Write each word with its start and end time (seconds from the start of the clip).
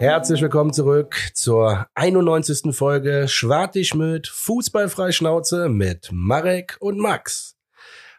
Herzlich 0.00 0.40
willkommen 0.40 0.72
zurück 0.72 1.16
zur 1.34 1.88
91. 1.96 2.72
Folge 2.72 3.26
Schwartig 3.26 3.96
mit 3.96 4.28
Fußballfrei 4.28 5.10
Schnauze 5.10 5.68
mit 5.68 6.10
Marek 6.12 6.76
und 6.78 7.00
Max. 7.00 7.56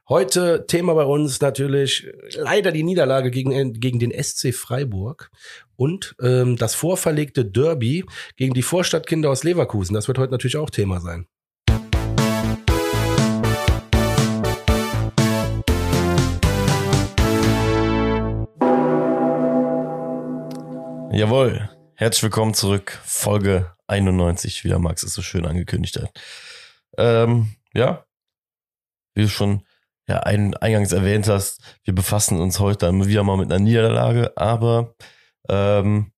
Heute 0.10 0.66
Thema 0.68 0.94
bei 0.94 1.06
uns 1.06 1.40
natürlich 1.40 2.12
leider 2.36 2.74
die 2.74 2.84
Niederlage 2.84 3.32
gegen, 3.32 3.80
gegen 3.80 3.98
den 3.98 4.12
SC 4.12 4.54
Freiburg 4.54 5.32
und 5.78 6.18
ähm, 6.22 6.58
das 6.58 6.76
vorverlegte 6.76 7.46
Derby 7.46 8.04
gegen 8.36 8.54
die 8.54 8.62
Vorstadtkinder 8.62 9.30
aus 9.30 9.46
Leverkusen. 9.46 9.94
Das 9.94 10.10
wird 10.10 10.18
heute 10.18 10.34
natürlich 10.34 10.58
auch 10.58 10.70
Thema 10.70 11.00
sein. 11.00 11.28
Jawohl. 21.12 21.68
Herzlich 21.96 22.22
willkommen 22.22 22.54
zurück. 22.54 23.00
Folge 23.04 23.72
91, 23.88 24.64
wie 24.64 24.68
der 24.68 24.78
Max 24.78 25.02
es 25.02 25.16
so 25.16 25.24
schön 25.24 25.48
angekündigt 25.48 25.98
hat. 25.98 26.12
Ähm, 27.00 27.56
ja, 27.74 28.06
wie 29.16 29.24
du 29.24 29.28
schon 29.28 29.64
ja, 30.08 30.20
ein, 30.20 30.56
eingangs 30.56 30.92
erwähnt 30.92 31.28
hast, 31.28 31.62
wir 31.84 31.96
befassen 31.96 32.40
uns 32.40 32.60
heute 32.60 32.86
dann 32.86 33.08
wieder 33.08 33.24
mal 33.24 33.38
mit 33.38 33.52
einer 33.52 33.64
Niederlage, 33.64 34.38
aber 34.38 34.94
ähm, 35.50 36.12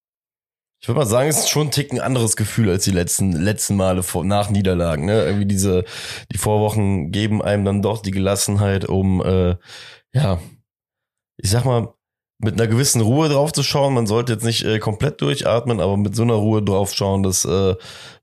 ich 0.81 0.89
würde 0.89 0.99
mal 0.99 1.05
sagen, 1.05 1.29
es 1.29 1.39
ist 1.39 1.49
schon 1.49 1.67
ein 1.67 1.71
Ticken 1.71 2.01
anderes 2.01 2.35
Gefühl 2.35 2.69
als 2.69 2.83
die 2.83 2.91
letzten, 2.91 3.31
letzten 3.31 3.77
Male 3.77 4.03
vor, 4.03 4.25
nach 4.25 4.49
Niederlagen. 4.49 5.05
Ne? 5.05 5.23
Irgendwie 5.23 5.45
diese, 5.45 5.85
die 6.33 6.37
Vorwochen 6.37 7.11
geben 7.11 7.41
einem 7.41 7.63
dann 7.63 7.81
doch 7.81 8.01
die 8.01 8.11
Gelassenheit, 8.11 8.85
um 8.85 9.23
äh, 9.23 9.55
ja, 10.13 10.39
ich 11.37 11.49
sag 11.49 11.63
mal, 11.63 11.93
mit 12.43 12.55
einer 12.55 12.67
gewissen 12.67 13.01
Ruhe 13.01 13.29
drauf 13.29 13.53
zu 13.53 13.63
schauen. 13.63 13.93
Man 13.93 14.07
sollte 14.07 14.33
jetzt 14.33 14.43
nicht 14.43 14.63
äh, 14.63 14.79
komplett 14.79 15.21
durchatmen, 15.21 15.79
aber 15.79 15.97
mit 15.97 16.15
so 16.15 16.23
einer 16.23 16.33
Ruhe 16.33 16.61
drauf 16.61 16.93
schauen, 16.93 17.23
dass 17.23 17.45
äh, 17.45 17.75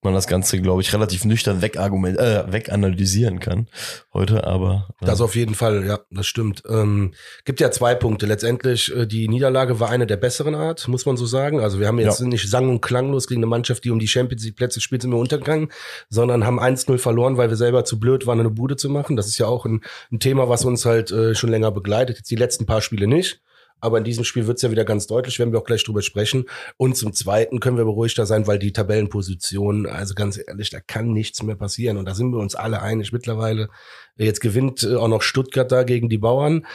man 0.02 0.14
das 0.14 0.26
Ganze, 0.26 0.60
glaube 0.60 0.82
ich, 0.82 0.92
relativ 0.92 1.24
nüchtern 1.24 1.62
wegargument 1.62 2.18
äh, 2.18 2.50
weganalysieren 2.52 3.40
kann 3.40 3.68
heute. 4.12 4.44
Aber 4.44 4.88
äh. 5.00 5.06
das 5.06 5.20
auf 5.20 5.36
jeden 5.36 5.54
Fall, 5.54 5.84
ja, 5.86 6.00
das 6.10 6.26
stimmt. 6.26 6.62
Ähm, 6.68 7.12
gibt 7.44 7.60
ja 7.60 7.70
zwei 7.70 7.94
Punkte. 7.94 8.26
Letztendlich 8.26 8.94
äh, 8.94 9.06
die 9.06 9.28
Niederlage 9.28 9.80
war 9.80 9.90
eine 9.90 10.06
der 10.06 10.16
besseren 10.16 10.54
Art, 10.54 10.86
muss 10.88 11.06
man 11.06 11.16
so 11.16 11.26
sagen. 11.26 11.60
Also 11.60 11.80
wir 11.80 11.86
haben 11.86 11.98
jetzt 11.98 12.20
ja. 12.20 12.26
nicht 12.26 12.48
sang- 12.48 12.68
und 12.68 12.80
klanglos 12.80 13.26
gegen 13.28 13.40
eine 13.40 13.46
Mannschaft, 13.46 13.84
die 13.84 13.90
um 13.90 13.98
die 13.98 14.08
Champions 14.08 14.44
League 14.44 14.56
Plätze 14.56 14.80
spielt, 14.80 15.02
sind 15.02 15.10
wir 15.12 15.18
untergegangen, 15.18 15.70
sondern 16.08 16.44
haben 16.44 16.60
1-0 16.60 16.98
verloren, 16.98 17.36
weil 17.36 17.50
wir 17.50 17.56
selber 17.56 17.84
zu 17.84 17.98
blöd 17.98 18.26
waren, 18.26 18.40
eine 18.40 18.50
Bude 18.50 18.76
zu 18.76 18.88
machen. 18.88 19.16
Das 19.16 19.26
ist 19.26 19.38
ja 19.38 19.46
auch 19.46 19.64
ein, 19.64 19.82
ein 20.12 20.20
Thema, 20.20 20.48
was 20.48 20.64
uns 20.64 20.84
halt 20.84 21.10
äh, 21.10 21.34
schon 21.34 21.50
länger 21.50 21.70
begleitet. 21.70 22.18
Jetzt 22.18 22.30
die 22.30 22.36
letzten 22.36 22.66
paar 22.66 22.80
Spiele 22.80 23.06
nicht. 23.06 23.40
Aber 23.80 23.98
in 23.98 24.04
diesem 24.04 24.24
Spiel 24.24 24.46
wird 24.46 24.56
es 24.56 24.62
ja 24.62 24.70
wieder 24.70 24.84
ganz 24.84 25.06
deutlich, 25.06 25.38
werden 25.38 25.52
wir 25.52 25.58
auch 25.58 25.64
gleich 25.64 25.84
drüber 25.84 26.02
sprechen. 26.02 26.44
Und 26.76 26.96
zum 26.96 27.12
Zweiten 27.12 27.60
können 27.60 27.76
wir 27.76 27.84
beruhigter 27.84 28.26
sein, 28.26 28.46
weil 28.46 28.58
die 28.58 28.72
Tabellenposition, 28.72 29.86
also 29.86 30.14
ganz 30.14 30.38
ehrlich, 30.44 30.70
da 30.70 30.80
kann 30.80 31.12
nichts 31.12 31.42
mehr 31.42 31.56
passieren. 31.56 31.96
Und 31.96 32.06
da 32.06 32.14
sind 32.14 32.30
wir 32.32 32.38
uns 32.38 32.54
alle 32.54 32.82
einig 32.82 33.12
mittlerweile. 33.12 33.68
Jetzt 34.16 34.40
gewinnt 34.40 34.82
äh, 34.82 34.96
auch 34.96 35.08
noch 35.08 35.22
Stuttgart 35.22 35.70
da 35.70 35.84
gegen 35.84 36.08
die 36.08 36.18
Bauern. 36.18 36.66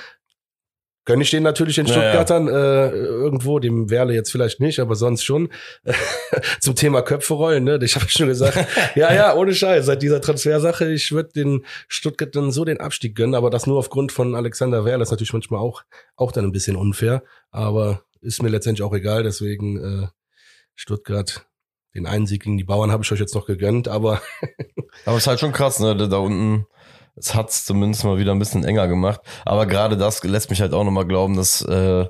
Gönne 1.06 1.24
ich 1.24 1.32
den 1.32 1.44
natürlich 1.44 1.78
in 1.78 1.88
Stuttgartern 1.88 2.48
ja. 2.48 2.86
äh, 2.86 2.90
irgendwo, 2.92 3.60
dem 3.60 3.90
Werle 3.90 4.14
jetzt 4.14 4.32
vielleicht 4.32 4.62
nicht, 4.62 4.80
aber 4.80 4.96
sonst 4.96 5.24
schon. 5.24 5.50
Zum 6.62 6.76
Thema 6.76 7.02
Köpfe 7.02 7.34
rollen, 7.34 7.66
ne? 7.66 7.78
Ich 7.82 7.96
habe 7.96 8.08
schon 8.08 8.28
gesagt, 8.28 8.58
ja, 8.96 9.14
ja, 9.14 9.36
ohne 9.36 9.54
Scheiß, 9.54 9.86
seit 9.86 10.02
dieser 10.02 10.22
Transfersache, 10.22 10.92
ich 10.94 11.12
würde 11.12 11.32
den 11.34 11.66
Stuttgartern 11.90 12.52
so 12.52 12.64
den 12.64 12.80
Abstieg 12.80 13.16
gönnen, 13.16 13.36
aber 13.36 13.50
das 13.50 13.68
nur 13.68 13.80
aufgrund 13.80 14.14
von 14.14 14.34
Alexander 14.34 14.86
Werle 14.86 15.04
ist 15.04 15.12
natürlich 15.12 15.34
manchmal 15.34 15.60
auch, 15.60 15.84
auch 16.16 16.32
dann 16.32 16.46
ein 16.46 16.54
bisschen 16.54 16.78
unfair, 16.78 17.24
aber 17.52 18.04
ist 18.22 18.42
mir 18.42 18.50
letztendlich 18.50 18.84
auch 18.84 18.94
egal, 18.94 19.24
deswegen 19.24 20.04
äh, 20.04 20.08
Stuttgart, 20.76 21.46
den 21.94 22.08
einen 22.08 22.28
Sieg 22.28 22.44
gegen 22.44 22.58
die 22.58 22.64
Bauern 22.64 22.92
habe 22.92 23.04
ich 23.04 23.12
euch 23.12 23.20
jetzt 23.20 23.36
noch 23.36 23.46
gegönnt, 23.46 23.88
aber. 23.88 24.22
aber 25.06 25.18
es 25.18 25.24
ist 25.24 25.28
halt 25.28 25.40
schon 25.40 25.52
krass, 25.52 25.80
ne? 25.80 25.96
Da 25.96 26.18
unten 26.18 26.66
es 27.16 27.36
hat's 27.36 27.66
zumindest 27.66 28.04
mal 28.04 28.18
wieder 28.18 28.32
ein 28.32 28.40
bisschen 28.40 28.64
enger 28.64 28.88
gemacht. 28.88 29.22
Aber 29.46 29.66
gerade 29.66 29.98
das 29.98 30.24
lässt 30.24 30.50
mich 30.50 30.62
halt 30.62 30.74
auch 30.74 30.84
nochmal 30.84 31.08
glauben, 31.08 31.36
dass 31.36 31.62
äh, 31.62 32.08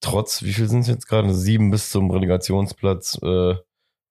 trotz, 0.00 0.42
wie 0.42 0.52
viel 0.52 0.68
sind 0.68 0.80
es 0.80 0.88
jetzt 0.88 1.08
gerade? 1.08 1.34
Sieben 1.34 1.70
bis 1.70 1.90
zum 1.90 2.10
Relegationsplatz 2.10 3.18
äh, 3.22 3.54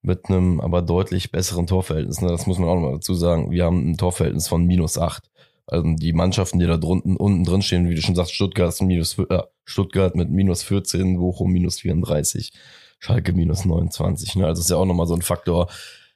mit 0.01 0.29
einem 0.29 0.61
aber 0.61 0.81
deutlich 0.81 1.31
besseren 1.31 1.67
Torverhältnis. 1.67 2.21
Ne? 2.21 2.29
Das 2.29 2.45
muss 2.47 2.59
man 2.59 2.69
auch 2.69 2.75
nochmal 2.75 2.93
dazu 2.93 3.13
sagen. 3.13 3.51
Wir 3.51 3.65
haben 3.65 3.91
ein 3.91 3.97
Torverhältnis 3.97 4.47
von 4.47 4.65
minus 4.65 4.97
acht. 4.97 5.29
Also 5.65 5.85
die 5.95 6.13
Mannschaften, 6.13 6.59
die 6.59 6.67
da 6.67 6.77
drunten, 6.77 7.17
unten 7.17 7.43
drin 7.43 7.61
stehen, 7.61 7.89
wie 7.89 7.95
du 7.95 8.01
schon 8.01 8.15
sagst, 8.15 8.33
Stuttgart, 8.33 8.79
minus, 8.81 9.17
äh, 9.17 9.41
Stuttgart 9.65 10.15
mit 10.15 10.29
minus 10.29 10.63
14, 10.63 11.17
Bochum 11.17 11.51
minus 11.51 11.79
34, 11.79 12.53
Schalke 12.99 13.33
minus 13.33 13.65
29. 13.65 14.35
Ne? 14.35 14.45
Also 14.45 14.61
ist 14.61 14.69
ja 14.69 14.77
auch 14.77 14.85
nochmal 14.85 15.07
so 15.07 15.15
ein 15.15 15.21
Faktor, 15.21 15.67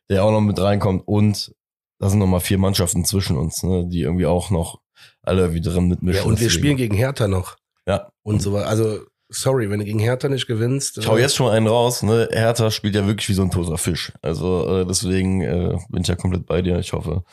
der 0.10 0.24
auch 0.24 0.32
noch 0.32 0.42
mit 0.42 0.60
reinkommt. 0.60 1.06
Und 1.06 1.54
da 2.02 2.10
sind 2.10 2.18
nochmal 2.18 2.40
vier 2.40 2.58
Mannschaften 2.58 3.06
zwischen 3.06 3.38
uns, 3.38 3.62
ne, 3.62 3.86
die 3.88 4.02
irgendwie 4.02 4.26
auch 4.26 4.50
noch 4.50 4.82
alle 5.22 5.54
wieder 5.54 5.72
drin 5.72 5.88
mitmischen. 5.88 6.24
Ja, 6.24 6.28
und 6.28 6.40
wir 6.40 6.50
spielen 6.50 6.76
gegen 6.76 6.96
Hertha 6.96 7.28
noch. 7.28 7.58
Ja. 7.88 8.10
Und 8.24 8.42
so 8.42 8.58
Also, 8.58 9.02
sorry, 9.30 9.70
wenn 9.70 9.80
du 9.80 9.86
gegen 9.86 10.00
Hertha 10.00 10.28
nicht 10.28 10.48
gewinnst. 10.48 10.98
Ich 10.98 11.08
hau 11.08 11.16
äh, 11.16 11.22
jetzt 11.22 11.36
schon 11.36 11.52
einen 11.52 11.68
raus, 11.68 12.02
ne? 12.02 12.28
Hertha 12.32 12.72
spielt 12.72 12.96
ja 12.96 13.06
wirklich 13.06 13.30
wie 13.30 13.36
so 13.36 13.44
ein 13.44 13.52
toter 13.52 13.78
Fisch. 13.78 14.14
Also 14.24 14.82
äh, 14.82 14.86
deswegen 14.88 15.42
äh, 15.42 15.78
bin 15.90 16.02
ich 16.02 16.08
ja 16.08 16.16
komplett 16.16 16.48
bei 16.48 16.64
dir. 16.64 16.80
Ich 16.80 16.94
hoffe, 16.94 17.24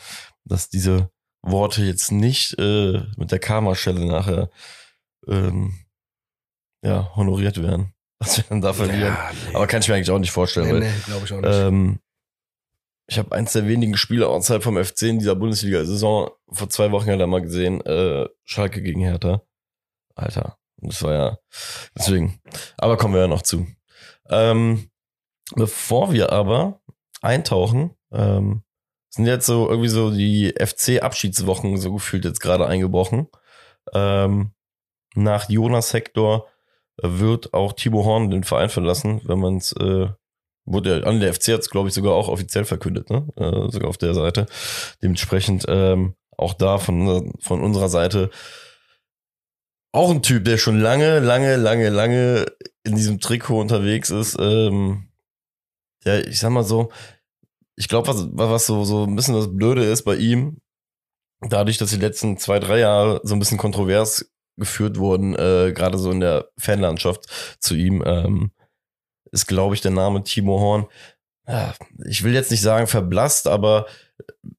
dass 0.44 0.68
diese 0.68 1.08
Worte 1.40 1.82
jetzt 1.82 2.12
nicht 2.12 2.58
äh, 2.58 3.00
mit 3.16 3.32
der 3.32 3.38
Karma-Schelle 3.38 4.04
nachher 4.04 4.50
ähm, 5.26 5.72
ja, 6.84 7.10
honoriert 7.16 7.62
werden. 7.62 7.94
Dass 8.20 8.36
wir 8.36 8.44
dann 8.48 8.60
da 8.60 8.72
verlieren. 8.72 9.14
Ja, 9.14 9.30
nee. 9.48 9.54
Aber 9.54 9.68
kann 9.68 9.80
ich 9.80 9.88
mir 9.88 9.94
eigentlich 9.94 10.10
auch 10.10 10.18
nicht 10.18 10.32
vorstellen. 10.32 10.80
Nee, 10.80 10.86
nee, 10.86 10.92
glaube 11.06 11.24
ich 11.24 11.32
auch 11.32 11.40
nicht. 11.40 11.54
Ähm, 11.54 12.00
ich 13.08 13.18
habe 13.18 13.34
eins 13.34 13.54
der 13.54 13.66
wenigen 13.66 13.96
Spiele 13.96 14.28
außerhalb 14.28 14.62
vom 14.62 14.82
FC 14.82 15.02
in 15.02 15.18
dieser 15.18 15.34
Bundesliga-Saison 15.34 16.30
vor 16.50 16.68
zwei 16.68 16.92
Wochen 16.92 17.08
halt 17.08 17.20
einmal 17.20 17.40
gesehen, 17.40 17.80
äh, 17.86 18.28
Schalke 18.44 18.82
gegen 18.82 19.00
Hertha. 19.00 19.42
Alter, 20.14 20.58
das 20.76 21.02
war 21.02 21.12
ja 21.12 21.38
deswegen. 21.96 22.38
Aber 22.76 22.98
kommen 22.98 23.14
wir 23.14 23.22
ja 23.22 23.26
noch 23.26 23.42
zu. 23.42 23.66
Ähm, 24.28 24.90
bevor 25.54 26.12
wir 26.12 26.32
aber 26.32 26.82
eintauchen, 27.22 27.94
ähm, 28.12 28.62
sind 29.08 29.24
jetzt 29.24 29.46
so 29.46 29.70
irgendwie 29.70 29.88
so 29.88 30.10
die 30.10 30.54
FC-Abschiedswochen 30.58 31.78
so 31.78 31.94
gefühlt 31.94 32.26
jetzt 32.26 32.40
gerade 32.40 32.66
eingebrochen. 32.66 33.28
Ähm, 33.94 34.52
nach 35.14 35.48
Jonas 35.48 35.94
Hector 35.94 36.46
wird 37.00 37.54
auch 37.54 37.72
Timo 37.72 38.04
Horn 38.04 38.28
den 38.28 38.44
Verein 38.44 38.68
verlassen, 38.68 39.22
wenn 39.24 39.38
man 39.38 39.56
es 39.56 39.72
äh, 39.72 40.08
wurde 40.70 41.06
an 41.06 41.20
der 41.20 41.32
FC 41.32 41.48
hat 41.48 41.60
es, 41.60 41.70
glaube 41.70 41.88
ich, 41.88 41.94
sogar 41.94 42.14
auch 42.14 42.28
offiziell 42.28 42.64
verkündet, 42.64 43.10
ne? 43.10 43.26
Äh, 43.36 43.70
sogar 43.70 43.88
auf 43.88 43.98
der 43.98 44.14
Seite. 44.14 44.46
Dementsprechend 45.02 45.64
ähm, 45.68 46.14
auch 46.36 46.54
da 46.54 46.78
von, 46.78 47.32
von 47.40 47.62
unserer 47.62 47.88
Seite 47.88 48.30
auch 49.92 50.10
ein 50.10 50.22
Typ, 50.22 50.44
der 50.44 50.58
schon 50.58 50.80
lange, 50.80 51.18
lange, 51.18 51.56
lange, 51.56 51.88
lange 51.88 52.46
in 52.84 52.94
diesem 52.94 53.20
Trikot 53.20 53.60
unterwegs 53.60 54.10
ist. 54.10 54.36
Ähm, 54.38 55.08
ja, 56.04 56.18
ich 56.18 56.38
sag 56.38 56.50
mal 56.50 56.62
so, 56.62 56.90
ich 57.76 57.88
glaube, 57.88 58.08
was, 58.08 58.28
was 58.32 58.66
so, 58.66 58.84
so 58.84 59.04
ein 59.04 59.16
bisschen 59.16 59.34
das 59.34 59.54
Blöde 59.54 59.84
ist 59.84 60.04
bei 60.04 60.16
ihm, 60.16 60.58
dadurch, 61.40 61.78
dass 61.78 61.90
die 61.90 61.96
letzten 61.96 62.36
zwei, 62.36 62.58
drei 62.58 62.80
Jahre 62.80 63.20
so 63.24 63.34
ein 63.34 63.38
bisschen 63.38 63.58
kontrovers 63.58 64.30
geführt 64.56 64.98
wurden, 64.98 65.34
äh, 65.34 65.72
gerade 65.74 65.98
so 65.98 66.10
in 66.10 66.20
der 66.20 66.48
Fanlandschaft 66.58 67.26
zu 67.60 67.74
ihm, 67.74 68.02
ähm, 68.04 68.50
ist, 69.32 69.46
glaube 69.46 69.74
ich, 69.74 69.80
der 69.80 69.90
Name 69.90 70.22
Timo 70.24 70.60
Horn. 70.60 70.86
Ich 72.06 72.24
will 72.24 72.34
jetzt 72.34 72.50
nicht 72.50 72.60
sagen 72.60 72.86
verblasst, 72.86 73.46
aber 73.46 73.86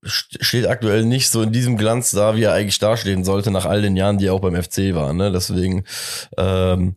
steht 0.03 0.67
aktuell 0.67 1.05
nicht 1.05 1.29
so 1.29 1.41
in 1.41 1.51
diesem 1.51 1.77
Glanz 1.77 2.11
da, 2.11 2.35
wie 2.35 2.43
er 2.43 2.53
eigentlich 2.53 2.79
dastehen 2.79 3.23
sollte, 3.23 3.51
nach 3.51 3.65
all 3.65 3.81
den 3.81 3.95
Jahren, 3.95 4.17
die 4.17 4.27
er 4.27 4.33
auch 4.33 4.39
beim 4.39 4.61
FC 4.61 4.93
war. 4.93 5.13
Ne? 5.13 5.31
Deswegen 5.31 5.83
ähm, 6.37 6.95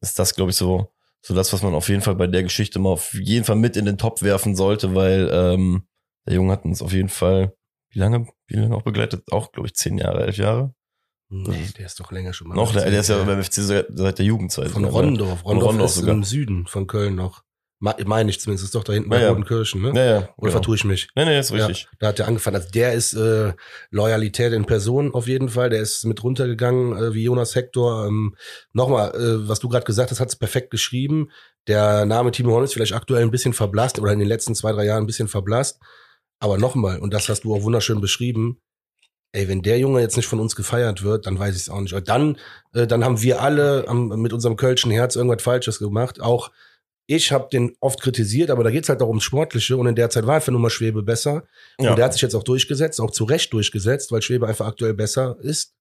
ist 0.00 0.18
das, 0.18 0.34
glaube 0.34 0.50
ich, 0.50 0.56
so, 0.56 0.92
so 1.22 1.34
das, 1.34 1.52
was 1.52 1.62
man 1.62 1.74
auf 1.74 1.88
jeden 1.88 2.02
Fall 2.02 2.14
bei 2.14 2.26
der 2.26 2.42
Geschichte 2.42 2.78
mal 2.78 2.90
auf 2.90 3.14
jeden 3.14 3.44
Fall 3.44 3.56
mit 3.56 3.76
in 3.76 3.84
den 3.84 3.98
Top 3.98 4.22
werfen 4.22 4.54
sollte, 4.54 4.94
weil 4.94 5.28
ähm, 5.32 5.86
der 6.26 6.34
Junge 6.34 6.52
hat 6.52 6.64
uns 6.64 6.82
auf 6.82 6.92
jeden 6.92 7.08
Fall, 7.08 7.52
wie 7.90 7.98
lange, 7.98 8.28
wie 8.46 8.56
lange 8.56 8.76
auch 8.76 8.82
begleitet? 8.82 9.24
Auch, 9.32 9.52
glaube 9.52 9.68
ich, 9.68 9.74
zehn 9.74 9.98
Jahre, 9.98 10.24
elf 10.24 10.36
Jahre. 10.36 10.74
Nee, 11.28 11.66
der 11.76 11.86
ist 11.86 11.98
doch 11.98 12.12
länger 12.12 12.32
schon 12.32 12.48
mal. 12.48 12.54
Noch, 12.54 12.72
der, 12.72 12.88
der 12.88 13.00
ist 13.00 13.08
ja 13.08 13.22
beim 13.22 13.42
FC 13.42 13.54
seit 13.54 14.18
der 14.18 14.24
Jugendzeit. 14.24 14.70
Von 14.70 14.84
Rondorf. 14.84 15.44
Rondorf, 15.44 15.70
Rondorf 15.70 15.90
ist 15.90 15.96
sogar. 15.96 16.14
im 16.14 16.24
Süden 16.24 16.66
von 16.66 16.86
Köln 16.86 17.16
noch. 17.16 17.42
Meine 17.78 18.30
ich 18.30 18.40
zumindest, 18.40 18.64
ist 18.64 18.74
doch 18.74 18.84
da 18.84 18.94
hinten 18.94 19.10
bei 19.10 19.20
ja, 19.20 19.28
Rodenkirchen, 19.28 19.82
ne? 19.82 19.92
Ja, 19.94 20.04
ja. 20.04 20.16
Oder 20.16 20.28
genau. 20.38 20.52
vertue 20.52 20.76
ich 20.76 20.84
mich? 20.84 21.08
Nee, 21.14 21.26
nee, 21.26 21.38
ist 21.38 21.52
richtig. 21.52 21.82
Ja, 21.82 21.88
da 21.98 22.06
hat 22.08 22.18
er 22.18 22.26
angefangen. 22.26 22.56
Also 22.56 22.70
der 22.70 22.94
ist 22.94 23.12
äh, 23.12 23.52
Loyalität 23.90 24.54
in 24.54 24.64
Person 24.64 25.12
auf 25.12 25.28
jeden 25.28 25.50
Fall. 25.50 25.68
Der 25.68 25.80
ist 25.80 26.04
mit 26.04 26.22
runtergegangen 26.22 26.96
äh, 26.96 27.12
wie 27.12 27.24
Jonas 27.24 27.54
Hector. 27.54 28.06
Ähm, 28.06 28.34
Nochmal, 28.72 29.10
äh, 29.14 29.46
was 29.46 29.60
du 29.60 29.68
gerade 29.68 29.84
gesagt 29.84 30.10
hast, 30.10 30.20
hat 30.20 30.28
es 30.28 30.36
perfekt 30.36 30.70
geschrieben. 30.70 31.30
Der 31.66 32.06
Name 32.06 32.30
Timo 32.30 32.52
Horn 32.52 32.64
ist 32.64 32.72
vielleicht 32.72 32.94
aktuell 32.94 33.22
ein 33.22 33.30
bisschen 33.30 33.52
verblasst 33.52 33.98
oder 33.98 34.12
in 34.12 34.20
den 34.20 34.28
letzten 34.28 34.54
zwei, 34.54 34.72
drei 34.72 34.86
Jahren 34.86 35.02
ein 35.02 35.06
bisschen 35.06 35.28
verblasst. 35.28 35.78
Aber 36.38 36.56
nochmal, 36.56 36.98
und 37.00 37.12
das 37.12 37.28
hast 37.28 37.44
du 37.44 37.54
auch 37.54 37.62
wunderschön 37.62 38.00
beschrieben, 38.00 38.58
ey, 39.36 39.48
wenn 39.48 39.62
der 39.62 39.78
Junge 39.78 40.00
jetzt 40.00 40.16
nicht 40.16 40.26
von 40.26 40.40
uns 40.40 40.56
gefeiert 40.56 41.02
wird, 41.02 41.26
dann 41.26 41.38
weiß 41.38 41.54
ich 41.54 41.62
es 41.62 41.68
auch 41.68 41.80
nicht. 41.80 41.92
Und 41.92 42.08
dann, 42.08 42.38
äh, 42.74 42.86
dann 42.86 43.04
haben 43.04 43.20
wir 43.22 43.42
alle 43.42 43.84
am, 43.86 44.08
mit 44.08 44.32
unserem 44.32 44.56
kölschen 44.56 44.90
Herz 44.90 45.14
irgendwas 45.14 45.42
Falsches 45.42 45.78
gemacht. 45.78 46.20
Auch 46.20 46.50
ich 47.06 47.30
habe 47.30 47.48
den 47.52 47.76
oft 47.80 48.00
kritisiert, 48.00 48.50
aber 48.50 48.64
da 48.64 48.70
geht's 48.70 48.88
halt 48.88 49.00
auch 49.02 49.08
ums 49.08 49.22
Sportliche 49.22 49.76
und 49.76 49.86
in 49.86 49.94
der 49.94 50.10
Zeit 50.10 50.26
war 50.26 50.36
einfach 50.36 50.50
nur 50.50 50.60
mal 50.60 50.70
Schwebe 50.70 51.02
besser. 51.02 51.44
Ja. 51.78 51.90
Und 51.90 51.96
der 51.96 52.06
hat 52.06 52.14
sich 52.14 52.22
jetzt 52.22 52.34
auch 52.34 52.42
durchgesetzt, 52.42 53.00
auch 53.00 53.10
zu 53.10 53.24
Recht 53.24 53.52
durchgesetzt, 53.52 54.10
weil 54.10 54.22
Schwebe 54.22 54.48
einfach 54.48 54.66
aktuell 54.66 54.94
besser 54.94 55.36
ist. 55.40 55.75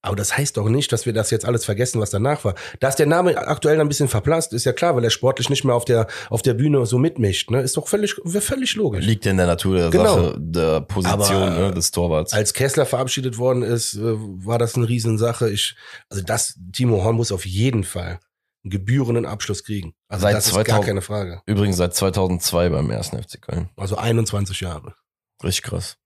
Aber 0.00 0.14
das 0.14 0.36
heißt 0.36 0.56
doch 0.56 0.68
nicht, 0.68 0.92
dass 0.92 1.06
wir 1.06 1.12
das 1.12 1.30
jetzt 1.30 1.44
alles 1.44 1.64
vergessen, 1.64 2.00
was 2.00 2.10
danach 2.10 2.44
war. 2.44 2.54
Dass 2.78 2.94
der 2.94 3.06
Name 3.06 3.36
aktuell 3.36 3.80
ein 3.80 3.88
bisschen 3.88 4.06
verblasst, 4.08 4.52
ist 4.52 4.64
ja 4.64 4.72
klar, 4.72 4.94
weil 4.94 5.02
er 5.02 5.10
sportlich 5.10 5.50
nicht 5.50 5.64
mehr 5.64 5.74
auf 5.74 5.84
der, 5.84 6.06
auf 6.30 6.40
der 6.42 6.54
Bühne 6.54 6.86
so 6.86 6.98
mitmischt. 6.98 7.50
Ne? 7.50 7.60
Ist 7.62 7.76
doch 7.76 7.88
völlig, 7.88 8.14
völlig 8.24 8.76
logisch. 8.76 9.04
Liegt 9.04 9.26
in 9.26 9.36
der 9.36 9.46
Natur 9.46 9.76
der 9.76 9.90
Genau. 9.90 10.22
Sache, 10.22 10.36
der 10.38 10.80
Position 10.82 11.42
Aber, 11.42 11.50
ne, 11.50 11.74
des 11.74 11.90
Torwarts. 11.90 12.32
Als 12.32 12.54
Kessler 12.54 12.86
verabschiedet 12.86 13.38
worden 13.38 13.62
ist, 13.62 13.96
äh, 13.96 14.00
war 14.02 14.58
das 14.58 14.76
eine 14.76 14.88
Riesensache. 14.88 15.50
Ich, 15.50 15.74
also 16.08 16.22
das, 16.22 16.56
Timo 16.72 17.02
Horn 17.02 17.16
muss 17.16 17.32
auf 17.32 17.44
jeden 17.44 17.82
Fall 17.82 18.20
einen 18.64 18.70
gebührenden 18.70 19.26
Abschluss 19.26 19.64
kriegen. 19.64 19.94
Also 20.08 20.22
Seit 20.22 20.36
das 20.36 20.46
ist 20.46 20.54
gar 20.54 20.64
2000 20.64 20.86
keine 20.86 21.02
Frage. 21.02 21.42
Übrigens 21.46 21.76
seit 21.76 21.94
2002 21.94 22.68
beim 22.68 22.90
ersten 22.90 23.20
FC 23.20 23.42
Köln. 23.42 23.68
Also 23.76 23.96
21 23.96 24.60
Jahre. 24.60 24.94
Richtig 25.42 25.64
krass. 25.64 25.96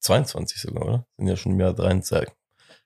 22 0.00 0.60
sogar, 0.60 0.84
oder? 0.84 1.06
Sind 1.16 1.26
ja 1.28 1.36
schon 1.36 1.52
im 1.52 1.60
Jahr 1.60 1.72
23. 1.74 2.28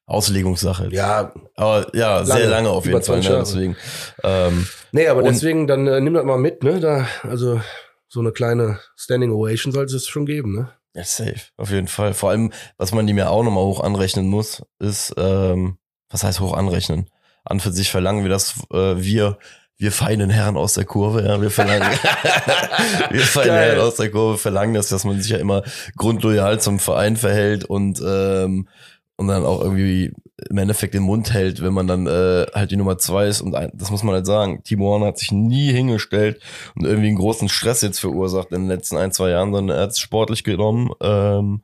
Auslegungssache. 0.06 0.89
Ja, 0.93 1.33
Aber 1.56 1.87
ja, 1.95 2.25
sehr 2.25 2.35
Lange. 2.41 2.49
lange 2.49 2.69
auf 2.71 2.85
jeden 2.85 3.03
Fall. 3.03 3.23
20 3.23 3.31
Ne? 3.31 3.39
Deswegen. 3.39 3.77
Ähm, 4.23 4.67
nee, 4.93 5.09
aber 5.09 5.23
deswegen, 5.23 5.67
dann 5.67 5.87
äh, 5.87 6.01
nimm 6.01 6.15
das 6.15 6.25
mal 6.25 6.39
mit, 6.39 6.62
ne? 6.62 6.81
Da, 6.81 7.06
also 7.23 7.61
so 8.09 8.21
eine 8.21 8.33
kleine 8.33 8.81
Standing 8.97 9.33
Ovation 9.33 9.73
sollte 9.73 9.97
es 9.97 10.06
schon 10.06 10.27
geben, 10.27 10.55
ne? 10.55 10.69
ja, 10.95 11.03
safe. 11.05 11.41
Auf 11.56 11.71
jeden 11.71 11.89
Fall. 11.89 12.15
Vor 12.15 12.31
allem, 12.31 12.53
was 12.77 12.93
man 12.93 13.09
ihm 13.09 13.19
ja 13.19 13.29
auch 13.29 13.43
nochmal 13.43 13.65
hoch 13.65 13.81
anrechnen 13.81 14.29
muss, 14.29 14.62
ist, 14.79 15.12
ähm, 15.17 15.79
was 16.11 16.23
heißt 16.23 16.39
hoch 16.41 16.57
anrechnen? 16.57 17.11
An 17.45 17.59
für 17.61 17.73
sich 17.73 17.91
verlangen 17.91 18.23
wir 18.23 18.31
das, 18.31 18.55
äh, 18.73 18.95
wir, 18.97 19.39
wir 19.77 19.91
feinen 19.91 20.31
Herren 20.31 20.57
aus 20.57 20.75
der 20.75 20.85
Kurve, 20.85 21.27
ja, 21.27 21.43
wir 21.43 21.50
verlangen, 21.50 21.89
wir 23.11 23.21
feinen 23.23 23.49
Geil. 23.49 23.71
Herren 23.71 23.81
aus 23.81 23.97
der 23.97 24.11
Kurve 24.12 24.39
verlangen 24.39 24.75
das, 24.75 24.89
dass 24.89 25.05
man 25.05 25.21
sich 25.21 25.33
ja 25.33 25.39
immer 25.39 25.62
grundloyal 25.97 26.61
zum 26.61 26.79
Verein 26.79 27.17
verhält 27.17 27.65
und, 27.65 28.00
ähm, 28.07 28.69
und 29.16 29.28
dann 29.28 29.44
auch 29.44 29.61
irgendwie 29.61 30.12
im 30.50 30.58
Endeffekt 30.58 30.94
den 30.94 31.05
Mund 31.05 31.32
hält, 31.32 31.62
wenn 31.62 31.72
man 31.72 31.87
dann 31.87 32.06
äh, 32.06 32.46
halt 32.55 32.70
die 32.70 32.76
Nummer 32.76 32.99
zwei 32.99 33.28
ist. 33.28 33.40
Und 33.40 33.55
ein, 33.55 33.70
das 33.75 33.90
muss 33.90 34.02
man 34.02 34.14
halt 34.14 34.26
sagen, 34.26 34.62
Timo 34.64 34.87
Horn 34.87 35.05
hat 35.05 35.19
sich 35.19 35.31
nie 35.31 35.72
hingestellt 35.72 36.40
und 36.75 36.84
irgendwie 36.84 37.08
einen 37.08 37.19
großen 37.19 37.49
Stress 37.49 37.82
jetzt 37.82 38.00
verursacht 38.00 38.50
in 38.50 38.62
den 38.62 38.69
letzten 38.69 38.96
ein, 38.96 39.12
zwei 39.12 39.31
Jahren, 39.31 39.52
sondern 39.52 39.76
er 39.76 39.82
hat 39.84 39.90
es 39.90 40.00
sportlich 40.00 40.43
genommen. 40.43 40.90
Ähm, 41.00 41.62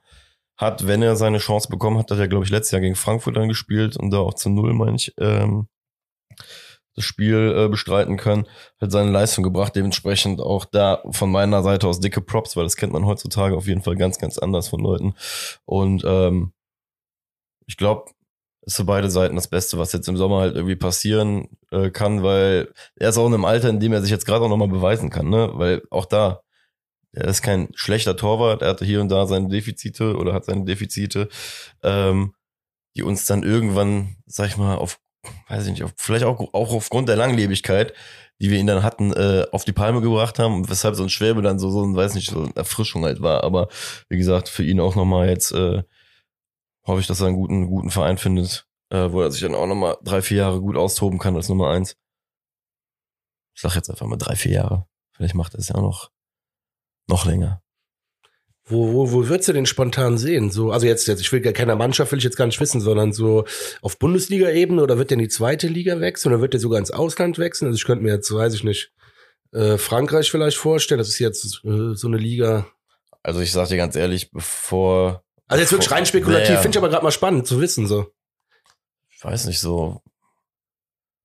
hat, 0.56 0.86
wenn 0.86 1.02
er 1.02 1.16
seine 1.16 1.38
Chance 1.38 1.68
bekommen 1.68 1.98
hat, 1.98 2.10
hat 2.10 2.18
er, 2.18 2.28
glaube 2.28 2.44
ich, 2.44 2.50
letztes 2.50 2.72
Jahr 2.72 2.82
gegen 2.82 2.94
Frankfurt 2.94 3.36
dann 3.36 3.48
gespielt 3.48 3.96
und 3.96 4.10
da 4.10 4.18
auch 4.18 4.34
zu 4.34 4.50
Null, 4.50 4.74
meine 4.74 4.96
ich, 4.96 5.14
ähm, 5.18 5.68
das 6.96 7.04
Spiel 7.04 7.54
äh, 7.56 7.68
bestreiten 7.68 8.18
können, 8.18 8.46
hat 8.80 8.92
seine 8.92 9.10
Leistung 9.10 9.42
gebracht, 9.42 9.74
dementsprechend 9.74 10.40
auch 10.40 10.66
da 10.66 11.02
von 11.10 11.30
meiner 11.30 11.62
Seite 11.62 11.88
aus 11.88 12.00
dicke 12.00 12.20
Props, 12.20 12.56
weil 12.56 12.64
das 12.64 12.76
kennt 12.76 12.92
man 12.92 13.06
heutzutage 13.06 13.56
auf 13.56 13.66
jeden 13.66 13.80
Fall 13.80 13.96
ganz, 13.96 14.18
ganz 14.18 14.38
anders 14.38 14.68
von 14.68 14.80
Leuten. 14.80 15.14
Und 15.64 16.04
ähm, 16.06 16.52
ich 17.70 17.76
glaube, 17.76 18.10
ist 18.62 18.76
für 18.76 18.84
beide 18.84 19.10
Seiten 19.10 19.36
das 19.36 19.48
Beste, 19.48 19.78
was 19.78 19.92
jetzt 19.92 20.08
im 20.08 20.16
Sommer 20.16 20.40
halt 20.40 20.56
irgendwie 20.56 20.76
passieren 20.76 21.48
äh, 21.70 21.90
kann, 21.90 22.24
weil 22.24 22.72
er 22.96 23.10
ist 23.10 23.16
auch 23.16 23.28
in 23.28 23.34
einem 23.34 23.44
Alter, 23.44 23.70
in 23.70 23.78
dem 23.78 23.92
er 23.92 24.02
sich 24.02 24.10
jetzt 24.10 24.26
gerade 24.26 24.44
auch 24.44 24.48
nochmal 24.48 24.68
beweisen 24.68 25.08
kann, 25.08 25.30
ne? 25.30 25.50
Weil 25.54 25.82
auch 25.90 26.04
da, 26.04 26.42
er 27.12 27.26
ist 27.26 27.42
kein 27.42 27.68
schlechter 27.74 28.16
Torwart, 28.16 28.62
er 28.62 28.70
hatte 28.70 28.84
hier 28.84 29.00
und 29.00 29.08
da 29.08 29.26
seine 29.26 29.48
Defizite 29.48 30.16
oder 30.16 30.34
hat 30.34 30.46
seine 30.46 30.64
Defizite, 30.64 31.28
ähm, 31.84 32.34
die 32.96 33.04
uns 33.04 33.24
dann 33.24 33.44
irgendwann, 33.44 34.16
sag 34.26 34.48
ich 34.48 34.56
mal, 34.56 34.76
auf, 34.76 34.98
weiß 35.48 35.66
ich 35.66 35.70
nicht, 35.70 35.84
auf, 35.84 35.92
vielleicht 35.96 36.24
auch, 36.24 36.40
auch 36.52 36.72
aufgrund 36.72 37.08
der 37.08 37.16
Langlebigkeit, 37.16 37.94
die 38.40 38.50
wir 38.50 38.58
ihn 38.58 38.66
dann 38.66 38.82
hatten, 38.82 39.12
äh, 39.12 39.46
auf 39.52 39.64
die 39.64 39.72
Palme 39.72 40.00
gebracht 40.00 40.38
haben 40.40 40.68
weshalb 40.68 40.96
so 40.96 41.04
ein 41.04 41.08
Schwäbe 41.08 41.42
dann 41.42 41.60
so, 41.60 41.70
so 41.70 41.84
ein, 41.84 41.94
weiß 41.94 42.14
nicht, 42.14 42.30
so 42.30 42.42
eine 42.42 42.56
Erfrischung 42.56 43.04
halt 43.04 43.22
war. 43.22 43.44
Aber 43.44 43.68
wie 44.08 44.18
gesagt, 44.18 44.48
für 44.48 44.64
ihn 44.64 44.80
auch 44.80 44.96
nochmal 44.96 45.28
jetzt, 45.28 45.52
äh, 45.52 45.82
hoffe 46.84 47.00
ich, 47.00 47.06
dass 47.06 47.20
er 47.20 47.28
einen 47.28 47.36
guten, 47.36 47.66
guten 47.66 47.90
Verein 47.90 48.18
findet, 48.18 48.66
äh, 48.90 49.10
wo 49.10 49.20
er 49.20 49.30
sich 49.30 49.40
dann 49.40 49.54
auch 49.54 49.66
nochmal 49.66 49.96
drei, 50.02 50.22
vier 50.22 50.38
Jahre 50.38 50.60
gut 50.60 50.76
austoben 50.76 51.18
kann 51.18 51.36
als 51.36 51.48
Nummer 51.48 51.70
eins. 51.70 51.96
Ich 53.54 53.62
sag 53.62 53.74
jetzt 53.74 53.90
einfach 53.90 54.06
mal 54.06 54.16
drei, 54.16 54.36
vier 54.36 54.52
Jahre. 54.52 54.86
Vielleicht 55.12 55.34
macht 55.34 55.54
er 55.54 55.60
es 55.60 55.68
ja 55.68 55.74
auch 55.74 55.82
noch, 55.82 56.10
noch 57.08 57.26
länger. 57.26 57.62
Wo, 58.64 58.92
wo, 58.92 59.12
wo 59.12 59.28
würdest 59.28 59.48
du 59.48 59.52
den 59.52 59.66
spontan 59.66 60.16
sehen? 60.16 60.50
So, 60.50 60.70
also 60.70 60.86
jetzt, 60.86 61.08
jetzt, 61.08 61.20
ich 61.20 61.32
will 61.32 61.40
gar 61.40 61.52
keiner 61.52 61.74
Mannschaft, 61.74 62.12
will 62.12 62.18
ich 62.18 62.24
jetzt 62.24 62.36
gar 62.36 62.46
nicht 62.46 62.60
wissen, 62.60 62.80
sondern 62.80 63.12
so 63.12 63.44
auf 63.82 63.98
Bundesliga-Ebene 63.98 64.80
oder 64.80 64.96
wird 64.96 65.10
der 65.10 65.16
in 65.16 65.24
die 65.24 65.28
zweite 65.28 65.66
Liga 65.66 65.98
wechseln 66.00 66.32
oder 66.32 66.40
wird 66.40 66.52
der 66.52 66.60
sogar 66.60 66.78
ins 66.78 66.92
Ausland 66.92 67.38
wechseln? 67.38 67.66
Also 67.66 67.76
ich 67.76 67.84
könnte 67.84 68.04
mir 68.04 68.12
jetzt, 68.12 68.32
weiß 68.32 68.54
ich 68.54 68.62
nicht, 68.62 68.92
äh, 69.52 69.76
Frankreich 69.76 70.30
vielleicht 70.30 70.56
vorstellen. 70.56 70.98
Das 70.98 71.08
ist 71.08 71.18
jetzt 71.18 71.64
äh, 71.64 71.94
so 71.94 72.06
eine 72.06 72.16
Liga. 72.16 72.68
Also 73.22 73.40
ich 73.40 73.50
sag 73.50 73.68
dir 73.68 73.76
ganz 73.76 73.96
ehrlich, 73.96 74.30
bevor. 74.30 75.24
Also 75.50 75.60
jetzt 75.62 75.72
wirklich 75.72 75.90
rein 75.90 76.06
spekulativ, 76.06 76.48
Naja, 76.48 76.60
finde 76.62 76.76
ich 76.76 76.78
aber 76.78 76.88
gerade 76.88 77.04
mal 77.04 77.10
spannend 77.10 77.46
zu 77.46 77.60
wissen. 77.60 77.86
So, 77.86 78.06
Ich 79.10 79.22
weiß 79.24 79.46
nicht, 79.46 79.60
so. 79.60 80.00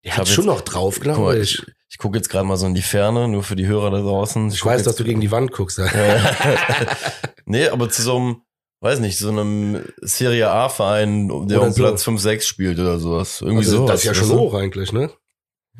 Ich 0.01 0.15
hat 0.17 0.27
schon 0.27 0.45
noch 0.45 0.61
drauf, 0.61 0.95
Guck 0.95 1.05
mal, 1.07 1.13
glaube 1.15 1.37
ich 1.39 1.59
ich. 1.59 1.65
ich 1.89 1.97
gucke 1.97 2.17
jetzt 2.17 2.29
gerade 2.29 2.45
mal 2.45 2.57
so 2.57 2.65
in 2.67 2.73
die 2.75 2.81
Ferne, 2.81 3.27
nur 3.27 3.43
für 3.43 3.55
die 3.55 3.65
Hörer 3.67 3.89
da 3.91 4.01
draußen. 4.01 4.49
Ich 4.49 4.59
guck 4.61 4.71
weiß, 4.71 4.79
jetzt, 4.79 4.87
dass 4.87 4.95
du 4.97 5.03
gegen 5.03 5.21
die 5.21 5.31
Wand 5.31 5.51
guckst. 5.51 5.79
Nee, 7.47 7.67
aber 7.69 7.89
zu 7.89 8.01
so 8.01 8.15
einem, 8.17 8.41
weiß 8.81 8.99
nicht, 8.99 9.17
so 9.19 9.29
einem 9.29 9.85
Serie 10.01 10.49
A-Verein, 10.49 11.27
der 11.47 11.59
Oder 11.59 11.61
um 11.67 11.71
so. 11.71 11.83
Platz 11.83 12.03
5, 12.03 12.19
6 12.19 12.47
spielt 12.47 12.79
oder 12.79 12.97
sowas. 12.99 13.41
Irgendwie 13.41 13.59
Also, 13.65 13.77
sowas. 13.77 13.91
das 13.91 13.99
ist 14.01 14.05
ja 14.05 14.13
schon 14.15 14.29
hoch 14.31 14.53
eigentlich, 14.55 14.91
ne? 14.91 15.11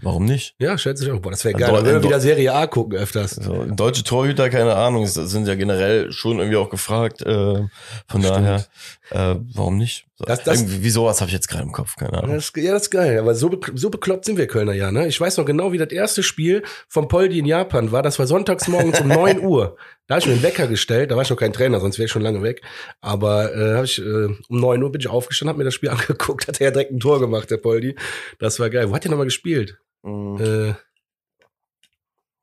Warum 0.02 0.26
nicht? 0.26 0.56
Ja, 0.60 0.78
schätze 0.78 1.06
ich 1.06 1.12
auch. 1.12 1.20
Boah, 1.20 1.32
das 1.32 1.46
wäre 1.46 1.54
geil. 1.54 1.72
Dann 1.72 1.86
würden 1.86 2.02
wir 2.02 2.10
wieder 2.10 2.20
Serie 2.20 2.54
A 2.54 2.68
gucken 2.68 2.98
öfters. 2.98 3.32
So, 3.32 3.66
deutsche 3.66 4.04
Torhüter, 4.04 4.50
keine 4.50 4.76
Ahnung, 4.76 5.08
sind 5.08 5.48
ja 5.48 5.56
generell 5.56 6.12
schon 6.12 6.40
irgendwie 6.40 6.58
auch 6.58 6.70
gefragt. 6.70 7.22
Äh, 7.22 7.26
von 7.26 7.70
Stimmt. 8.10 8.26
daher, 8.26 8.66
äh, 9.12 9.36
warum 9.54 9.78
nicht? 9.78 10.06
So, 10.18 10.24
Das- 10.24 10.44
das- 10.44 10.62
irgendwie, 10.62 10.82
wie 10.82 10.90
sowas 10.90 11.20
habe 11.20 11.28
ich 11.28 11.34
jetzt 11.34 11.50
gerade 11.50 11.64
im 11.64 11.74
Kopf, 11.74 11.98
keine 11.98 12.14
Ja, 12.14 12.20
Ahnung. 12.20 12.36
das, 12.36 12.52
ja, 12.56 12.72
das 12.72 12.84
ist 12.84 12.90
geil. 12.90 13.20
Aber 13.20 13.36
so, 13.36 13.60
so 13.74 13.90
bekloppt 13.90 14.24
sind 14.24 14.38
wir 14.38 14.48
Kölner 14.48 14.72
ja, 14.72 14.90
ne? 14.90 15.08
Ich 15.08 15.20
weiß 15.20 15.36
noch 15.36 15.46
genau, 15.46 15.74
wie 15.74 15.78
das 15.78 15.90
erste 15.90 16.24
Spiel 16.24 16.64
vom 16.88 17.10
Poldi 17.10 17.38
in 17.40 17.46
Japan 17.46 17.92
war. 17.92 18.02
Das 18.02 18.18
war 18.18 18.26
sonntags 18.26 18.70
morgens 18.70 19.02
um 19.02 19.08
9 19.10 19.42
Uhr. 19.42 19.76
Da 20.08 20.16
habe 20.16 20.20
ich 20.22 20.28
mir 20.28 20.34
einen 20.34 20.44
Wecker 20.44 20.68
gestellt. 20.68 21.12
Da 21.12 21.16
war 21.18 21.24
ich 21.24 21.30
noch 21.30 21.36
kein 21.38 21.52
Trainer, 21.52 21.82
sonst 21.82 21.98
wäre 21.98 22.06
ich 22.06 22.12
schon 22.14 22.22
lange 22.22 22.42
weg. 22.44 22.62
Aber 23.02 23.54
äh, 23.54 23.76
hab 23.76 23.84
ich, 23.84 24.00
äh, 24.00 24.04
um 24.48 24.60
9 24.62 24.82
Uhr 24.84 24.92
bin 24.92 25.02
ich 25.02 25.10
aufgestanden, 25.10 25.50
habe 25.50 25.58
mir 25.58 25.66
das 25.66 25.74
Spiel 25.74 25.90
angeguckt. 25.90 26.48
Hat 26.48 26.62
er 26.62 26.66
ja 26.68 26.72
direkt 26.72 26.92
ein 26.92 27.00
Tor 27.02 27.20
gemacht, 27.20 27.52
der 27.52 27.58
Poldi. 27.58 27.98
Das 28.40 28.58
war 28.62 28.70
geil. 28.70 28.90
Wo 28.90 28.96
hat 28.96 29.04
der 29.04 29.12
nochmal 29.12 29.26
gespielt? 29.26 29.78
Mhm. 30.04 30.38
Äh, 30.42 30.74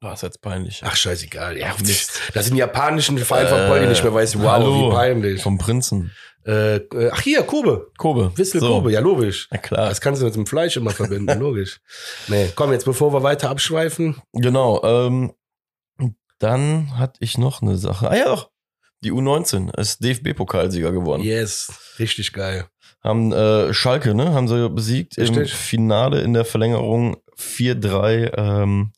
Das 0.00 0.14
ist 0.14 0.22
jetzt 0.22 0.42
peinlich. 0.42 0.82
ach, 0.84 0.96
scheißegal. 0.96 1.56
Ja, 1.56 1.74
Ach, 1.74 1.80
das 2.34 2.46
sind 2.46 2.56
japanischen 2.56 3.16
Verein 3.18 3.46
von 3.46 3.60
Äh, 3.60 3.68
Poldi 3.68 3.86
nicht 3.86 4.02
mehr 4.02 4.12
weiß. 4.12 4.36
Wow, 4.40 4.46
hallo. 4.50 4.90
wie 4.90 4.94
peinlich. 4.94 5.42
Vom 5.42 5.58
Prinzen. 5.58 6.10
Äh, 6.46 6.76
äh, 6.76 7.10
ach 7.12 7.20
hier, 7.20 7.42
Kobe. 7.42 7.90
Kobe. 7.98 8.32
Wissel 8.36 8.60
So. 8.60 8.68
Kobe, 8.68 8.92
ja 8.92 9.00
logisch. 9.00 9.48
Na 9.50 9.58
klar. 9.58 9.88
Das 9.88 10.00
kannst 10.00 10.20
du 10.20 10.26
mit 10.26 10.34
dem 10.34 10.46
Fleisch 10.46 10.76
immer 10.76 10.90
verbinden, 10.90 11.38
logisch. 11.38 11.80
Nee, 12.28 12.50
komm, 12.54 12.72
jetzt 12.72 12.84
bevor 12.84 13.12
wir 13.12 13.22
weiter 13.22 13.50
abschweifen. 13.50 14.20
Genau. 14.32 14.82
Ähm, 14.82 15.32
dann 16.38 16.98
hatte 16.98 17.18
ich 17.20 17.38
noch 17.38 17.62
eine 17.62 17.76
Sache. 17.76 18.10
Ah 18.10 18.16
ja, 18.16 18.24
doch. 18.24 18.50
Die 19.04 19.12
U19 19.12 19.76
ist 19.78 20.02
DFB-Pokalsieger 20.02 20.92
geworden. 20.92 21.22
Yes, 21.22 21.72
richtig 21.98 22.32
geil. 22.32 22.66
Haben 23.02 23.32
äh, 23.32 23.74
Schalke, 23.74 24.14
ne? 24.14 24.32
Haben 24.32 24.46
sie 24.46 24.68
besiegt 24.70 25.18
im 25.18 25.34
Richtig. 25.34 25.54
Finale 25.54 26.20
in 26.20 26.34
der 26.34 26.44
Verlängerung 26.44 27.16
4-3. 27.36 28.36
Ähm, 28.36 28.92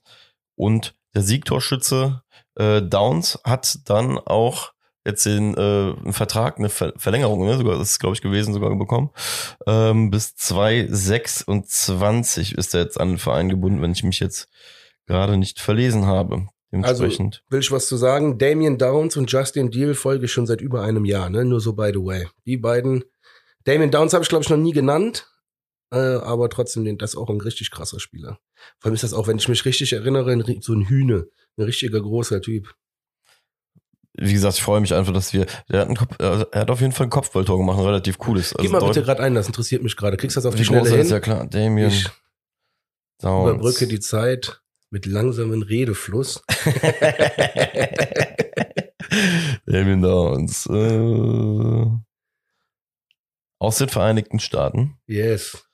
und 0.56 0.94
der 1.14 1.22
Siegtorschütze 1.22 2.22
äh, 2.56 2.82
Downs 2.82 3.38
hat 3.44 3.78
dann 3.86 4.18
auch 4.18 4.73
jetzt 5.04 5.26
den 5.26 5.54
äh, 5.54 5.60
einen 5.60 6.12
Vertrag, 6.12 6.58
eine 6.58 6.68
Ver 6.68 6.92
Verlängerung, 6.96 7.44
ne? 7.44 7.56
Sogar, 7.56 7.78
das 7.78 7.92
ist, 7.92 8.00
glaube 8.00 8.14
ich, 8.14 8.22
gewesen, 8.22 8.54
sogar 8.54 8.74
bekommen. 8.76 9.10
Ähm, 9.66 10.10
bis 10.10 10.36
2026 10.36 12.56
ist 12.56 12.74
er 12.74 12.82
jetzt 12.82 13.00
an 13.00 13.08
den 13.10 13.18
Verein 13.18 13.48
gebunden, 13.48 13.82
wenn 13.82 13.92
ich 13.92 14.02
mich 14.04 14.20
jetzt 14.20 14.48
gerade 15.06 15.36
nicht 15.36 15.60
verlesen 15.60 16.06
habe. 16.06 16.48
Dementsprechend. 16.72 17.44
Will 17.50 17.60
ich 17.60 17.70
was 17.70 17.86
zu 17.86 17.96
sagen? 17.96 18.38
Damien 18.38 18.78
Downs 18.78 19.16
und 19.16 19.30
Justin 19.30 19.70
Deal 19.70 19.94
folge 19.94 20.24
ich 20.24 20.32
schon 20.32 20.46
seit 20.46 20.60
über 20.60 20.82
einem 20.82 21.04
Jahr, 21.04 21.30
ne? 21.30 21.44
Nur 21.44 21.60
so 21.60 21.74
by 21.74 21.92
the 21.92 22.00
way. 22.00 22.26
Die 22.46 22.56
beiden. 22.56 23.04
Damien 23.64 23.92
Downs 23.92 24.12
habe 24.12 24.24
ich, 24.24 24.28
glaube 24.28 24.42
ich, 24.42 24.50
noch 24.50 24.56
nie 24.56 24.72
genannt. 24.72 25.28
Äh, 25.92 25.98
aber 25.98 26.50
trotzdem, 26.50 26.98
das 26.98 27.10
ist 27.10 27.16
auch 27.16 27.30
ein 27.30 27.40
richtig 27.40 27.70
krasser 27.70 28.00
Spieler. 28.00 28.40
Vor 28.80 28.88
allem 28.88 28.94
ist 28.94 29.04
das 29.04 29.14
auch, 29.14 29.28
wenn 29.28 29.38
ich 29.38 29.48
mich 29.48 29.64
richtig 29.64 29.92
erinnere, 29.92 30.36
so 30.60 30.72
ein 30.72 30.88
Hühne. 30.88 31.28
Ein 31.56 31.64
richtiger 31.64 32.00
großer 32.00 32.42
Typ. 32.42 32.74
Wie 34.16 34.32
gesagt, 34.32 34.54
ich 34.56 34.62
freue 34.62 34.80
mich 34.80 34.94
einfach, 34.94 35.12
dass 35.12 35.32
wir. 35.32 35.46
Der 35.68 35.80
hat, 35.80 35.88
einen 35.88 35.96
äh, 36.20 36.44
er 36.52 36.60
hat 36.60 36.70
auf 36.70 36.80
jeden 36.80 36.92
Fall 36.92 37.06
ein 37.06 37.10
Kopfballtor 37.10 37.58
gemacht, 37.58 37.78
ein 37.78 37.84
relativ 37.84 38.18
cooles. 38.18 38.54
Gib 38.58 38.70
mal 38.70 38.80
bitte 38.84 39.02
gerade 39.02 39.22
ein, 39.22 39.34
das 39.34 39.46
interessiert 39.48 39.82
mich 39.82 39.96
gerade. 39.96 40.16
Kriegst 40.16 40.36
du 40.36 40.38
das 40.38 40.46
auf 40.46 40.54
die 40.54 40.62
groß 40.62 40.68
Schnelle 40.68 40.90
er 40.90 41.00
ist, 41.00 41.06
hin? 41.08 41.14
ja 41.14 41.20
klar. 41.20 41.46
Damien 41.46 41.88
Ich 41.88 42.08
Downs. 43.20 43.50
überbrücke 43.50 43.86
die 43.88 44.00
Zeit 44.00 44.60
mit 44.90 45.06
langsamen 45.06 45.62
Redefluss. 45.62 46.42
Damien 49.66 50.02
Downs. 50.02 50.66
Äh, 50.66 51.86
aus 53.58 53.78
den 53.78 53.88
Vereinigten 53.88 54.38
Staaten. 54.40 54.98
Yes. 55.06 55.66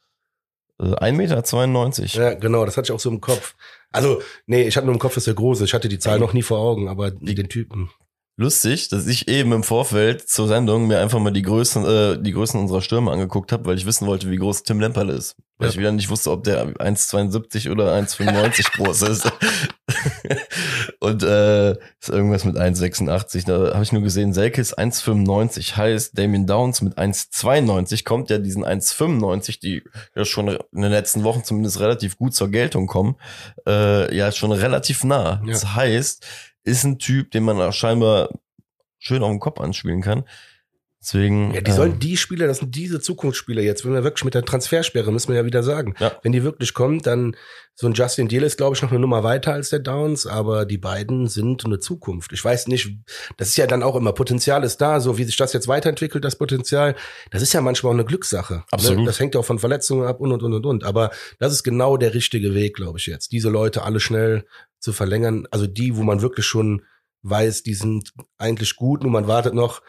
Äh, 0.80 0.85
1,92 0.85 2.00
Meter. 2.02 2.23
Ja, 2.23 2.35
genau, 2.35 2.64
das 2.64 2.76
hatte 2.76 2.87
ich 2.87 2.92
auch 2.92 3.00
so 3.00 3.11
im 3.11 3.20
Kopf. 3.20 3.54
Also, 3.90 4.23
nee, 4.47 4.62
ich 4.66 4.76
hatte 4.76 4.87
nur 4.87 4.94
im 4.94 5.00
Kopf, 5.00 5.14
dass 5.14 5.26
er 5.26 5.35
groß 5.35 5.61
ist. 5.61 5.68
Ich 5.68 5.75
hatte 5.75 5.88
die 5.88 5.99
Zahl 5.99 6.18
noch 6.18 6.32
nie 6.32 6.42
vor 6.42 6.59
Augen, 6.59 6.88
aber 6.88 7.11
den 7.11 7.49
Typen. 7.49 7.90
Lustig, 8.40 8.88
dass 8.88 9.06
ich 9.06 9.28
eben 9.28 9.52
im 9.52 9.62
Vorfeld 9.62 10.26
zur 10.26 10.49
Sendung 10.49 10.87
mir 10.87 10.99
einfach 10.99 11.18
mal 11.18 11.30
die 11.30 11.42
Größen, 11.42 11.85
äh, 11.85 12.18
die 12.18 12.32
Größen 12.32 12.59
unserer 12.59 12.80
Stürme 12.80 13.11
angeguckt 13.11 13.52
habe, 13.52 13.66
weil 13.66 13.76
ich 13.76 13.85
wissen 13.85 14.06
wollte, 14.06 14.30
wie 14.30 14.38
groß 14.38 14.62
Tim 14.62 14.80
Lemperle 14.80 15.12
ist. 15.12 15.37
Weil 15.59 15.68
ja. 15.68 15.73
ich 15.73 15.78
wieder 15.78 15.92
nicht 15.92 16.09
wusste, 16.09 16.30
ob 16.30 16.44
der 16.44 16.68
1,72 16.68 17.70
oder 17.70 17.94
1,95 17.94 18.73
groß 18.76 19.02
ist. 19.02 19.30
Und 21.00 21.23
äh, 21.23 21.73
ist 21.73 22.09
irgendwas 22.09 22.47
mit 22.47 22.56
1,86. 22.56 23.44
Da 23.44 23.75
habe 23.75 23.82
ich 23.82 23.92
nur 23.92 24.00
gesehen, 24.00 24.32
Selke 24.32 24.62
ist 24.62 24.78
1,95. 24.78 25.76
Heißt, 25.76 26.16
Damien 26.16 26.47
Downs 26.47 26.80
mit 26.80 26.97
1,92 26.97 28.04
kommt 28.04 28.30
ja 28.30 28.38
diesen 28.38 28.64
1,95, 28.64 29.61
die 29.61 29.82
ja 30.16 30.25
schon 30.25 30.49
in 30.49 30.80
den 30.80 30.90
letzten 30.90 31.25
Wochen 31.25 31.44
zumindest 31.44 31.78
relativ 31.80 32.16
gut 32.16 32.35
zur 32.35 32.49
Geltung 32.49 32.87
kommen, 32.87 33.16
äh, 33.66 34.16
ja 34.16 34.32
schon 34.32 34.52
relativ 34.52 35.04
nah. 35.04 35.42
Ja. 35.44 35.52
Das 35.52 35.75
heißt, 35.75 36.25
ist 36.64 36.85
ein 36.85 36.99
Typ, 36.99 37.31
den 37.31 37.45
man 37.45 37.61
auch 37.61 37.73
scheinbar 37.73 38.31
schön 38.99 39.23
auf 39.23 39.31
den 39.31 39.40
Kopf 39.40 39.61
anspielen 39.61 40.02
kann. 40.02 40.25
Deswegen. 41.02 41.55
Ja, 41.55 41.62
die 41.62 41.73
sollen 41.73 41.93
ähm, 41.93 41.99
die 41.99 42.19
Spieler, 42.19 42.47
das 42.47 42.59
sind 42.59 42.75
diese 42.75 43.00
Zukunftsspieler 43.00 43.62
jetzt, 43.62 43.87
wenn 43.87 43.95
wir 43.95 44.05
wirklich 44.05 44.25
mit 44.25 44.35
der 44.35 44.45
Transfersperre, 44.45 45.11
müssen 45.11 45.31
wir 45.31 45.37
ja 45.37 45.47
wieder 45.47 45.62
sagen. 45.62 45.95
Ja. 45.99 46.12
Wenn 46.23 46.33
die 46.33 46.45
wirklich 46.45 46.75
kommt, 46.75 47.07
dann 47.07 47.35
so 47.75 47.87
ein 47.87 47.95
Justin 47.95 48.29
Deal 48.29 48.43
ist, 48.43 48.59
glaube 48.59 48.76
ich, 48.76 48.83
noch 48.83 48.90
eine 48.90 49.00
Nummer 49.00 49.25
weiter 49.25 49.55
als 49.55 49.71
der 49.71 49.79
Downs, 49.79 50.26
aber 50.26 50.67
die 50.67 50.76
beiden 50.76 51.29
sind 51.29 51.64
eine 51.64 51.79
Zukunft. 51.79 52.33
Ich 52.35 52.45
weiß 52.45 52.69
nicht, 52.69 52.99
das 53.38 53.49
ist 53.49 53.57
ja 53.57 53.67
dann 53.67 53.83
auch 53.83 53.97
immer, 53.97 54.12
Potenzial 54.12 54.62
ist 54.62 54.83
da, 54.83 55.00
so 55.00 55.17
wie 55.17 55.25
sich 55.25 55.38
das 55.38 55.55
jetzt 55.55 55.69
weiterentwickelt, 55.69 56.23
das 56.23 56.37
Potenzial, 56.37 56.95
das 57.31 57.40
ist 57.40 57.55
ja 57.55 57.62
manchmal 57.62 57.93
auch 57.93 57.95
eine 57.95 58.05
Glückssache. 58.05 58.55
Ne? 58.57 58.64
Absolut. 58.71 58.99
Ne? 58.99 59.07
Das 59.07 59.19
hängt 59.19 59.35
ja 59.35 59.40
auch 59.40 59.47
von 59.47 59.59
Verletzungen 59.59 60.07
ab 60.07 60.21
und 60.21 60.33
und 60.33 60.43
und 60.43 60.52
und 60.52 60.67
und. 60.67 60.85
Aber 60.85 61.11
das 61.38 61.55
ist 61.55 61.62
genau 61.62 61.97
der 61.97 62.12
richtige 62.12 62.55
Weg, 62.55 62.76
glaube 62.76 62.99
ich 62.99 63.07
jetzt. 63.07 63.33
Diese 63.33 63.49
Leute 63.49 63.85
alle 63.85 64.00
schnell 64.00 64.45
zu 64.80 64.92
verlängern. 64.92 65.46
Also 65.50 65.66
die, 65.66 65.96
wo 65.96 66.02
man 66.02 66.22
wirklich 66.22 66.46
schon 66.46 66.82
weiß, 67.22 67.62
die 67.62 67.75
sind 67.75 68.12
eigentlich 68.38 68.76
gut, 68.76 69.02
nur 69.02 69.12
man 69.12 69.28
wartet 69.28 69.54
noch, 69.54 69.82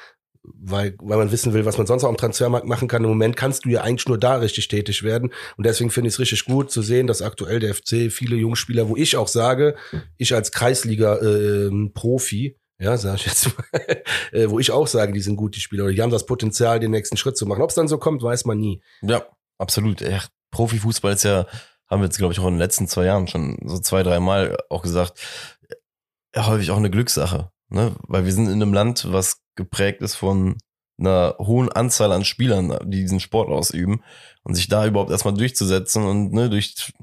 weil, 0.43 0.95
weil 1.01 1.17
man 1.17 1.31
wissen 1.31 1.53
will, 1.53 1.65
was 1.65 1.77
man 1.77 1.85
sonst 1.87 2.03
auch 2.03 2.09
am 2.09 2.17
Transfermarkt 2.17 2.67
machen 2.67 2.87
kann. 2.87 3.03
Im 3.03 3.09
Moment 3.09 3.35
kannst 3.35 3.65
du 3.65 3.69
ja 3.69 3.81
eigentlich 3.81 4.07
nur 4.07 4.17
da 4.17 4.37
richtig 4.37 4.67
tätig 4.67 5.03
werden. 5.03 5.31
Und 5.55 5.65
deswegen 5.65 5.91
finde 5.91 6.07
ich 6.07 6.15
es 6.15 6.19
richtig 6.19 6.45
gut 6.45 6.71
zu 6.71 6.81
sehen, 6.81 7.07
dass 7.07 7.21
aktuell 7.21 7.59
der 7.59 7.75
FC 7.75 8.11
viele 8.11 8.35
Jungspieler, 8.35 8.89
wo 8.89 8.95
ich 8.95 9.17
auch 9.17 9.27
sage, 9.27 9.75
ich 10.17 10.33
als 10.33 10.51
Kreisliga-Profi, 10.51 12.45
ähm, 12.47 12.55
äh, 12.79 12.83
ja, 12.83 12.97
sag 12.97 13.17
ich 13.17 13.27
jetzt 13.27 13.55
mal, 13.55 13.65
äh, 14.31 14.49
wo 14.49 14.57
ich 14.59 14.71
auch 14.71 14.87
sage, 14.87 15.13
die 15.13 15.21
sind 15.21 15.35
gut, 15.35 15.55
die 15.55 15.59
Spieler, 15.59 15.83
oder 15.83 15.93
die 15.93 16.01
haben 16.01 16.09
das 16.09 16.25
Potenzial, 16.25 16.79
den 16.79 16.91
nächsten 16.91 17.17
Schritt 17.17 17.37
zu 17.37 17.45
machen. 17.45 17.61
Ob 17.61 17.69
es 17.69 17.75
dann 17.75 17.87
so 17.87 17.99
kommt, 17.99 18.23
weiß 18.23 18.45
man 18.45 18.57
nie. 18.57 18.81
Ja, 19.03 19.27
absolut. 19.59 20.01
Ja, 20.01 20.23
Profifußball 20.49 21.13
ist 21.13 21.23
ja 21.23 21.45
haben 21.91 22.01
wir 22.01 22.05
jetzt, 22.05 22.17
glaube 22.17 22.33
ich, 22.33 22.39
auch 22.39 22.47
in 22.47 22.53
den 22.53 22.59
letzten 22.59 22.87
zwei 22.87 23.05
Jahren 23.05 23.27
schon 23.27 23.57
so 23.65 23.77
zwei, 23.77 24.01
drei 24.01 24.19
Mal 24.21 24.57
auch 24.69 24.81
gesagt, 24.81 25.19
ja, 26.33 26.47
häufig 26.47 26.71
auch 26.71 26.77
eine 26.77 26.89
Glückssache. 26.89 27.51
Ne? 27.69 27.95
Weil 28.07 28.25
wir 28.25 28.31
sind 28.31 28.47
in 28.47 28.53
einem 28.53 28.73
Land, 28.73 29.11
was 29.11 29.41
geprägt 29.55 30.01
ist 30.01 30.15
von 30.15 30.57
einer 30.97 31.35
hohen 31.39 31.69
Anzahl 31.69 32.11
an 32.13 32.23
Spielern, 32.23 32.77
die 32.85 33.01
diesen 33.01 33.19
Sport 33.19 33.49
ausüben 33.49 34.03
und 34.43 34.55
sich 34.55 34.67
da 34.69 34.85
überhaupt 34.85 35.11
erstmal 35.11 35.33
durchzusetzen 35.33 36.05
und 36.05 36.31
ne, 36.31 36.49
durch 36.49 36.93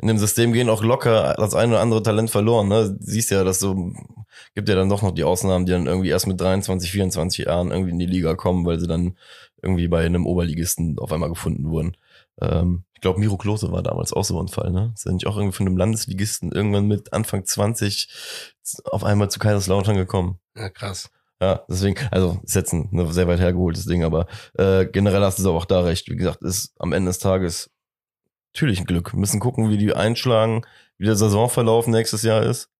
in 0.00 0.08
dem 0.08 0.18
System 0.18 0.52
gehen 0.52 0.68
auch 0.68 0.82
locker 0.82 1.34
das 1.38 1.54
eine 1.54 1.72
oder 1.72 1.80
andere 1.80 2.02
Talent 2.02 2.30
verloren. 2.30 2.68
Ne? 2.68 2.96
Siehst 3.00 3.30
ja, 3.30 3.42
dass 3.44 3.58
so 3.58 3.92
gibt 4.54 4.68
ja 4.68 4.74
dann 4.74 4.88
doch 4.88 5.02
noch 5.02 5.12
die 5.12 5.24
Ausnahmen, 5.24 5.66
die 5.66 5.72
dann 5.72 5.86
irgendwie 5.86 6.10
erst 6.10 6.26
mit 6.26 6.40
23, 6.40 6.90
24 6.90 7.46
Jahren 7.46 7.70
irgendwie 7.70 7.90
in 7.90 7.98
die 7.98 8.06
Liga 8.06 8.34
kommen, 8.34 8.64
weil 8.64 8.78
sie 8.78 8.86
dann 8.86 9.16
irgendwie 9.62 9.88
bei 9.88 10.04
einem 10.04 10.26
Oberligisten 10.26 10.98
auf 10.98 11.12
einmal 11.12 11.28
gefunden 11.28 11.68
wurden. 11.70 11.96
Ähm, 12.40 12.84
ich 12.94 13.00
glaube, 13.00 13.20
Miro 13.20 13.36
Klose 13.36 13.70
war 13.70 13.82
damals 13.82 14.12
auch 14.12 14.24
so 14.24 14.40
ein 14.40 14.48
Fall, 14.48 14.70
ne? 14.70 14.92
Ist 14.94 15.06
ja 15.06 15.12
nicht 15.12 15.26
auch 15.26 15.36
irgendwie 15.36 15.56
von 15.56 15.66
einem 15.66 15.76
Landesligisten 15.76 16.50
irgendwann 16.52 16.86
mit 16.86 17.12
Anfang 17.12 17.44
20 17.44 18.08
auf 18.84 19.04
einmal 19.04 19.30
zu 19.30 19.38
Kaiserslautern 19.38 19.96
gekommen. 19.96 20.40
Ja, 20.56 20.68
krass. 20.68 21.10
Ja, 21.40 21.62
deswegen, 21.68 21.96
also 22.10 22.40
ist 22.42 22.56
jetzt 22.56 22.72
ein 22.72 22.88
ne, 22.90 23.12
sehr 23.12 23.28
weit 23.28 23.38
hergeholtes 23.38 23.84
Ding, 23.84 24.02
aber 24.02 24.26
äh, 24.54 24.86
generell 24.86 25.22
hast 25.22 25.38
du 25.38 25.50
auch 25.52 25.64
da 25.64 25.82
recht. 25.82 26.08
Wie 26.08 26.16
gesagt, 26.16 26.42
ist 26.42 26.74
am 26.80 26.92
Ende 26.92 27.10
des 27.10 27.20
Tages 27.20 27.70
natürlich 28.52 28.80
ein 28.80 28.86
Glück. 28.86 29.12
Wir 29.12 29.20
müssen 29.20 29.38
gucken, 29.38 29.70
wie 29.70 29.78
die 29.78 29.94
einschlagen, 29.94 30.62
wie 30.96 31.06
der 31.06 31.14
Saisonverlauf 31.14 31.86
nächstes 31.86 32.22
Jahr 32.22 32.42
ist. 32.42 32.70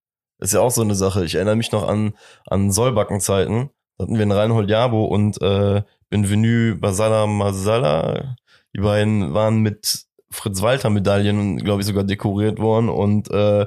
Ist 0.40 0.52
ja 0.52 0.60
auch 0.60 0.70
so 0.70 0.82
eine 0.82 0.96
Sache. 0.96 1.24
Ich 1.24 1.36
erinnere 1.36 1.56
mich 1.56 1.70
noch 1.70 1.86
an, 1.86 2.14
an 2.46 2.72
Sollbackenzeiten. 2.72 3.70
Da 3.96 4.04
hatten 4.04 4.14
wir 4.14 4.22
einen 4.22 4.32
Reinhold 4.32 4.70
Jabo 4.70 5.04
und 5.04 5.40
äh, 5.40 5.82
Benvenu 6.10 6.76
Basala 6.78 7.26
Masala. 7.26 8.36
Die 8.74 8.80
beiden 8.80 9.34
waren 9.34 9.60
mit 9.60 10.06
Fritz 10.30 10.60
Walter 10.62 10.90
Medaillen, 10.90 11.58
glaube 11.58 11.80
ich, 11.80 11.86
sogar 11.86 12.04
dekoriert 12.04 12.58
worden 12.58 12.88
und 12.88 13.30
äh, 13.30 13.66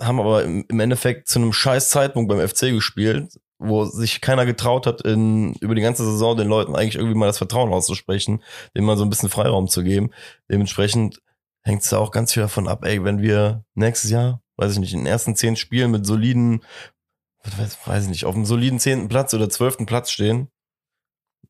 haben 0.00 0.20
aber 0.20 0.44
im 0.44 0.80
Endeffekt 0.80 1.28
zu 1.28 1.38
einem 1.38 1.52
scheiß 1.52 1.90
Zeitpunkt 1.90 2.28
beim 2.28 2.46
FC 2.46 2.70
gespielt, 2.70 3.38
wo 3.58 3.84
sich 3.84 4.20
keiner 4.20 4.44
getraut 4.44 4.86
hat, 4.86 5.00
in, 5.02 5.54
über 5.54 5.74
die 5.74 5.82
ganze 5.82 6.04
Saison 6.04 6.36
den 6.36 6.48
Leuten 6.48 6.76
eigentlich 6.76 6.96
irgendwie 6.96 7.16
mal 7.16 7.26
das 7.26 7.38
Vertrauen 7.38 7.72
auszusprechen, 7.72 8.42
denen 8.74 8.86
mal 8.86 8.98
so 8.98 9.04
ein 9.04 9.10
bisschen 9.10 9.30
Freiraum 9.30 9.68
zu 9.68 9.82
geben. 9.82 10.10
Dementsprechend 10.50 11.22
hängt 11.62 11.82
es 11.82 11.90
da 11.90 11.98
auch 11.98 12.10
ganz 12.10 12.32
viel 12.32 12.42
davon 12.42 12.68
ab, 12.68 12.84
ey, 12.84 13.02
wenn 13.04 13.20
wir 13.20 13.64
nächstes 13.74 14.10
Jahr, 14.10 14.42
weiß 14.56 14.72
ich 14.72 14.78
nicht, 14.78 14.92
in 14.92 15.00
den 15.00 15.06
ersten 15.06 15.34
zehn 15.34 15.56
Spielen 15.56 15.90
mit 15.90 16.06
soliden, 16.06 16.62
weiß 17.86 18.04
ich 18.04 18.08
nicht, 18.08 18.24
auf 18.24 18.34
einem 18.34 18.44
soliden 18.44 18.78
zehnten 18.78 19.08
Platz 19.08 19.32
oder 19.34 19.48
zwölften 19.48 19.86
Platz 19.86 20.10
stehen, 20.10 20.48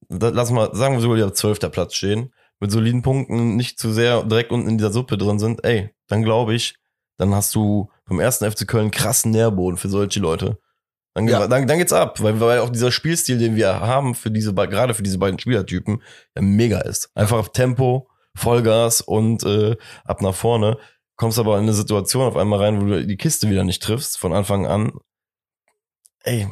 lass 0.08 0.50
mal, 0.50 0.74
sagen 0.74 0.94
wir 0.94 1.00
sogar, 1.00 1.26
auf 1.26 1.32
zwölfter 1.32 1.70
Platz 1.70 1.94
stehen, 1.94 2.32
mit 2.60 2.70
soliden 2.70 3.02
Punkten 3.02 3.56
nicht 3.56 3.78
zu 3.78 3.92
sehr 3.92 4.22
direkt 4.22 4.52
unten 4.52 4.68
in 4.68 4.78
dieser 4.78 4.92
Suppe 4.92 5.18
drin 5.18 5.38
sind, 5.38 5.64
ey, 5.64 5.90
dann 6.08 6.22
glaube 6.22 6.54
ich, 6.54 6.76
dann 7.18 7.34
hast 7.34 7.54
du 7.54 7.90
vom 8.06 8.20
ersten 8.20 8.50
FC 8.50 8.66
Köln 8.66 8.90
krassen 8.90 9.32
Nährboden 9.32 9.78
für 9.78 9.88
solche 9.88 10.20
Leute. 10.20 10.58
Dann, 11.14 11.28
ja. 11.28 11.46
dann, 11.46 11.66
dann 11.66 11.78
geht's 11.78 11.94
ab, 11.94 12.22
weil, 12.22 12.38
weil 12.40 12.58
auch 12.58 12.68
dieser 12.68 12.92
Spielstil, 12.92 13.38
den 13.38 13.56
wir 13.56 13.80
haben 13.80 14.14
für 14.14 14.30
diese, 14.30 14.52
gerade 14.52 14.92
für 14.92 15.02
diese 15.02 15.18
beiden 15.18 15.38
Spielertypen, 15.38 16.02
ja 16.34 16.42
mega 16.42 16.80
ist. 16.80 17.10
Einfach 17.14 17.38
auf 17.38 17.52
Tempo, 17.52 18.08
Vollgas 18.34 19.00
und 19.00 19.42
äh, 19.44 19.76
ab 20.04 20.20
nach 20.20 20.34
vorne. 20.34 20.76
Kommst 21.16 21.38
aber 21.38 21.56
in 21.56 21.62
eine 21.62 21.72
Situation 21.72 22.24
auf 22.24 22.36
einmal 22.36 22.58
rein, 22.58 22.80
wo 22.82 22.84
du 22.84 23.06
die 23.06 23.16
Kiste 23.16 23.48
wieder 23.48 23.64
nicht 23.64 23.82
triffst 23.82 24.18
von 24.18 24.34
Anfang 24.34 24.66
an. 24.66 24.92
Ey, 26.26 26.48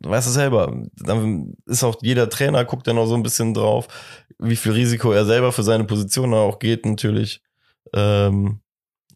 du 0.00 0.08
weißt 0.08 0.26
es 0.26 0.34
selber. 0.34 0.74
Dann 0.96 1.54
ist 1.66 1.84
auch 1.84 1.96
jeder 2.00 2.30
Trainer, 2.30 2.64
guckt 2.64 2.86
dann 2.86 2.96
auch 2.96 3.06
so 3.06 3.14
ein 3.14 3.22
bisschen 3.22 3.52
drauf, 3.52 3.86
wie 4.38 4.56
viel 4.56 4.72
Risiko 4.72 5.12
er 5.12 5.26
selber 5.26 5.52
für 5.52 5.62
seine 5.62 5.84
Position 5.84 6.32
auch 6.32 6.58
geht, 6.58 6.86
natürlich. 6.86 7.42
Ähm, 7.92 8.60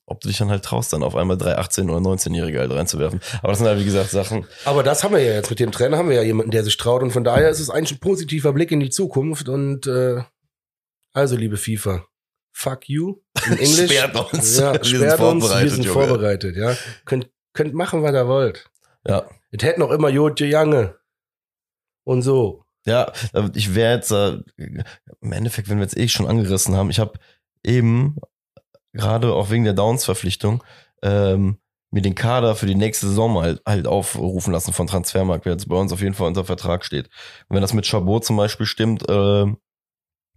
ob 0.04 0.20
du 0.20 0.28
dich 0.28 0.36
dann 0.36 0.50
halt 0.50 0.64
traust, 0.64 0.92
dann 0.92 1.02
auf 1.02 1.16
einmal 1.16 1.38
drei 1.38 1.58
18- 1.58 1.84
oder 1.88 1.98
19-Jährige 1.98 2.58
halt 2.60 2.72
reinzuwerfen. 2.72 3.20
Aber 3.38 3.48
das 3.48 3.58
sind 3.58 3.66
halt, 3.68 3.80
wie 3.80 3.86
gesagt, 3.86 4.10
Sachen. 4.10 4.44
Aber 4.66 4.82
das 4.82 5.02
haben 5.02 5.14
wir 5.14 5.22
ja 5.22 5.32
jetzt 5.32 5.48
mit 5.48 5.60
dem 5.60 5.72
Trainer, 5.72 5.96
haben 5.96 6.10
wir 6.10 6.16
ja 6.16 6.22
jemanden, 6.22 6.50
der 6.50 6.62
sich 6.62 6.76
traut. 6.76 7.02
Und 7.02 7.12
von 7.12 7.24
daher 7.24 7.48
ist 7.48 7.60
es 7.60 7.70
eigentlich 7.70 7.92
ein 7.92 8.00
positiver 8.00 8.52
Blick 8.52 8.70
in 8.70 8.80
die 8.80 8.90
Zukunft. 8.90 9.48
Und 9.48 9.86
äh, 9.86 10.22
also, 11.14 11.36
liebe 11.36 11.56
FIFA, 11.56 12.04
fuck 12.52 12.88
you. 12.90 13.16
In 13.46 13.52
Englisch. 13.58 13.90
sperrt 13.90 14.32
uns. 14.32 14.58
Ja, 14.58 14.74
wir 14.74 14.84
sperrt 14.84 15.18
sind 15.18 15.26
uns, 15.26 15.60
wir 15.60 15.70
sind 15.70 15.86
vorbereitet. 15.86 16.56
Ja, 16.56 16.76
könnt, 17.06 17.30
könnt 17.54 17.72
machen, 17.72 18.02
was 18.02 18.12
ihr 18.12 18.28
wollt. 18.28 18.68
Ja. 19.06 19.24
Es 19.52 19.62
hätte 19.62 19.80
noch 19.80 19.90
immer 19.90 20.08
Jodje 20.08 20.48
Jange. 20.48 20.98
Und 22.04 22.22
so. 22.22 22.64
Ja, 22.84 23.12
ich 23.54 23.74
wäre 23.74 23.94
jetzt, 23.94 24.10
äh, 24.10 24.38
im 24.56 25.32
Endeffekt, 25.32 25.68
wenn 25.68 25.76
wir 25.76 25.84
jetzt 25.84 25.96
eh 25.96 26.08
schon 26.08 26.26
angerissen 26.26 26.74
haben, 26.74 26.90
ich 26.90 26.98
habe 26.98 27.12
eben 27.62 28.16
gerade 28.92 29.32
auch 29.32 29.50
wegen 29.50 29.64
der 29.64 29.74
Downs-Verpflichtung, 29.74 30.64
ähm, 31.02 31.58
mir 31.90 32.02
den 32.02 32.14
Kader 32.14 32.56
für 32.56 32.66
die 32.66 32.74
nächste 32.74 33.06
Saison 33.06 33.40
halt, 33.40 33.62
halt 33.66 33.86
aufrufen 33.86 34.52
lassen 34.52 34.72
von 34.72 34.86
Transfermarkt, 34.86 35.44
wer 35.44 35.52
jetzt 35.52 35.68
bei 35.68 35.76
uns 35.76 35.92
auf 35.92 36.00
jeden 36.00 36.14
Fall 36.14 36.26
unter 36.26 36.44
Vertrag 36.44 36.84
steht. 36.84 37.08
Und 37.48 37.54
wenn 37.54 37.60
das 37.60 37.74
mit 37.74 37.86
Chabot 37.86 38.24
zum 38.24 38.36
Beispiel 38.36 38.66
stimmt, 38.66 39.08
äh, 39.08 39.46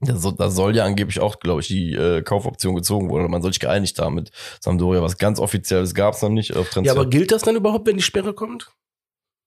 da 0.01 0.49
soll, 0.51 0.75
ja 0.75 0.83
angeblich 0.83 1.21
auch, 1.21 1.39
glaube 1.39 1.61
ich, 1.61 1.67
die 1.67 1.93
äh, 1.93 2.21
Kaufoption 2.21 2.75
gezogen 2.75 3.09
worden. 3.09 3.31
Man 3.31 3.41
soll 3.41 3.53
sich 3.53 3.61
geeinigt 3.61 3.97
haben 3.97 4.15
mit 4.15 4.31
Sampdoria. 4.59 5.01
Was 5.01 5.17
ganz 5.17 5.39
offizielles 5.39 5.95
gab 5.95 6.13
es 6.13 6.21
noch 6.21 6.29
nicht 6.29 6.55
auf 6.55 6.69
Transfer. 6.69 6.93
Ja, 6.93 6.99
aber 6.99 7.09
gilt 7.09 7.31
das 7.31 7.43
dann 7.43 7.55
überhaupt, 7.55 7.87
wenn 7.87 7.95
die 7.95 8.03
Sperre 8.03 8.33
kommt? 8.33 8.69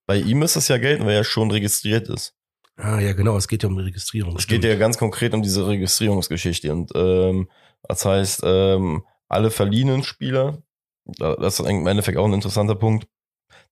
Bei 0.08 0.16
ihm 0.16 0.40
ist 0.40 0.56
das 0.56 0.68
ja 0.68 0.78
gelten, 0.78 1.04
weil 1.04 1.16
er 1.16 1.22
schon 1.22 1.50
registriert 1.50 2.08
ist. 2.08 2.34
Ah, 2.78 2.98
ja, 2.98 3.12
genau. 3.12 3.36
Es 3.36 3.46
geht 3.46 3.62
ja 3.62 3.68
um 3.68 3.76
die 3.76 3.84
Registrierung. 3.84 4.36
Es 4.36 4.46
geht 4.46 4.64
ja 4.64 4.74
ganz 4.76 4.96
konkret 4.96 5.34
um 5.34 5.42
diese 5.42 5.68
Registrierungsgeschichte. 5.68 6.72
Und 6.72 6.92
ähm, 6.94 7.50
das 7.82 8.06
heißt, 8.06 8.40
ähm, 8.42 9.04
alle 9.28 9.50
verliehenen 9.50 10.02
Spieler, 10.02 10.62
das 11.04 11.60
ist 11.60 11.68
im 11.68 11.86
Endeffekt 11.86 12.16
auch 12.16 12.24
ein 12.24 12.32
interessanter 12.32 12.74
Punkt, 12.74 13.06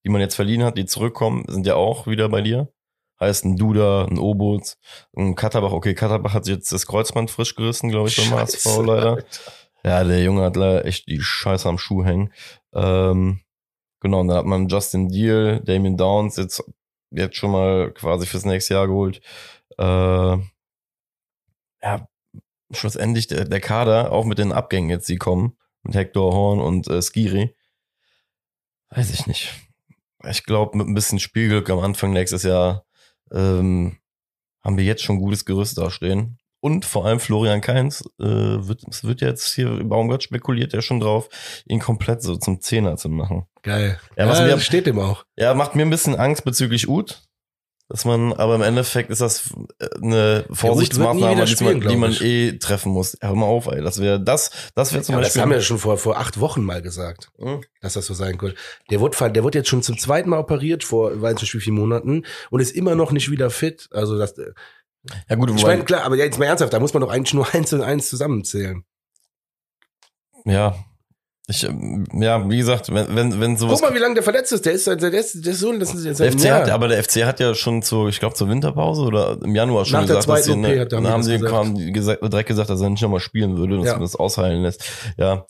die 0.04 0.10
man 0.10 0.20
jetzt 0.20 0.34
verliehen 0.34 0.62
hat, 0.62 0.76
die 0.76 0.84
zurückkommen, 0.84 1.44
sind 1.48 1.66
ja 1.66 1.74
auch 1.76 2.06
wieder 2.06 2.28
bei 2.28 2.42
dir. 2.42 2.70
Heißt 3.18 3.46
ein 3.46 3.56
Duda, 3.56 4.04
ein 4.04 4.18
Obutz, 4.18 4.76
ein 5.16 5.36
Katterbach. 5.36 5.72
Okay, 5.72 5.94
Katterbach 5.94 6.34
hat 6.34 6.48
jetzt 6.48 6.70
das 6.70 6.86
Kreuzband 6.86 7.30
frisch 7.30 7.54
gerissen, 7.54 7.88
glaube 7.88 8.08
ich, 8.08 8.16
beim 8.18 8.38
HSV 8.38 8.66
leider. 8.84 9.10
Alter. 9.12 9.26
Ja, 9.84 10.04
der 10.04 10.22
Junge 10.22 10.42
hat 10.42 10.56
leider 10.56 10.84
echt 10.84 11.06
die 11.06 11.22
Scheiße 11.22 11.66
am 11.66 11.78
Schuh 11.78 12.04
hängen. 12.04 12.30
Ähm, 12.74 13.40
genau, 14.00 14.20
und 14.20 14.28
dann 14.28 14.38
hat 14.38 14.46
man 14.46 14.68
Justin 14.68 15.08
Deal, 15.08 15.60
Damien 15.64 15.96
Downs 15.96 16.36
jetzt, 16.36 16.62
jetzt 17.10 17.36
schon 17.36 17.52
mal 17.52 17.92
quasi 17.92 18.26
fürs 18.26 18.44
nächste 18.44 18.74
Jahr 18.74 18.86
geholt. 18.86 19.20
Äh, 19.78 20.38
ja, 21.82 22.08
schlussendlich 22.70 23.26
der, 23.26 23.44
der 23.44 23.60
Kader, 23.60 24.12
auch 24.12 24.24
mit 24.24 24.38
den 24.38 24.52
Abgängen 24.52 24.90
jetzt, 24.90 25.08
die 25.08 25.16
kommen, 25.16 25.56
mit 25.82 25.94
Hector 25.94 26.32
Horn 26.32 26.60
und 26.60 26.88
äh, 26.88 27.02
Skiri, 27.02 27.54
weiß 28.90 29.10
ich 29.10 29.26
nicht. 29.26 29.54
Ich 30.28 30.44
glaube, 30.44 30.76
mit 30.76 30.88
ein 30.88 30.94
bisschen 30.94 31.20
Spielglück 31.20 31.70
am 31.70 31.78
Anfang 31.78 32.12
nächstes 32.12 32.42
Jahr 32.42 32.84
ähm, 33.30 33.98
haben 34.62 34.76
wir 34.76 34.84
jetzt 34.84 35.02
schon 35.02 35.18
gutes 35.18 35.44
Gerüst 35.44 35.78
dastehen. 35.78 36.38
Und 36.66 36.85
vor 36.85 37.06
allem 37.06 37.20
Florian 37.20 37.61
Kainz, 37.61 38.02
äh, 38.20 38.25
wird, 38.25 38.82
es 38.90 39.04
wird 39.04 39.20
jetzt 39.20 39.54
hier, 39.54 39.85
Baumgart 39.85 40.25
spekuliert 40.25 40.73
ja 40.73 40.82
schon 40.82 40.99
drauf, 41.00 41.28
ihn 41.66 41.78
komplett 41.78 42.23
so 42.23 42.37
zum 42.37 42.61
Zehner 42.61 42.96
zu 42.96 43.08
machen. 43.08 43.46
Geil. 43.62 44.00
Ja, 44.16 44.28
was 44.28 44.38
ja, 44.40 44.46
mir- 44.46 44.50
das 44.52 44.64
steht 44.64 44.87
ihm 44.88 44.99
auch. 44.99 45.25
Ja, 45.37 45.54
macht 45.54 45.76
mir 45.76 45.82
ein 45.82 45.90
bisschen 45.90 46.16
Angst 46.16 46.44
bezüglich 46.44 46.88
Uth. 46.88 47.23
Dass 47.88 48.04
man, 48.04 48.32
aber 48.32 48.56
im 48.56 48.62
Endeffekt 48.62 49.11
ist 49.11 49.20
das 49.20 49.54
äh, 49.78 49.87
eine 50.02 50.44
Vorsichtsmaßnahme, 50.50 51.44
die, 51.44 51.52
spielen, 51.52 51.78
man, 51.78 51.88
die 51.88 51.94
man 51.96 52.16
eh 52.20 52.58
treffen 52.58 52.90
muss. 52.90 53.16
Hör 53.20 53.37
mal 53.37 53.46
auf, 53.46 53.66
ey. 53.68 53.80
Das 53.80 54.00
wäre 54.00 54.20
das, 54.20 54.50
das 54.75 54.92
wäre 54.92 55.04
zum 55.04 55.12
Ja, 55.14 55.20
das 55.20 55.28
Beispiel. 55.28 55.42
haben 55.42 55.50
wir 55.50 55.58
ja 55.58 55.62
schon 55.62 55.78
vor, 55.78 55.96
vor 55.96 56.18
acht 56.18 56.40
Wochen 56.40 56.64
mal 56.64 56.82
gesagt, 56.82 57.30
Hm? 57.38 57.61
dass 57.80 57.92
das 57.92 58.06
so 58.06 58.14
sein 58.14 58.38
könnte. 58.38 58.56
Der 58.90 58.99
wurde, 58.99 59.30
der 59.30 59.44
wurde 59.44 59.58
jetzt 59.58 59.68
schon 59.68 59.85
zum 59.85 59.96
zweiten 59.99 60.30
Mal 60.30 60.40
operiert 60.40 60.82
vor, 60.82 61.23
weiß 61.23 61.40
nicht 61.40 61.54
wie 61.54 61.61
vielen 61.61 61.76
Monaten 61.76 62.25
und 62.50 62.58
ist 62.58 62.73
immer 62.75 62.96
noch 62.96 63.12
nicht 63.12 63.30
wieder 63.30 63.50
fit. 63.50 63.87
Also 63.92 64.18
das, 64.18 64.35
Ja 65.28 65.36
gut, 65.36 65.50
ich 65.54 65.62
meine, 65.62 65.84
klar, 65.84 66.02
aber 66.04 66.16
jetzt 66.16 66.38
mal 66.38 66.46
ernsthaft, 66.46 66.72
da 66.72 66.80
muss 66.80 66.92
man 66.94 67.00
doch 67.02 67.10
eigentlich 67.10 67.34
nur 67.34 67.46
eins 67.54 67.72
und 67.72 67.82
eins 67.82 68.08
zusammenzählen. 68.10 68.84
ja. 70.44 70.75
Ich, 71.48 71.62
ähm, 71.62 72.04
ja, 72.12 72.50
wie 72.50 72.56
gesagt, 72.56 72.92
wenn, 72.92 73.14
wenn, 73.14 73.38
wenn 73.40 73.56
sowas. 73.56 73.78
Guck 73.80 73.90
mal, 73.90 73.94
wie 73.94 74.00
lange 74.00 74.14
der 74.14 74.25
verletzt 74.25 74.50
ist. 74.50 74.66
Der 74.66 74.72
ist, 74.72 74.88
der, 74.88 74.96
der 74.96 75.12
ist, 75.12 75.46
der 75.46 75.52
ist 75.52 75.60
so, 75.60 75.72
das 75.78 75.94
ist 75.94 76.04
jetzt 76.04 76.18
der 76.18 76.32
FC 76.32 76.40
Jahr. 76.46 76.62
hat, 76.62 76.70
aber 76.70 76.88
der 76.88 77.04
FC 77.04 77.25
hat 77.25 77.38
ja 77.38 77.54
schon 77.54 77.82
zur, 77.82 78.08
ich 78.08 78.18
glaube, 78.18 78.34
zur 78.34 78.48
Winterpause 78.48 79.02
oder 79.02 79.38
im 79.40 79.54
Januar 79.54 79.84
schon 79.84 80.00
Nach 80.00 80.08
gesagt, 80.08 80.28
dass 80.28 80.44
sie, 80.44 80.56
ne, 80.56 80.80
hat 80.80 80.90
dann 80.90 81.06
haben 81.06 81.22
sie 81.22 81.38
gesagt. 81.38 81.94
gesagt, 81.94 82.20
direkt 82.32 82.48
gesagt, 82.48 82.68
dass 82.68 82.80
er 82.80 82.90
nicht 82.90 83.00
nochmal 83.00 83.20
spielen 83.20 83.56
würde, 83.58 83.76
dass 83.76 83.86
Ja. 83.86 83.92
man 83.92 84.00
das 84.02 84.16
ausheilen 84.16 84.62
lässt. 84.62 84.82
Ja, 85.18 85.46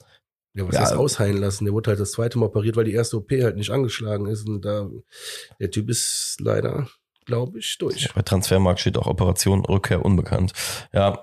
Ja, 0.53 0.69
was 0.69 0.75
Ja. 0.75 0.81
heißt 0.83 0.93
ausheilen 0.97 1.39
lassen? 1.39 1.65
Der 1.65 1.73
wurde 1.73 1.89
halt 1.93 2.01
das 2.01 2.11
zweite 2.13 2.39
Mal 2.39 2.45
operiert, 2.47 2.77
weil 2.77 2.85
die 2.85 2.93
erste 2.93 3.17
OP 3.17 3.31
halt 3.31 3.57
nicht 3.57 3.71
angeschlagen 3.71 4.27
ist. 4.27 4.47
Und 4.47 4.67
da, 4.67 4.91
der 5.59 5.71
Typ 5.71 5.89
ist 5.89 6.37
leider, 6.43 6.89
glaube 7.27 7.59
ich, 7.59 7.77
durch. 7.79 8.09
Bei 8.15 8.23
Transfermarkt 8.23 8.81
steht 8.81 8.97
auch 8.97 9.07
Operation 9.07 9.65
Rückkehr 9.67 10.05
unbekannt. 10.05 10.53
Ja, 10.93 11.21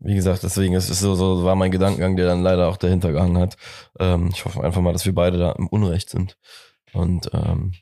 wie 0.00 0.14
gesagt, 0.14 0.42
deswegen 0.42 0.74
ist 0.74 0.90
es 0.90 1.00
so, 1.00 1.14
so 1.14 1.44
war 1.44 1.56
mein 1.56 1.70
Gedankengang, 1.70 2.16
der 2.16 2.26
dann 2.26 2.42
leider 2.42 2.68
auch 2.68 2.76
dahinter 2.76 3.12
gehangen 3.12 3.38
hat. 3.38 3.56
Ähm, 3.98 4.30
ich 4.32 4.44
hoffe 4.44 4.62
einfach 4.62 4.80
mal, 4.80 4.92
dass 4.92 5.06
wir 5.06 5.14
beide 5.14 5.38
da 5.38 5.52
im 5.52 5.66
Unrecht 5.66 6.10
sind. 6.10 6.36
Und 6.92 7.30
ähm, 7.32 7.74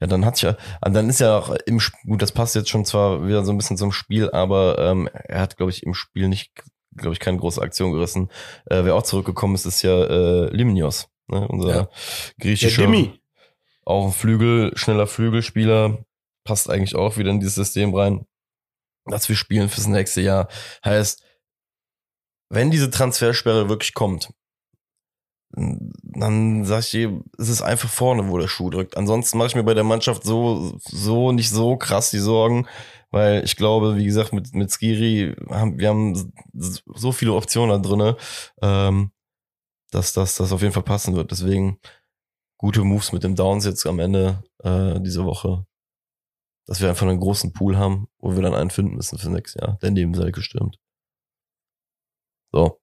ja, 0.00 0.06
dann 0.06 0.24
hat 0.24 0.40
ja, 0.42 0.56
dann 0.80 1.08
ist 1.08 1.20
ja 1.20 1.38
auch 1.38 1.54
im 1.66 1.80
gut, 2.04 2.22
das 2.22 2.32
passt 2.32 2.54
jetzt 2.54 2.68
schon 2.68 2.84
zwar 2.84 3.26
wieder 3.26 3.44
so 3.44 3.52
ein 3.52 3.56
bisschen 3.56 3.76
zum 3.76 3.92
Spiel, 3.92 4.30
aber 4.30 4.78
ähm, 4.78 5.08
er 5.12 5.40
hat, 5.40 5.56
glaube 5.56 5.70
ich, 5.70 5.82
im 5.82 5.94
Spiel 5.94 6.28
nicht, 6.28 6.52
glaube 6.96 7.14
ich, 7.14 7.20
keine 7.20 7.38
große 7.38 7.60
Aktion 7.60 7.92
gerissen. 7.92 8.30
Äh, 8.66 8.84
wer 8.84 8.94
auch 8.94 9.02
zurückgekommen 9.02 9.54
ist, 9.54 9.66
ist 9.66 9.82
ja 9.82 10.04
äh, 10.04 10.54
Limnios, 10.54 11.08
ne? 11.28 11.46
unser 11.48 11.68
Ja. 11.68 11.74
Der 11.74 11.88
griechischer 12.38 12.82
Dimmi. 12.82 13.20
auch 13.84 14.06
ein 14.06 14.12
Flügel, 14.12 14.76
schneller 14.76 15.06
Flügelspieler, 15.06 16.04
passt 16.44 16.70
eigentlich 16.70 16.94
auch 16.94 17.16
wieder 17.16 17.30
in 17.30 17.40
dieses 17.40 17.56
System 17.56 17.94
rein, 17.94 18.26
dass 19.06 19.28
wir 19.28 19.36
spielen 19.36 19.68
fürs 19.68 19.86
nächste 19.86 20.20
Jahr. 20.20 20.48
Heißt, 20.84 21.22
wenn 22.50 22.70
diese 22.70 22.90
Transfersperre 22.90 23.68
wirklich 23.68 23.94
kommt, 23.94 24.30
dann 25.56 26.64
sag 26.64 26.80
ich 26.80 27.08
es 27.38 27.48
ist 27.48 27.62
einfach 27.62 27.88
vorne, 27.88 28.28
wo 28.28 28.38
der 28.38 28.48
Schuh 28.48 28.70
drückt. 28.70 28.96
Ansonsten 28.96 29.38
mache 29.38 29.48
ich 29.48 29.54
mir 29.54 29.62
bei 29.62 29.74
der 29.74 29.84
Mannschaft 29.84 30.24
so, 30.24 30.78
so 30.80 31.32
nicht 31.32 31.50
so 31.50 31.76
krass 31.76 32.10
die 32.10 32.18
Sorgen, 32.18 32.66
weil 33.10 33.44
ich 33.44 33.56
glaube, 33.56 33.96
wie 33.96 34.04
gesagt, 34.04 34.32
mit, 34.32 34.52
mit 34.54 34.72
Skiri 34.72 35.36
haben 35.48 35.78
wir 35.78 35.88
haben 35.88 36.32
so 36.52 37.12
viele 37.12 37.34
Optionen 37.34 37.82
da 37.82 37.88
drinne, 37.88 38.16
ähm, 38.62 39.12
dass 39.92 40.12
das, 40.12 40.36
das 40.36 40.50
auf 40.50 40.62
jeden 40.62 40.74
Fall 40.74 40.82
passen 40.82 41.14
wird. 41.14 41.30
Deswegen 41.30 41.78
gute 42.58 42.82
Moves 42.82 43.12
mit 43.12 43.22
dem 43.22 43.36
Downs 43.36 43.64
jetzt 43.64 43.86
am 43.86 44.00
Ende 44.00 44.42
äh, 44.62 45.00
diese 45.00 45.24
Woche. 45.24 45.66
Dass 46.66 46.80
wir 46.80 46.88
einfach 46.88 47.06
einen 47.06 47.20
großen 47.20 47.52
Pool 47.52 47.76
haben, 47.76 48.08
wo 48.18 48.34
wir 48.34 48.42
dann 48.42 48.54
einen 48.54 48.70
finden 48.70 48.96
müssen 48.96 49.18
für 49.18 49.30
nächstes 49.30 49.60
Jahr, 49.60 49.78
der 49.82 49.90
neben 49.90 50.14
Selke 50.14 50.42
stürmt. 50.42 50.78
So. 52.52 52.80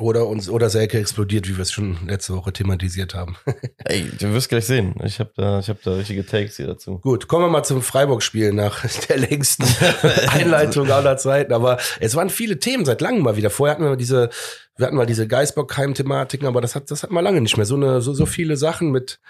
Oder 0.00 0.26
uns, 0.26 0.50
oder 0.50 0.70
Selke 0.70 0.98
explodiert, 0.98 1.48
wie 1.48 1.56
wir 1.56 1.62
es 1.62 1.70
schon 1.70 2.08
letzte 2.08 2.34
Woche 2.34 2.52
thematisiert 2.52 3.14
haben. 3.14 3.36
Ey, 3.84 4.10
du 4.18 4.32
wirst 4.32 4.48
gleich 4.48 4.66
sehen. 4.66 4.96
Ich 5.04 5.20
habe 5.20 5.30
da, 5.36 5.60
ich 5.60 5.68
hab 5.68 5.80
da 5.82 5.94
richtige 5.94 6.26
Takes 6.26 6.56
hier 6.56 6.66
dazu. 6.66 6.98
Gut, 6.98 7.28
kommen 7.28 7.44
wir 7.44 7.48
mal 7.48 7.62
zum 7.62 7.80
Freiburg-Spiel 7.80 8.52
nach 8.52 8.84
der 9.08 9.18
längsten 9.18 9.64
Einleitung 10.30 10.90
aller 10.90 11.16
Zeiten. 11.16 11.52
Aber 11.52 11.78
es 12.00 12.16
waren 12.16 12.28
viele 12.28 12.58
Themen 12.58 12.84
seit 12.84 13.00
langem 13.00 13.22
mal 13.22 13.36
wieder. 13.36 13.50
Vorher 13.50 13.76
hatten 13.76 13.84
wir 13.84 13.94
diese, 13.94 14.30
wir 14.76 14.86
hatten 14.86 14.96
mal 14.96 15.06
diese 15.06 15.28
Geisbockheim-Thematiken, 15.28 16.48
aber 16.48 16.60
das 16.60 16.74
hat, 16.74 16.90
das 16.90 17.04
hat 17.04 17.12
man 17.12 17.22
lange 17.22 17.40
nicht 17.40 17.56
mehr. 17.56 17.66
So 17.66 17.76
eine, 17.76 18.00
so, 18.00 18.14
so 18.14 18.26
viele 18.26 18.56
Sachen 18.56 18.90
mit 18.90 19.20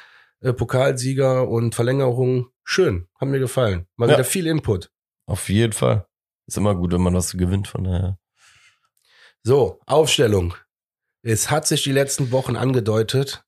äh, 0.41 0.55
Pokalsieger 0.55 1.47
und 1.47 1.75
Verlängerung. 1.75 2.49
Schön, 2.65 3.09
haben 3.21 3.31
mir 3.31 3.39
gefallen. 3.41 3.87
Mal 3.97 4.09
Ja. 4.09 4.15
wieder 4.17 4.25
viel 4.25 4.47
Input. 4.47 4.91
Auf 5.27 5.49
jeden 5.49 5.73
Fall. 5.73 6.07
Ist 6.47 6.57
immer 6.57 6.75
gut, 6.75 6.93
wenn 6.93 7.01
man 7.03 7.15
was 7.15 7.33
gewinnt, 7.33 7.69
von 7.69 7.85
daher. 7.85 8.19
So, 9.43 9.81
Aufstellung. 9.87 10.55
Es 11.23 11.51
hat 11.51 11.67
sich 11.67 11.83
die 11.83 11.93
letzten 11.93 12.33
Wochen 12.33 12.57
angedeutet. 12.57 13.45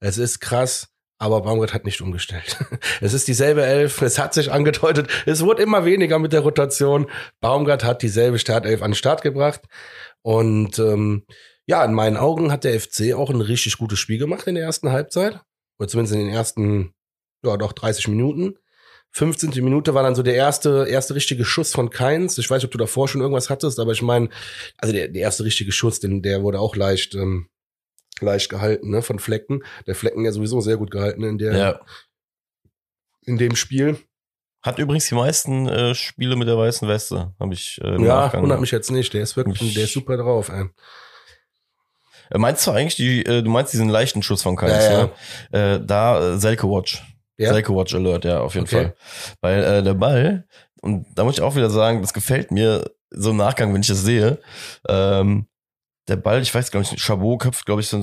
Es 0.00 0.18
ist 0.18 0.40
krass, 0.40 0.88
aber 1.18 1.40
Baumgart 1.42 1.72
hat 1.74 1.84
nicht 1.84 2.00
umgestellt. 2.00 2.56
Es 3.00 3.12
ist 3.14 3.28
dieselbe 3.28 3.64
Elf. 3.64 4.02
Es 4.02 4.18
hat 4.18 4.34
sich 4.34 4.52
angedeutet. 4.52 5.08
Es 5.26 5.42
wurde 5.42 5.62
immer 5.62 5.84
weniger 5.84 6.18
mit 6.18 6.32
der 6.32 6.40
Rotation. 6.40 7.10
Baumgart 7.40 7.84
hat 7.84 8.02
dieselbe 8.02 8.38
Startelf 8.38 8.82
an 8.82 8.90
den 8.92 8.96
Start 8.96 9.22
gebracht. 9.22 9.62
Und 10.22 10.78
ähm, 10.78 11.24
ja, 11.66 11.84
in 11.84 11.94
meinen 11.94 12.16
Augen 12.16 12.52
hat 12.52 12.64
der 12.64 12.78
FC 12.80 13.14
auch 13.14 13.30
ein 13.30 13.40
richtig 13.40 13.78
gutes 13.78 13.98
Spiel 13.98 14.18
gemacht 14.18 14.46
in 14.46 14.54
der 14.54 14.64
ersten 14.64 14.90
Halbzeit. 14.90 15.40
Oder 15.78 15.88
zumindest 15.88 16.14
in 16.14 16.26
den 16.26 16.34
ersten, 16.34 16.94
ja, 17.46 17.56
doch 17.56 17.72
30 17.72 18.08
Minuten. 18.08 18.56
15. 19.12 19.50
Minute 19.64 19.94
war 19.94 20.02
dann 20.02 20.14
so 20.14 20.22
der 20.22 20.34
erste, 20.34 20.86
erste 20.88 21.14
richtige 21.14 21.44
Schuss 21.44 21.72
von 21.72 21.88
Keins. 21.88 22.36
Ich 22.38 22.50
weiß 22.50 22.58
nicht, 22.58 22.66
ob 22.66 22.72
du 22.72 22.78
davor 22.78 23.08
schon 23.08 23.22
irgendwas 23.22 23.48
hattest, 23.48 23.78
aber 23.80 23.92
ich 23.92 24.02
meine, 24.02 24.28
also 24.76 24.92
der, 24.92 25.08
der 25.08 25.22
erste 25.22 25.44
richtige 25.44 25.72
Schuss, 25.72 26.00
den, 26.00 26.20
der 26.22 26.42
wurde 26.42 26.60
auch 26.60 26.76
leicht, 26.76 27.14
ähm, 27.14 27.48
leicht 28.20 28.50
gehalten, 28.50 28.90
ne, 28.90 29.00
von 29.02 29.18
Flecken. 29.18 29.62
Der 29.86 29.94
Flecken 29.94 30.24
ja 30.24 30.32
sowieso 30.32 30.60
sehr 30.60 30.76
gut 30.76 30.90
gehalten 30.90 31.22
in 31.22 31.38
der, 31.38 31.56
Ja. 31.56 31.80
in 33.24 33.38
dem 33.38 33.56
Spiel. 33.56 33.96
Hat 34.62 34.78
übrigens 34.78 35.06
die 35.08 35.14
meisten 35.14 35.68
äh, 35.68 35.94
Spiele 35.94 36.36
mit 36.36 36.48
der 36.48 36.58
weißen 36.58 36.86
Weste, 36.88 37.32
habe 37.40 37.54
ich 37.54 37.80
äh, 37.82 37.92
Ja, 37.92 38.22
Nachgang. 38.22 38.42
wundert 38.42 38.60
mich 38.60 38.70
jetzt 38.72 38.90
nicht. 38.90 39.14
Der 39.14 39.22
ist 39.22 39.36
wirklich, 39.36 39.72
der 39.74 39.84
ist 39.84 39.92
super 39.92 40.16
drauf, 40.18 40.48
ey. 40.50 40.66
Äh, 42.30 42.38
Meinst 42.38 42.66
du 42.66 42.72
eigentlich 42.72 42.96
die, 42.96 43.24
äh, 43.24 43.42
du 43.42 43.50
meinst 43.50 43.72
diesen 43.72 43.88
leichten 43.88 44.22
Schuss 44.22 44.42
von 44.42 44.56
Keins, 44.56 44.84
Ja, 44.84 44.92
ja. 44.92 45.10
ne? 45.52 45.74
Äh, 45.76 45.86
da 45.86 46.34
äh, 46.34 46.38
Selke 46.38 46.68
Watch. 46.68 47.02
Ja? 47.38 47.52
Selke 47.52 47.74
Watch 47.74 47.94
Alert, 47.94 48.24
ja, 48.24 48.40
auf 48.40 48.54
jeden 48.54 48.66
Okay. 48.66 48.76
Fall. 48.76 48.94
Weil 49.40 49.64
äh, 49.64 49.82
der 49.82 49.94
Ball, 49.94 50.46
und 50.82 51.06
da 51.14 51.24
muss 51.24 51.36
ich 51.36 51.42
auch 51.42 51.56
wieder 51.56 51.70
sagen, 51.70 52.00
das 52.00 52.12
gefällt 52.14 52.50
mir 52.50 52.90
so 53.10 53.30
im 53.30 53.36
Nachgang, 53.36 53.72
wenn 53.74 53.80
ich 53.82 53.88
das 53.88 54.02
sehe. 54.02 54.38
Ähm, 54.88 55.46
der 56.08 56.16
Ball, 56.16 56.40
ich 56.40 56.54
weiß, 56.54 56.70
glaube 56.70 56.86
ich, 56.90 57.02
Chabot 57.02 57.40
köpft, 57.40 57.66
glaube 57.66 57.80
ich, 57.80 57.88
so 57.88 57.96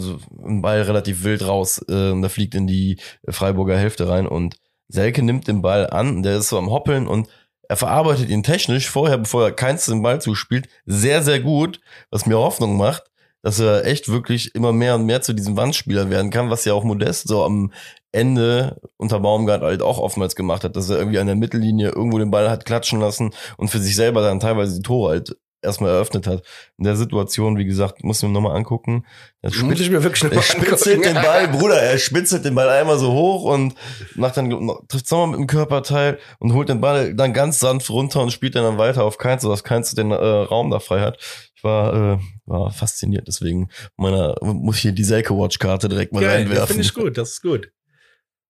einen 0.44 0.62
Ball 0.62 0.82
relativ 0.82 1.24
wild 1.24 1.48
raus. 1.48 1.84
Äh, 1.88 2.12
und 2.12 2.22
der 2.22 2.30
fliegt 2.30 2.56
in 2.56 2.68
die 2.68 2.98
Freiburger 3.30 3.78
Hälfte 3.78 4.08
rein 4.10 4.28
und 4.28 4.58
Selke 4.90 5.24
nimmt 5.24 5.48
den 5.48 5.62
Ball 5.62 5.90
an, 5.90 6.24
der 6.24 6.38
ist 6.38 6.50
so 6.50 6.58
am 6.58 6.70
Hoppeln 6.70 7.08
und 7.08 7.28
er 7.70 7.78
verarbeitet 7.78 8.30
ihn 8.30 8.44
technisch 8.44 8.90
vorher, 8.90 9.18
bevor 9.18 9.46
er 9.46 9.52
keins 9.54 9.86
den 9.86 10.04
Ball 10.04 10.22
zuspielt, 10.22 10.68
sehr, 10.86 11.24
sehr 11.24 11.40
gut, 11.40 11.80
was 12.12 12.26
mir 12.26 12.38
Hoffnung 12.38 12.78
macht, 12.78 13.04
dass 13.44 13.60
er 13.60 13.86
echt 13.86 14.10
wirklich 14.10 14.56
immer 14.56 14.72
mehr 14.72 14.96
und 14.96 15.06
mehr 15.06 15.22
zu 15.22 15.34
diesem 15.34 15.56
Wandspieler 15.56 16.10
werden 16.10 16.32
kann, 16.32 16.50
was 16.50 16.66
ja 16.66 16.74
auch 16.74 16.84
Modest 16.84 17.28
so 17.28 17.44
am 17.44 17.72
Ende 18.12 18.80
unter 18.98 19.20
Baumgart 19.20 19.62
halt 19.62 19.82
auch 19.82 20.00
oftmals 20.00 20.36
gemacht 20.36 20.64
hat, 20.64 20.76
dass 20.76 20.90
er 20.90 20.98
irgendwie 20.98 21.20
an 21.20 21.28
der 21.28 21.36
Mittellinie 21.36 21.90
irgendwo 21.90 22.20
den 22.20 22.32
Ball 22.32 22.50
hat 22.50 22.66
klatschen 22.66 23.00
lassen 23.00 23.32
und 23.58 23.68
für 23.70 23.80
sich 23.80 23.96
selber 23.96 24.22
dann 24.22 24.40
teilweise 24.40 24.76
die 24.76 24.82
Tore 24.82 25.10
halt 25.12 25.38
erstmal 25.64 25.92
eröffnet 25.92 26.28
hat. 26.28 26.44
In 26.78 26.84
der 26.84 26.96
Situation, 26.96 27.58
wie 27.58 27.66
gesagt, 27.66 28.04
muss 28.04 28.18
ich 28.22 28.28
mir 28.28 28.34
nochmal 28.34 28.56
angucken. 28.56 29.06
Das 29.42 29.56
Muss 29.58 29.80
ich 29.80 29.90
mir 29.90 30.04
wirklich 30.04 30.24
noch 30.24 30.32
er 30.32 30.38
mal 30.38 30.42
spitzelt 30.44 30.98
angucken. 30.98 31.14
den 31.16 31.24
Ball, 31.24 31.48
Bruder, 31.48 31.82
er 31.82 31.98
spitzelt 31.98 32.46
den 32.46 32.56
Ball 32.56 32.70
einmal 32.70 32.98
so 32.98 33.12
hoch 33.14 33.44
und 33.44 33.76
macht 34.16 34.38
dann, 34.38 34.50
trifft 34.88 35.12
nochmal 35.12 35.28
mit 35.28 35.40
dem 35.40 35.48
Körperteil 35.48 36.20
und 36.40 36.54
holt 36.54 36.70
den 36.70 36.82
Ball 36.82 37.14
dann 37.14 37.34
ganz 37.34 37.60
sanft 37.60 37.90
runter 37.90 38.22
und 38.22 38.32
spielt 38.32 38.56
dann, 38.56 38.64
dann 38.64 38.78
weiter 38.78 39.04
auf 39.04 39.18
Keins, 39.18 39.42
sodass 39.44 39.64
Keins 39.64 39.94
den 39.94 40.12
äh, 40.12 40.16
Raum 40.16 40.70
da 40.72 40.80
frei 40.80 41.02
hat. 41.02 41.18
Ich 41.56 41.64
war, 41.64 42.14
äh, 42.14 42.20
war 42.46 42.72
fasziniert, 42.72 43.28
deswegen 43.28 43.70
meiner, 43.96 44.36
muss 44.42 44.76
ich 44.78 44.82
hier 44.82 44.92
die 44.92 45.04
Selke 45.04 45.38
Watch 45.38 45.60
Karte 45.60 45.88
direkt 45.90 46.14
mal 46.14 46.20
Geil, 46.22 46.30
das 46.30 46.50
reinwerfen. 46.50 46.68
finde 46.68 46.84
ich 46.84 46.94
gut, 46.94 47.18
das 47.18 47.30
ist 47.32 47.42
gut. 47.42 47.72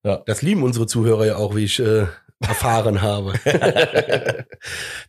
Ja. 0.06 0.22
Das 0.26 0.42
lieben 0.42 0.64
unsere 0.64 0.86
Zuhörer 0.88 1.26
ja 1.26 1.36
auch, 1.38 1.56
wie 1.56 1.64
ich 1.64 1.80
äh, 1.80 2.08
erfahren 2.48 3.02
habe. 3.02 3.34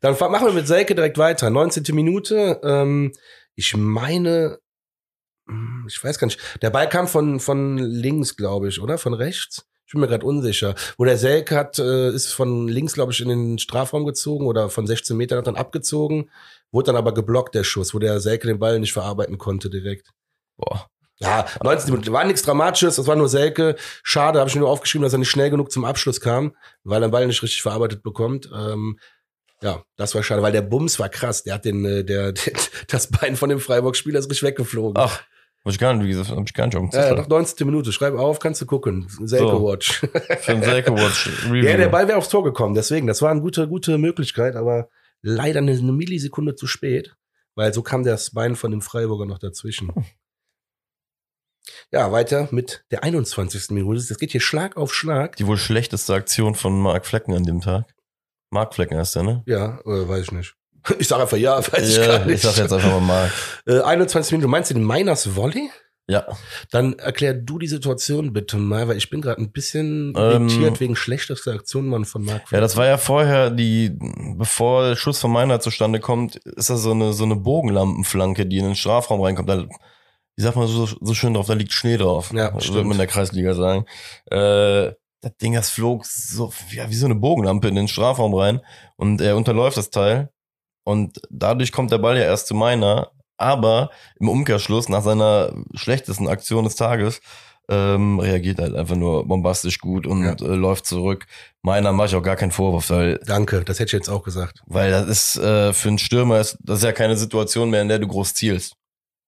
Dann 0.00 0.16
machen 0.18 0.46
wir 0.46 0.52
mit 0.52 0.66
Selke 0.66 0.94
direkt 0.94 1.18
weiter. 1.18 1.50
19. 1.50 1.94
Minute. 1.94 2.60
Ähm, 2.64 3.12
ich 3.54 3.76
meine, 3.76 4.58
hm, 5.46 5.86
ich 5.88 6.02
weiß 6.02 6.18
gar 6.18 6.26
nicht. 6.26 6.40
Der 6.62 6.70
Ball 6.70 6.88
kam 6.88 7.08
von, 7.08 7.40
von 7.40 7.78
links, 7.78 8.36
glaube 8.36 8.68
ich, 8.68 8.80
oder? 8.80 8.98
Von 8.98 9.14
rechts? 9.14 9.66
Ich 9.86 9.92
bin 9.92 10.00
mir 10.00 10.08
gerade 10.08 10.24
unsicher. 10.24 10.74
Wo 10.96 11.04
der 11.04 11.18
Selke 11.18 11.56
hat, 11.56 11.78
äh, 11.78 12.10
ist 12.10 12.32
von 12.32 12.68
links, 12.68 12.94
glaube 12.94 13.12
ich, 13.12 13.20
in 13.20 13.28
den 13.28 13.58
Strafraum 13.58 14.06
gezogen 14.06 14.46
oder 14.46 14.70
von 14.70 14.86
16 14.86 15.16
Metern 15.16 15.38
hat 15.38 15.46
dann 15.46 15.56
abgezogen, 15.56 16.30
wurde 16.72 16.86
dann 16.86 16.96
aber 16.96 17.12
geblockt, 17.12 17.54
der 17.54 17.64
Schuss, 17.64 17.94
wo 17.94 17.98
der 17.98 18.20
Selke 18.20 18.46
den 18.46 18.58
Ball 18.58 18.80
nicht 18.80 18.94
verarbeiten 18.94 19.38
konnte 19.38 19.68
direkt. 19.68 20.10
Boah. 20.56 20.88
Ja, 21.18 21.46
19 21.62 21.90
Minuten. 21.90 22.12
War 22.12 22.24
nichts 22.24 22.42
Dramatisches, 22.42 22.96
das 22.96 23.06
war 23.06 23.16
nur 23.16 23.28
Selke. 23.28 23.76
Schade, 24.02 24.40
habe 24.40 24.48
ich 24.48 24.54
mir 24.54 24.62
nur 24.62 24.70
aufgeschrieben, 24.70 25.04
dass 25.04 25.12
er 25.12 25.18
nicht 25.18 25.30
schnell 25.30 25.50
genug 25.50 25.70
zum 25.70 25.84
Abschluss 25.84 26.20
kam, 26.20 26.56
weil 26.82 27.02
er 27.02 27.08
den 27.08 27.12
Ball 27.12 27.26
nicht 27.26 27.42
richtig 27.42 27.62
verarbeitet 27.62 28.02
bekommt. 28.02 28.50
Ähm, 28.54 28.98
ja, 29.62 29.82
das 29.96 30.14
war 30.14 30.22
schade, 30.22 30.42
weil 30.42 30.52
der 30.52 30.62
Bums 30.62 30.98
war 30.98 31.08
krass. 31.08 31.44
Der 31.44 31.54
hat 31.54 31.64
den, 31.64 31.84
äh, 31.84 32.04
der, 32.04 32.32
der 32.32 32.52
das 32.88 33.10
Bein 33.10 33.36
von 33.36 33.48
dem 33.48 33.60
Freiburg-Spieler 33.60 34.18
ist 34.18 34.28
richtig 34.28 34.42
weggeflogen. 34.42 34.94
Ach, 35.02 35.22
hab 35.64 35.72
ich 35.72 35.78
gar 35.78 35.94
nicht, 35.94 36.04
wie 36.04 36.10
gesagt, 36.10 36.30
hab 36.30 36.46
ich 36.46 36.52
gar 36.52 36.66
nicht 36.66 36.94
ja, 36.94 37.08
ja, 37.08 37.14
nach 37.14 37.28
19. 37.28 37.66
Minute. 37.66 37.90
Schreib 37.92 38.14
auf, 38.14 38.38
kannst 38.38 38.60
du 38.60 38.66
gucken. 38.66 39.06
Selke 39.22 39.46
So. 39.46 39.64
Watch. 39.66 40.00
Für 40.40 40.52
ein 40.52 40.62
Selke 40.62 40.92
Watch 40.94 41.30
Review. 41.46 41.64
ja, 41.64 41.76
der 41.78 41.88
Ball 41.88 42.06
wäre 42.06 42.18
aufs 42.18 42.28
Tor 42.28 42.44
gekommen, 42.44 42.74
deswegen. 42.74 43.06
Das 43.06 43.22
war 43.22 43.30
eine 43.30 43.40
gute, 43.40 43.66
gute 43.66 43.96
Möglichkeit, 43.96 44.56
aber 44.56 44.88
leider 45.22 45.60
eine, 45.60 45.72
eine 45.72 45.92
Millisekunde 45.92 46.54
zu 46.54 46.66
spät, 46.66 47.16
weil 47.54 47.72
so 47.72 47.82
kam 47.82 48.04
das 48.04 48.32
Bein 48.32 48.56
von 48.56 48.72
dem 48.72 48.82
Freiburger 48.82 49.24
noch 49.24 49.38
dazwischen. 49.38 49.90
Ja, 51.90 52.12
weiter 52.12 52.48
mit 52.50 52.84
der 52.90 53.04
21. 53.04 53.70
Minute. 53.70 54.04
Das 54.06 54.18
geht 54.18 54.32
hier 54.32 54.40
Schlag 54.40 54.76
auf 54.76 54.94
Schlag. 54.94 55.36
Die 55.36 55.46
wohl 55.46 55.56
schlechteste 55.56 56.14
Aktion 56.14 56.54
von 56.54 56.78
Mark 56.80 57.06
Flecken 57.06 57.34
an 57.34 57.44
dem 57.44 57.60
Tag. 57.60 57.94
Mark 58.50 58.74
Flecken 58.74 58.98
heißt 58.98 59.16
der, 59.16 59.22
ne? 59.22 59.42
Ja, 59.46 59.80
äh, 59.84 60.08
weiß 60.08 60.24
ich 60.24 60.32
nicht. 60.32 60.54
Ich 60.98 61.08
sag 61.08 61.18
einfach 61.20 61.38
ja, 61.38 61.56
weiß 61.58 61.88
ich 61.88 61.96
ja, 61.96 62.06
gar 62.06 62.26
nicht. 62.26 62.36
ich 62.36 62.42
sag 62.42 62.56
jetzt 62.58 62.72
einfach 62.72 62.90
mal 62.90 63.00
Mark. 63.00 63.32
Äh, 63.66 63.80
21 63.80 64.32
Minuten. 64.32 64.50
Meinst 64.50 64.70
du 64.70 64.74
den 64.74 64.86
Miners 64.86 65.34
Volley? 65.34 65.70
Ja. 66.06 66.26
Dann 66.70 66.98
erklär 66.98 67.32
du 67.32 67.58
die 67.58 67.66
Situation 67.66 68.34
bitte 68.34 68.58
mal, 68.58 68.88
weil 68.88 68.98
ich 68.98 69.08
bin 69.08 69.22
gerade 69.22 69.40
ein 69.40 69.52
bisschen 69.52 70.12
Ähm, 70.14 70.48
irritiert 70.48 70.80
wegen 70.80 70.96
schlechtester 70.96 71.52
Aktion 71.52 71.86
Mann 71.86 72.04
von 72.04 72.24
Mark. 72.24 72.42
Ja, 72.52 72.60
das 72.60 72.76
war 72.76 72.84
ja 72.84 72.98
vorher 72.98 73.48
die, 73.50 73.96
bevor 74.36 74.88
der 74.88 74.96
Schuss 74.96 75.18
von 75.18 75.32
Meiner 75.32 75.60
zustande 75.60 76.00
kommt, 76.00 76.36
ist 76.36 76.68
das 76.68 76.82
so 76.82 76.90
eine, 76.90 77.14
so 77.14 77.24
eine 77.24 77.36
Bogenlampenflanke, 77.36 78.44
die 78.44 78.58
in 78.58 78.66
den 78.66 78.74
Strafraum 78.74 79.22
reinkommt. 79.22 79.48
Da, 79.48 79.64
wie 80.36 80.42
sagt 80.42 80.56
man 80.56 80.66
so, 80.66 80.86
so 80.86 81.14
schön 81.14 81.34
drauf, 81.34 81.46
da 81.46 81.54
liegt 81.54 81.72
Schnee 81.72 81.96
drauf. 81.96 82.32
Ja, 82.34 82.50
Das 82.50 82.64
stimmt. 82.64 82.76
würde 82.76 82.88
man 82.88 82.94
in 82.96 82.98
der 82.98 83.06
Kreisliga 83.06 83.54
sagen. 83.54 83.84
Äh, 84.30 84.92
das 85.20 85.36
Ding, 85.40 85.54
das 85.54 85.70
flog 85.70 86.04
so, 86.04 86.52
ja, 86.72 86.88
wie 86.90 86.94
so 86.94 87.06
eine 87.06 87.14
Bogenlampe 87.14 87.68
in 87.68 87.74
den 87.76 87.88
Strafraum 87.88 88.34
rein 88.34 88.60
und 88.96 89.20
er 89.20 89.36
unterläuft 89.36 89.76
das 89.76 89.90
Teil. 89.90 90.28
Und 90.86 91.20
dadurch 91.30 91.72
kommt 91.72 91.92
der 91.92 91.98
Ball 91.98 92.18
ja 92.18 92.24
erst 92.24 92.46
zu 92.48 92.54
Meiner, 92.54 93.10
aber 93.38 93.90
im 94.20 94.28
Umkehrschluss, 94.28 94.88
nach 94.90 95.02
seiner 95.02 95.54
schlechtesten 95.74 96.28
Aktion 96.28 96.64
des 96.64 96.76
Tages, 96.76 97.20
ähm, 97.70 98.18
reagiert 98.20 98.58
halt 98.58 98.74
einfach 98.74 98.96
nur 98.96 99.26
bombastisch 99.26 99.78
gut 99.78 100.06
und 100.06 100.22
Ja. 100.22 100.32
äh, 100.32 100.54
läuft 100.54 100.84
zurück. 100.84 101.24
Meiner 101.62 101.92
mache 101.92 102.08
ich 102.08 102.14
auch 102.16 102.22
gar 102.22 102.36
keinen 102.36 102.50
Vorwurf, 102.52 102.90
weil, 102.90 103.18
Danke, 103.24 103.64
das 103.64 103.78
hätte 103.78 103.88
ich 103.88 103.92
jetzt 104.00 104.10
auch 104.10 104.22
gesagt. 104.22 104.60
weil 104.66 104.90
das 104.90 105.08
ist 105.08 105.36
äh, 105.38 105.72
für 105.72 105.88
einen 105.88 105.96
Stürmer 105.98 106.40
ist 106.40 106.58
das 106.60 106.78
ist 106.80 106.84
ja 106.84 106.92
keine 106.92 107.16
Situation 107.16 107.70
mehr, 107.70 107.80
in 107.80 107.88
der 107.88 107.98
du 107.98 108.06
groß 108.06 108.34
zielst. 108.34 108.74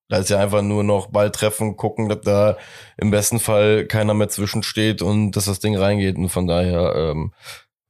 Da 0.09 0.19
ist 0.19 0.31
ja 0.31 0.39
einfach 0.39 0.63
nur 0.63 0.85
noch 0.85 1.09
Ball 1.09 1.31
treffen, 1.33 1.77
gucken, 1.77 2.09
dass 2.09 2.21
da 2.21 2.57
im 2.97 3.11
besten 3.11 3.41
Fall 3.41 3.87
keiner 3.87 4.15
mehr 4.15 4.29
zwischensteht 4.29 5.03
und 5.03 5.33
dass 5.33 5.47
das 5.47 5.59
Ding 5.59 5.77
reingeht. 5.77 6.17
Und 6.17 6.29
von 6.29 6.47
daher 6.47 6.95
ähm, 6.95 7.33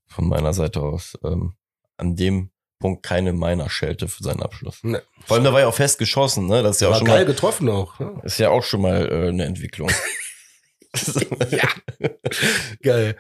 von 0.09 0.29
meiner 0.29 0.55
Seite 0.55 0.81
aus 0.81 1.19
ähm, 1.23 1.55
an 1.99 2.17
dem 2.17 2.51
Punkt 2.79 3.03
keine 3.03 3.33
meiner 3.33 3.69
Schelte 3.69 4.09
für 4.09 4.23
seinen 4.23 4.43
Abschluss. 4.43 4.83
Ne. 4.83 5.03
Vor 5.25 5.37
allem 5.37 5.45
da 5.45 5.53
war 5.53 5.61
ja 5.61 5.67
auch 5.67 5.75
fest 5.75 5.99
geschossen, 5.99 6.47
ne? 6.47 6.63
Das 6.63 6.77
ist 6.77 6.81
ja 6.81 6.89
auch 6.89 6.93
War 6.93 6.99
schon 6.99 7.07
geil 7.09 7.21
mal, 7.21 7.27
getroffen 7.27 7.69
auch. 7.69 7.99
Ja. 8.01 8.21
ist 8.23 8.39
ja 8.39 8.51
auch 8.51 8.63
schon 8.63 8.83
mal 8.83 9.09
äh, 9.11 9.29
eine 9.29 9.45
Entwicklung. 9.45 9.91
ja. 11.51 11.69
Geil. 12.83 13.17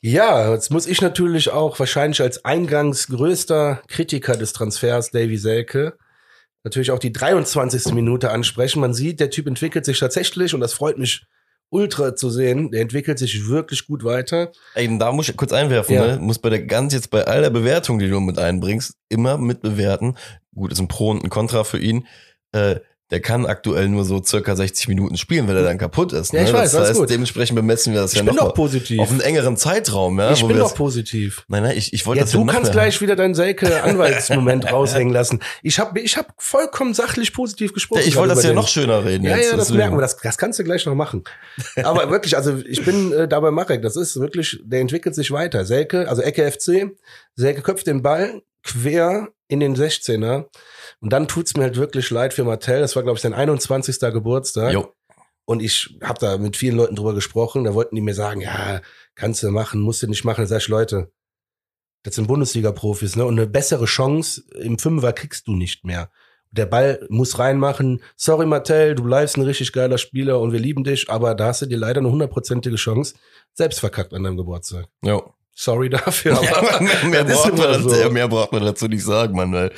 Ja, 0.00 0.52
jetzt 0.52 0.70
muss 0.70 0.86
ich 0.86 1.02
natürlich 1.02 1.50
auch 1.50 1.78
wahrscheinlich 1.78 2.22
als 2.22 2.44
eingangs 2.44 3.08
größter 3.08 3.82
Kritiker 3.86 4.36
des 4.36 4.52
Transfers 4.52 5.10
Davy 5.10 5.36
Selke 5.36 5.98
natürlich 6.64 6.90
auch 6.90 6.98
die 6.98 7.12
23. 7.12 7.92
Minute 7.94 8.30
ansprechen. 8.30 8.80
Man 8.80 8.94
sieht, 8.94 9.20
der 9.20 9.30
Typ 9.30 9.46
entwickelt 9.46 9.84
sich 9.84 9.98
tatsächlich 9.98 10.54
und 10.54 10.60
das 10.60 10.72
freut 10.72 10.98
mich 10.98 11.24
ultra 11.70 12.16
zu 12.16 12.30
sehen. 12.30 12.70
Der 12.72 12.80
entwickelt 12.82 13.18
sich 13.18 13.48
wirklich 13.48 13.86
gut 13.86 14.02
weiter. 14.04 14.50
Ey, 14.74 14.98
da 14.98 15.12
muss 15.12 15.28
ich 15.28 15.36
kurz 15.36 15.52
einwerfen, 15.52 15.94
Ja. 15.94 16.06
ne? 16.06 16.18
Muss 16.18 16.38
bei 16.38 16.50
der 16.50 16.62
ganz 16.62 16.92
jetzt 16.92 17.10
bei 17.10 17.24
all 17.26 17.42
der 17.42 17.50
Bewertung, 17.50 17.98
die 17.98 18.08
du 18.08 18.18
mit 18.20 18.38
einbringst, 18.38 18.94
immer 19.08 19.38
mit 19.38 19.62
bewerten. 19.62 20.16
Gut, 20.54 20.72
ist 20.72 20.80
ein 20.80 20.88
Pro 20.88 21.10
und 21.10 21.22
ein 21.22 21.30
Contra 21.30 21.62
für 21.64 21.78
ihn. 21.78 22.06
Äh, 22.52 22.80
der 23.10 23.20
kann 23.20 23.44
aktuell 23.46 23.88
nur 23.88 24.04
so 24.04 24.22
circa 24.22 24.54
60 24.54 24.88
Minuten 24.88 25.16
spielen, 25.16 25.48
weil 25.48 25.56
er 25.56 25.62
dann 25.64 25.78
kaputt 25.78 26.12
ist. 26.12 26.32
Ja, 26.32 26.42
ne? 26.42 26.48
ich 26.48 26.52
weiß, 26.54 26.72
das 26.72 26.88
heißt, 26.90 27.00
gut. 27.00 27.10
dementsprechend 27.10 27.56
bemessen 27.56 27.92
wir 27.92 28.00
das 28.02 28.12
Ich 28.12 28.18
ja 28.18 28.24
bin 28.24 28.34
noch 28.36 28.48
doch 28.48 28.54
positiv. 28.54 29.00
auf 29.00 29.10
einen 29.10 29.20
engeren 29.20 29.56
Zeitraum, 29.56 30.18
ja. 30.18 30.32
ich 30.32 30.46
bin 30.46 30.56
doch 30.58 30.74
positiv. 30.74 31.44
Nein, 31.48 31.64
nein, 31.64 31.76
ich, 31.76 31.92
ich 31.92 32.06
wollte 32.06 32.18
Ja, 32.20 32.24
das 32.24 32.32
ja 32.34 32.40
du 32.40 32.46
kannst 32.46 32.62
mehr- 32.64 32.72
gleich 32.72 33.00
wieder 33.00 33.16
deinen 33.16 33.34
Selke-Anwaltsmoment 33.34 34.70
raushängen 34.72 35.12
lassen. 35.12 35.40
Ich 35.62 35.78
habe 35.78 35.98
ich 36.00 36.16
hab 36.16 36.32
vollkommen 36.38 36.94
sachlich 36.94 37.32
positiv 37.32 37.72
gesprochen. 37.72 38.00
Ja, 38.02 38.06
ich 38.08 38.16
wollte 38.16 38.34
das 38.34 38.44
ja 38.44 38.50
den. 38.50 38.56
noch 38.56 38.68
schöner 38.68 39.04
reden 39.04 39.24
Ja, 39.24 39.36
jetzt. 39.36 39.46
ja, 39.50 39.56
das 39.56 39.66
deswegen. 39.66 39.78
merken 39.78 39.96
wir. 39.96 40.02
Das, 40.02 40.16
das 40.16 40.38
kannst 40.38 40.58
du 40.58 40.64
gleich 40.64 40.86
noch 40.86 40.94
machen. 40.94 41.24
Aber 41.82 42.10
wirklich, 42.10 42.36
also 42.36 42.56
ich 42.58 42.84
bin 42.84 43.12
äh, 43.12 43.28
dabei 43.28 43.50
Marek. 43.50 43.82
Das 43.82 43.96
ist 43.96 44.20
wirklich, 44.20 44.60
der 44.64 44.80
entwickelt 44.80 45.14
sich 45.14 45.30
weiter. 45.30 45.64
Selke, 45.64 46.08
also 46.08 46.22
Ecke 46.22 46.50
FC, 46.50 46.92
Selke 47.34 47.62
köpft 47.62 47.86
den 47.86 48.02
Ball 48.02 48.42
quer 48.62 49.28
in 49.48 49.60
den 49.60 49.76
16er. 49.76 50.46
Und 51.00 51.12
dann 51.12 51.28
tut's 51.28 51.56
mir 51.56 51.64
halt 51.64 51.76
wirklich 51.76 52.10
leid 52.10 52.34
für 52.34 52.44
Martell. 52.44 52.80
Das 52.80 52.96
war, 52.96 53.02
glaube 53.02 53.16
ich, 53.16 53.22
sein 53.22 53.34
21. 53.34 53.98
Geburtstag. 54.12 54.72
Jo. 54.72 54.92
Und 55.44 55.62
ich 55.62 55.98
habe 56.02 56.20
da 56.20 56.38
mit 56.38 56.56
vielen 56.56 56.76
Leuten 56.76 56.94
drüber 56.94 57.14
gesprochen. 57.14 57.64
Da 57.64 57.74
wollten 57.74 57.96
die 57.96 58.02
mir 58.02 58.14
sagen, 58.14 58.40
ja, 58.40 58.80
kannst 59.16 59.42
du 59.42 59.50
machen, 59.50 59.80
musst 59.80 60.02
du 60.02 60.06
nicht 60.06 60.24
machen. 60.24 60.42
Da 60.42 60.46
sag 60.46 60.58
ich, 60.58 60.68
Leute, 60.68 61.10
das 62.04 62.14
sind 62.14 62.28
Bundesliga-Profis, 62.28 63.16
ne? 63.16 63.24
Und 63.24 63.38
eine 63.38 63.48
bessere 63.48 63.86
Chance 63.86 64.44
im 64.54 64.78
Fünfer 64.78 65.12
kriegst 65.12 65.48
du 65.48 65.54
nicht 65.54 65.84
mehr. 65.84 66.10
Der 66.52 66.66
Ball 66.66 67.06
muss 67.10 67.38
reinmachen. 67.38 68.02
Sorry, 68.16 68.46
Martell, 68.46 68.94
du 68.94 69.04
bleibst 69.04 69.36
ein 69.36 69.42
richtig 69.42 69.72
geiler 69.72 69.98
Spieler 69.98 70.40
und 70.40 70.52
wir 70.52 70.58
lieben 70.58 70.82
dich, 70.82 71.08
aber 71.08 71.34
da 71.34 71.46
hast 71.46 71.62
du 71.62 71.66
dir 71.66 71.78
leider 71.78 72.00
eine 72.00 72.10
hundertprozentige 72.10 72.76
Chance. 72.76 73.14
Selbst 73.54 73.80
verkackt 73.80 74.12
an 74.14 74.24
deinem 74.24 74.36
Geburtstag. 74.36 74.86
Jo. 75.04 75.34
Sorry 75.52 75.90
dafür, 75.90 76.38
aber, 76.56 76.80
mehr, 76.80 77.04
mehr, 77.24 77.26
ist 77.26 77.42
braucht 77.42 77.58
dazu, 77.58 77.88
so. 77.90 78.10
mehr 78.10 78.28
braucht 78.28 78.52
man 78.52 78.64
dazu 78.64 78.86
nicht 78.86 79.04
sagen, 79.04 79.36
Mann. 79.36 79.52
Weil 79.52 79.70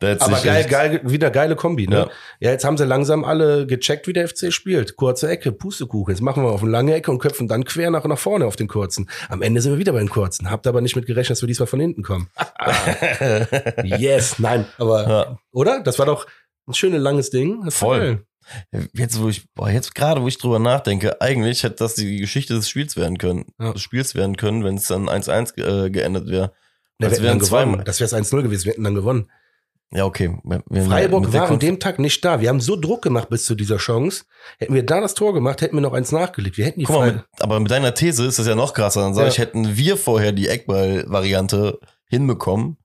hätte 0.00 0.22
aber 0.24 0.40
geil, 0.40 0.64
geil, 0.68 1.00
wieder 1.04 1.30
geile 1.30 1.54
Kombi, 1.54 1.86
ne? 1.86 1.96
Ja. 1.96 2.08
Ja. 2.40 2.50
jetzt 2.52 2.64
haben 2.64 2.76
sie 2.76 2.84
langsam 2.84 3.24
alle 3.24 3.66
gecheckt, 3.66 4.08
wie 4.08 4.12
der 4.12 4.26
FC 4.28 4.52
spielt. 4.52 4.96
Kurze 4.96 5.28
Ecke, 5.28 5.52
Pustekuchen. 5.52 6.12
Jetzt 6.12 6.22
machen 6.22 6.42
wir 6.42 6.50
auf 6.50 6.62
eine 6.62 6.72
lange 6.72 6.94
Ecke 6.94 7.10
und 7.10 7.18
köpfen 7.20 7.46
dann 7.46 7.64
quer 7.64 7.90
nach, 7.90 8.04
nach 8.04 8.18
vorne 8.18 8.46
auf 8.46 8.56
den 8.56 8.66
kurzen. 8.68 9.08
Am 9.28 9.42
Ende 9.42 9.60
sind 9.60 9.72
wir 9.72 9.78
wieder 9.78 9.92
bei 9.92 10.00
den 10.00 10.08
kurzen. 10.10 10.50
Habt 10.50 10.66
aber 10.66 10.80
nicht 10.80 10.96
mit 10.96 11.06
gerechnet, 11.06 11.36
dass 11.36 11.42
wir 11.42 11.46
diesmal 11.46 11.66
von 11.68 11.80
hinten 11.80 12.02
kommen. 12.02 12.30
yes, 13.84 14.38
nein, 14.38 14.66
aber, 14.78 15.08
Ja. 15.08 15.38
oder? 15.52 15.80
Das 15.82 15.98
war 15.98 16.06
doch 16.06 16.26
ein 16.66 16.74
schönes 16.74 17.00
langes 17.00 17.30
Ding. 17.30 17.70
Voll. 17.70 17.98
geil. 17.98 18.24
Jetzt, 18.94 19.20
wo 19.20 19.28
ich, 19.28 19.52
boah, 19.54 19.68
jetzt 19.70 19.94
gerade, 19.94 20.22
wo 20.22 20.28
ich 20.28 20.38
drüber 20.38 20.58
nachdenke, 20.58 21.20
eigentlich 21.20 21.62
hätte 21.62 21.76
das 21.76 21.94
die 21.94 22.16
Geschichte 22.18 22.54
des 22.54 22.68
Spiels 22.68 22.96
werden 22.96 23.18
können, 23.18 23.46
Ja. 23.60 23.72
des 23.72 23.82
Spiels 23.82 24.14
werden 24.14 24.36
können, 24.36 24.64
wenn 24.64 24.76
es 24.76 24.86
dann 24.88 25.08
1-1 25.08 25.54
ge- 25.54 25.86
äh, 25.86 25.90
geendet 25.90 26.26
wäre. 26.28 26.52
Ja, 27.00 27.08
Das 27.08 27.18
zwei- 27.18 27.34
gewonnen. 27.64 27.82
Das 27.84 28.00
wäre 28.00 28.10
1-0 28.16 28.42
gewesen. 28.42 28.64
Wir 28.64 28.72
hätten 28.72 28.84
dann 28.84 28.94
gewonnen. 28.94 29.30
Ja, 29.90 30.04
okay. 30.04 30.36
Wir- 30.44 30.82
Freiburg 30.82 31.32
war 31.32 31.48
an 31.50 31.58
dem 31.58 31.80
Tag 31.80 31.98
nicht 31.98 32.22
da. 32.24 32.40
Wir 32.42 32.50
haben 32.50 32.60
so 32.60 32.76
Druck 32.76 33.00
gemacht 33.00 33.30
bis 33.30 33.46
zu 33.46 33.54
dieser 33.54 33.78
Chance. 33.78 34.24
Hätten 34.58 34.74
wir 34.74 34.84
da 34.84 35.00
das 35.00 35.14
Tor 35.14 35.32
gemacht, 35.32 35.62
hätten 35.62 35.76
wir 35.76 35.80
noch 35.80 35.94
eins 35.94 36.12
nachgelegt. 36.12 36.58
Wir 36.58 36.66
hätten 36.66 36.80
die 36.80 36.84
Guck 36.86 36.96
mal, 36.96 37.12
mit, 37.12 37.24
aber 37.40 37.58
mit 37.60 37.70
deiner 37.70 37.94
These 37.94 38.26
ist 38.26 38.38
das 38.38 38.46
ja 38.46 38.54
noch 38.54 38.74
krasser. 38.74 39.00
Dann 39.00 39.14
sage 39.14 39.28
Ja. 39.28 39.32
ich, 39.32 39.38
hätten 39.38 39.76
wir 39.78 39.96
vorher 39.96 40.32
die 40.32 40.48
Eckball-Variante 40.48 41.78
hinbekommen, 42.10 42.76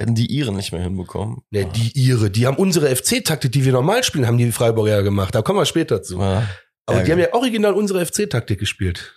hätten 0.00 0.14
die 0.14 0.26
Iren 0.26 0.56
nicht 0.56 0.72
mehr 0.72 0.82
hinbekommen. 0.82 1.42
Ne, 1.50 1.66
die 1.66 1.92
ihre, 1.94 2.30
die 2.30 2.46
haben 2.46 2.56
unsere 2.56 2.94
FC-Taktik, 2.94 3.52
die 3.52 3.64
wir 3.64 3.72
normal 3.72 4.02
spielen, 4.02 4.26
haben 4.26 4.38
die 4.38 4.50
Freiburger 4.52 4.90
ja 4.90 5.00
gemacht. 5.02 5.34
Da 5.34 5.42
kommen 5.42 5.58
wir 5.58 5.66
später 5.66 6.02
zu. 6.02 6.18
Ja. 6.18 6.46
Aber 6.86 6.98
Ja, 6.98 7.04
die 7.04 7.12
haben 7.12 7.18
ja 7.18 7.32
original 7.34 7.74
unsere 7.74 8.04
FC-Taktik 8.04 8.58
gespielt. 8.58 9.16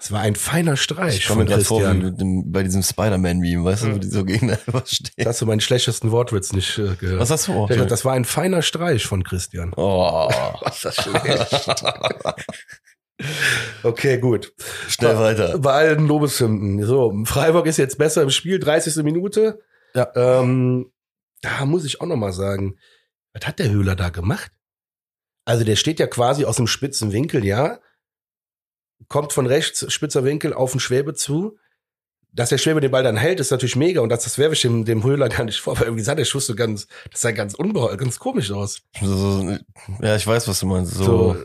Das 0.00 0.10
war 0.12 0.20
ein 0.20 0.34
feiner 0.34 0.78
Streich 0.78 1.18
ich 1.18 1.26
komme 1.26 1.44
mir 1.44 1.50
von 1.50 1.52
gerade 1.52 1.64
vor 1.66 1.94
wie 1.94 2.16
dem, 2.16 2.50
bei 2.50 2.62
diesem 2.62 2.82
Spider-Man-Meme, 2.82 3.62
weißt 3.64 3.84
du, 3.84 3.94
wo 3.94 3.98
die 3.98 4.08
so 4.08 4.24
gegeneinander 4.24 4.82
stehen. 4.86 5.26
Hast 5.26 5.42
du 5.42 5.46
meinen 5.46 5.60
schlechtesten 5.60 6.10
Wortwitz 6.10 6.54
nicht 6.54 6.78
äh, 6.78 6.94
gehört. 6.98 7.20
Was 7.20 7.30
hast 7.30 7.48
du? 7.48 7.66
Gesagt, 7.66 7.90
das 7.90 8.06
war 8.06 8.14
ein 8.14 8.24
feiner 8.24 8.62
Streich 8.62 9.04
von 9.04 9.22
Christian. 9.22 9.74
Oh. 9.76 10.30
Was 10.62 10.80
das 10.80 10.96
schlecht. 10.96 11.84
okay, 13.82 14.18
gut. 14.18 14.54
Schnell 14.88 15.18
weiter. 15.18 15.58
Bei 15.58 15.72
allen 15.72 16.06
Lobeshymnen. 16.06 16.82
So, 16.86 17.12
Freiburg 17.26 17.66
ist 17.66 17.76
jetzt 17.76 17.98
besser 17.98 18.22
im 18.22 18.30
Spiel, 18.30 18.58
30. 18.58 19.04
Minute. 19.04 19.60
Ja. 19.94 20.10
Ähm, 20.14 20.92
da 21.42 21.64
muss 21.64 21.84
ich 21.84 22.00
auch 22.00 22.06
noch 22.06 22.16
mal 22.16 22.32
sagen, 22.32 22.78
was 23.32 23.46
hat 23.46 23.58
der 23.58 23.70
Höhler 23.70 23.96
da 23.96 24.10
gemacht? 24.10 24.52
Also 25.44 25.64
der 25.64 25.76
steht 25.76 25.98
ja 25.98 26.06
quasi 26.06 26.44
aus 26.44 26.56
dem 26.56 26.66
spitzen 26.66 27.12
Winkel, 27.12 27.44
ja. 27.44 27.80
Kommt 29.08 29.32
von 29.32 29.46
rechts, 29.46 29.90
spitzer 29.92 30.24
Winkel, 30.24 30.52
auf 30.52 30.72
den 30.72 30.80
Schwäbe 30.80 31.14
zu. 31.14 31.58
Dass 32.32 32.50
der 32.50 32.58
Schwäbe 32.58 32.80
den 32.80 32.92
Ball 32.92 33.02
dann 33.02 33.16
hält, 33.16 33.40
ist 33.40 33.50
natürlich 33.50 33.74
mega. 33.74 34.00
Und 34.02 34.10
das, 34.10 34.22
das 34.22 34.38
werfe 34.38 34.54
ich 34.54 34.60
dem, 34.60 34.84
dem 34.84 35.02
Höhler 35.02 35.28
gar 35.28 35.44
nicht 35.44 35.60
vor, 35.60 35.76
weil 35.78 35.86
irgendwie 35.86 36.04
sah 36.04 36.14
der 36.14 36.24
Schuss 36.24 36.46
so 36.46 36.54
ganz, 36.54 36.86
das 37.10 37.22
sah 37.22 37.32
ganz 37.32 37.54
unbeheuert, 37.54 37.98
ganz 37.98 38.18
komisch 38.20 38.52
aus. 38.52 38.82
So, 39.00 39.56
ja, 40.00 40.14
ich 40.14 40.26
weiß, 40.26 40.46
was 40.46 40.60
du 40.60 40.66
meinst. 40.66 40.94
So, 40.94 41.04
So, 41.04 41.44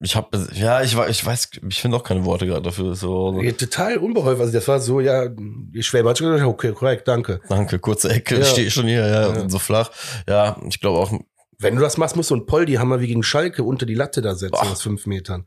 Ich 0.00 0.14
habe, 0.14 0.46
ja, 0.54 0.82
ich, 0.82 0.96
ich 0.96 1.26
weiß, 1.26 1.50
ich 1.68 1.80
finde 1.80 1.96
auch 1.96 2.04
keine 2.04 2.24
Worte 2.24 2.46
gerade 2.46 2.62
dafür. 2.62 2.94
So. 2.94 3.40
Ja, 3.42 3.50
total 3.52 3.98
unbeholfen. 3.98 4.42
Also 4.42 4.52
das 4.52 4.68
war 4.68 4.78
so, 4.78 5.00
ja, 5.00 5.28
ich 5.72 5.86
Schwäbe 5.86 6.08
hat 6.08 6.18
gesagt, 6.18 6.44
okay, 6.44 6.72
korrekt, 6.72 7.08
danke. 7.08 7.40
Danke, 7.48 7.80
kurze 7.80 8.10
Ecke, 8.10 8.38
ja. 8.38 8.44
stehe 8.44 8.70
schon 8.70 8.86
hier, 8.86 9.06
ja, 9.06 9.34
ja. 9.34 9.48
so 9.48 9.58
flach. 9.58 9.90
Ja, 10.28 10.56
ich 10.68 10.80
glaube 10.80 10.98
auch. 10.98 11.12
Wenn 11.58 11.74
du 11.74 11.82
das 11.82 11.96
machst, 11.96 12.14
musst 12.14 12.30
du 12.30 12.34
einen 12.34 12.46
Poldi-Hammer 12.46 13.00
wie 13.00 13.08
gegen 13.08 13.24
Schalke 13.24 13.64
unter 13.64 13.84
die 13.84 13.94
Latte 13.94 14.22
da 14.22 14.36
setzen, 14.36 14.54
aus 14.54 14.82
fünf 14.82 15.06
Metern. 15.06 15.46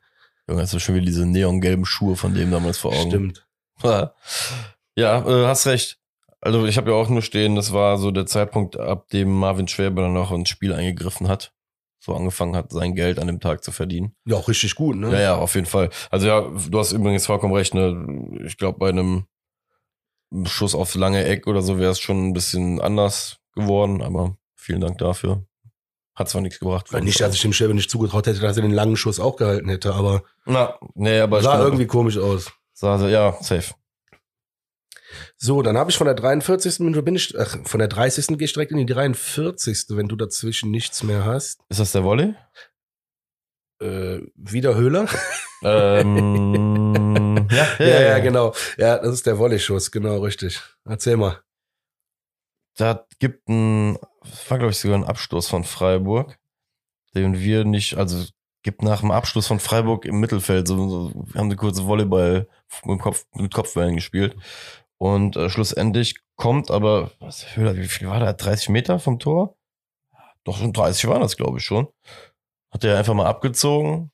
Junge, 0.49 0.61
hast 0.61 0.73
du 0.73 0.79
schon 0.79 0.95
wieder 0.95 1.05
diese 1.05 1.25
neongelben 1.25 1.85
Schuhe 1.85 2.17
von 2.17 2.33
dem 2.33 2.51
damals 2.51 2.77
vor 2.77 2.93
Augen. 2.93 3.09
Stimmt. 3.09 3.47
Ja, 3.83 4.13
ja 4.95 5.25
äh, 5.25 5.45
hast 5.47 5.67
recht. 5.67 5.99
Also 6.41 6.65
ich 6.65 6.77
habe 6.77 6.91
ja 6.91 6.97
auch 6.97 7.09
nur 7.09 7.21
stehen, 7.21 7.55
das 7.55 7.71
war 7.71 7.97
so 7.97 8.11
der 8.11 8.25
Zeitpunkt, 8.25 8.77
ab 8.77 9.07
dem 9.09 9.31
Marvin 9.31 9.67
Schwäbe 9.67 10.01
dann 10.01 10.13
noch 10.13 10.31
ins 10.31 10.49
Spiel 10.49 10.73
eingegriffen 10.73 11.27
hat 11.27 11.53
so 12.07 12.15
angefangen 12.15 12.55
hat, 12.55 12.71
sein 12.71 12.95
Geld 12.95 13.19
an 13.19 13.27
dem 13.27 13.41
Tag 13.41 13.63
zu 13.63 13.71
verdienen. 13.71 14.15
Ja, 14.25 14.37
auch 14.37 14.47
richtig 14.47 14.75
gut, 14.75 14.95
ne? 14.95 15.11
Ja, 15.11 15.19
ja, 15.19 15.35
auf 15.35 15.55
jeden 15.55 15.67
Fall. 15.67 15.89
Also 16.09 16.25
ja, 16.25 16.41
du 16.41 16.79
hast 16.79 16.93
übrigens 16.93 17.25
vollkommen 17.25 17.53
recht, 17.53 17.73
ne? 17.73 18.39
Ich 18.45 18.57
glaube, 18.57 18.79
bei 18.79 18.89
einem 18.89 19.25
Schuss 20.45 20.73
aufs 20.73 20.95
lange 20.95 21.25
Eck 21.25 21.47
oder 21.47 21.61
so 21.61 21.77
wäre 21.79 21.91
es 21.91 21.99
schon 21.99 22.29
ein 22.29 22.33
bisschen 22.33 22.79
anders 22.79 23.39
geworden, 23.53 24.01
aber 24.01 24.37
vielen 24.55 24.79
Dank 24.79 24.97
dafür. 24.99 25.45
Hat 26.15 26.29
zwar 26.29 26.41
nichts 26.41 26.59
gebracht. 26.59 26.91
Weil 26.93 27.01
nicht, 27.01 27.19
dass 27.19 27.35
ich 27.35 27.41
dem 27.41 27.53
Schäbe 27.53 27.73
nicht 27.73 27.91
zugetraut 27.91 28.25
hätte, 28.25 28.39
dass 28.39 28.55
er 28.55 28.63
den 28.63 28.71
langen 28.71 28.95
Schuss 28.95 29.19
auch 29.19 29.35
gehalten 29.35 29.67
hätte, 29.67 29.93
aber. 29.93 30.23
Na, 30.45 30.79
nee, 30.95 31.19
aber. 31.19 31.41
Sah 31.41 31.61
irgendwie 31.61 31.87
komisch 31.87 32.17
aus. 32.17 32.51
Sah, 32.73 33.05
ja, 33.09 33.37
safe. 33.41 33.73
So, 35.37 35.61
dann 35.61 35.77
habe 35.77 35.91
ich 35.91 35.97
von 35.97 36.05
der 36.05 36.15
43. 36.15 36.79
Minute 36.79 37.03
bin 37.03 37.15
ich, 37.15 37.37
ach, 37.37 37.57
von 37.63 37.79
der 37.79 37.87
30. 37.87 38.27
gehe 38.37 38.45
ich 38.45 38.53
direkt 38.53 38.71
in 38.71 38.77
die 38.77 38.85
43. 38.85 39.85
Wenn 39.89 40.07
du 40.07 40.15
dazwischen 40.15 40.71
nichts 40.71 41.03
mehr 41.03 41.25
hast. 41.25 41.61
Ist 41.69 41.79
das 41.79 41.91
der 41.91 42.03
Volley? 42.03 42.35
Äh, 43.81 44.21
wieder 44.35 44.75
Höhler? 44.75 45.07
Ähm, 45.63 47.47
ja, 47.49 47.67
ja, 47.79 47.85
ja, 47.87 48.01
ja, 48.01 48.19
genau. 48.19 48.53
Ja, 48.77 48.99
das 48.99 49.15
ist 49.15 49.25
der 49.25 49.39
Volley-Schuss, 49.39 49.89
genau, 49.89 50.19
richtig. 50.19 50.61
Erzähl 50.85 51.17
mal. 51.17 51.41
Da 52.75 53.07
gibt 53.17 53.49
ein, 53.49 53.97
war 54.49 54.59
glaube 54.59 54.69
ich 54.71 54.77
sogar 54.77 54.99
ein 54.99 55.03
Abstoß 55.03 55.47
von 55.47 55.63
Freiburg, 55.63 56.37
den 57.15 57.39
wir 57.39 57.65
nicht, 57.65 57.97
also 57.97 58.23
gibt 58.61 58.83
nach 58.83 58.99
dem 58.99 59.11
Abschluss 59.11 59.47
von 59.47 59.59
Freiburg 59.59 60.05
im 60.05 60.19
Mittelfeld, 60.19 60.67
so, 60.67 60.89
so 60.89 61.11
wir 61.15 61.39
haben 61.39 61.47
eine 61.47 61.55
kurze 61.55 61.87
Volleyball 61.87 62.47
mit, 62.83 62.99
Kopf, 62.99 63.25
mit 63.33 63.53
Kopfwellen 63.53 63.95
gespielt 63.95 64.35
und 64.97 65.35
äh, 65.35 65.49
schlussendlich 65.49 66.15
kommt 66.35 66.71
aber, 66.71 67.11
was, 67.19 67.45
wie 67.55 67.87
viel 67.87 68.07
war 68.07 68.19
da? 68.19 68.33
30 68.33 68.69
Meter 68.69 68.99
vom 68.99 69.19
Tor? 69.19 69.55
Doch, 70.43 70.57
schon 70.57 70.73
30 70.73 71.07
waren 71.07 71.21
das, 71.21 71.37
glaube 71.37 71.57
ich, 71.57 71.65
schon. 71.65 71.87
Hat 72.71 72.83
er 72.83 72.97
einfach 72.97 73.13
mal 73.13 73.25
abgezogen. 73.25 74.11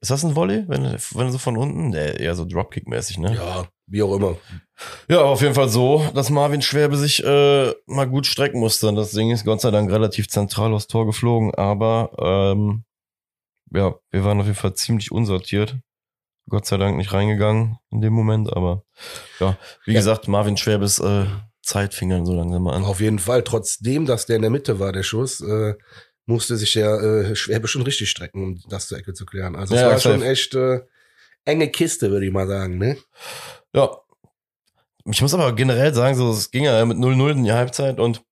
Ist 0.00 0.10
das 0.10 0.24
ein 0.24 0.34
Volley, 0.34 0.64
wenn, 0.66 0.84
wenn 0.84 1.30
so 1.30 1.38
von 1.38 1.56
unten? 1.56 1.90
Nee, 1.90 2.16
eher 2.16 2.34
so 2.34 2.44
Dropkick-mäßig, 2.44 3.20
ne? 3.20 3.36
Ja, 3.36 3.68
wie 3.86 4.02
auch 4.02 4.14
immer. 4.16 4.36
Ja, 5.08 5.22
auf 5.22 5.42
jeden 5.42 5.54
Fall 5.54 5.68
so, 5.68 6.04
dass 6.14 6.30
Marvin 6.30 6.62
Schwerbe 6.62 6.96
sich 6.96 7.22
äh, 7.22 7.72
mal 7.86 8.08
gut 8.08 8.26
strecken 8.26 8.58
musste. 8.58 8.88
Und 8.88 8.96
das 8.96 9.12
Ding 9.12 9.30
ist 9.30 9.44
Gott 9.44 9.60
sei 9.60 9.70
Dank 9.70 9.92
relativ 9.92 10.28
zentral 10.28 10.72
aufs 10.72 10.88
Tor 10.88 11.06
geflogen. 11.06 11.54
Aber 11.54 12.10
ähm, 12.18 12.84
ja, 13.72 13.94
wir 14.10 14.24
waren 14.24 14.40
auf 14.40 14.46
jeden 14.46 14.58
Fall 14.58 14.74
ziemlich 14.74 15.12
unsortiert. 15.12 15.76
Gott 16.48 16.66
sei 16.66 16.76
Dank 16.76 16.96
nicht 16.96 17.12
reingegangen 17.12 17.78
in 17.90 18.00
dem 18.00 18.12
Moment, 18.12 18.52
aber 18.52 18.84
ja, 19.40 19.56
wie 19.84 19.92
ja. 19.92 20.00
gesagt, 20.00 20.28
Marvin 20.28 20.56
Schwäbes 20.56 20.98
äh, 20.98 21.26
Zeit 21.62 21.94
fing 21.94 22.10
dann 22.10 22.26
so 22.26 22.34
langsam 22.34 22.66
an. 22.66 22.84
Auf 22.84 23.00
jeden 23.00 23.18
Fall, 23.18 23.44
trotzdem, 23.44 24.06
dass 24.06 24.26
der 24.26 24.36
in 24.36 24.42
der 24.42 24.50
Mitte 24.50 24.78
war, 24.80 24.92
der 24.92 25.04
Schuss, 25.04 25.40
äh, 25.40 25.74
musste 26.26 26.56
sich 26.56 26.72
der 26.72 27.00
äh, 27.00 27.36
Schwäbe 27.36 27.68
schon 27.68 27.82
richtig 27.82 28.10
strecken, 28.10 28.42
um 28.42 28.60
das 28.68 28.88
zur 28.88 28.98
Ecke 28.98 29.14
zu 29.14 29.26
klären. 29.26 29.56
Also 29.56 29.74
es 29.74 29.80
ja, 29.80 29.90
war 29.90 29.98
schon 29.98 30.22
echt 30.22 30.54
äh, 30.54 30.80
enge 31.44 31.68
Kiste, 31.68 32.10
würde 32.10 32.26
ich 32.26 32.32
mal 32.32 32.46
sagen, 32.46 32.78
ne? 32.78 32.96
Ja. 33.74 33.96
Ich 35.04 35.20
muss 35.20 35.34
aber 35.34 35.52
generell 35.54 35.92
sagen, 35.94 36.16
so 36.16 36.30
es 36.30 36.50
ging 36.50 36.64
ja 36.64 36.84
mit 36.84 36.96
0-0 36.96 37.32
in 37.32 37.44
die 37.44 37.52
Halbzeit 37.52 37.98
und 37.98 38.22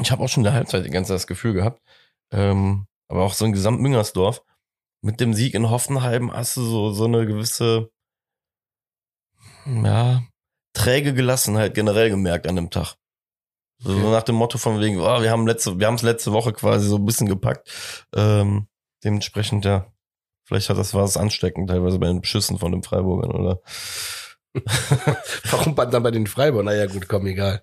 ich 0.00 0.12
habe 0.12 0.22
auch 0.22 0.28
schon 0.28 0.42
in 0.42 0.44
der 0.44 0.52
Halbzeit 0.52 0.84
die 0.84 0.90
ganze 0.90 1.08
Zeit 1.08 1.16
das 1.16 1.26
Gefühl 1.26 1.52
gehabt, 1.52 1.82
ähm, 2.30 2.86
aber 3.08 3.24
auch 3.24 3.34
so 3.34 3.44
ein 3.44 3.52
Gesamt-Müngersdorf, 3.52 4.42
mit 5.02 5.20
dem 5.20 5.34
Sieg 5.34 5.54
in 5.54 5.70
Hoffenheim 5.70 6.32
hast 6.32 6.56
du 6.56 6.62
so, 6.62 6.92
so 6.92 7.04
eine 7.04 7.26
gewisse, 7.26 7.90
ja, 9.66 10.22
träge 10.72 11.14
Gelassenheit 11.14 11.74
generell 11.74 12.10
gemerkt 12.10 12.46
an 12.46 12.56
dem 12.56 12.70
Tag. 12.70 12.96
So 13.78 13.92
okay. 13.92 14.10
nach 14.10 14.22
dem 14.22 14.34
Motto 14.34 14.58
von 14.58 14.78
wegen, 14.80 15.00
oh, 15.00 15.22
wir 15.22 15.30
haben 15.30 15.46
letzte, 15.46 15.78
wir 15.78 15.86
haben 15.86 15.94
es 15.94 16.02
letzte 16.02 16.32
Woche 16.32 16.52
quasi 16.52 16.86
so 16.86 16.96
ein 16.96 17.06
bisschen 17.06 17.28
gepackt. 17.28 17.70
Ähm, 18.14 18.66
dementsprechend, 19.02 19.64
ja, 19.64 19.86
vielleicht 20.44 20.68
hat 20.68 20.76
das 20.76 20.92
war 20.92 21.04
es 21.04 21.16
ansteckend, 21.16 21.70
teilweise 21.70 21.98
bei 21.98 22.08
den 22.08 22.22
Schüssen 22.22 22.58
von 22.58 22.72
den 22.72 22.82
Freiburgern, 22.82 23.32
oder? 23.32 23.60
Warum 25.50 25.74
dann 25.74 26.02
bei 26.02 26.10
den 26.10 26.26
Freiburgern? 26.26 26.66
Naja, 26.66 26.86
gut, 26.86 27.08
komm, 27.08 27.26
egal. 27.26 27.62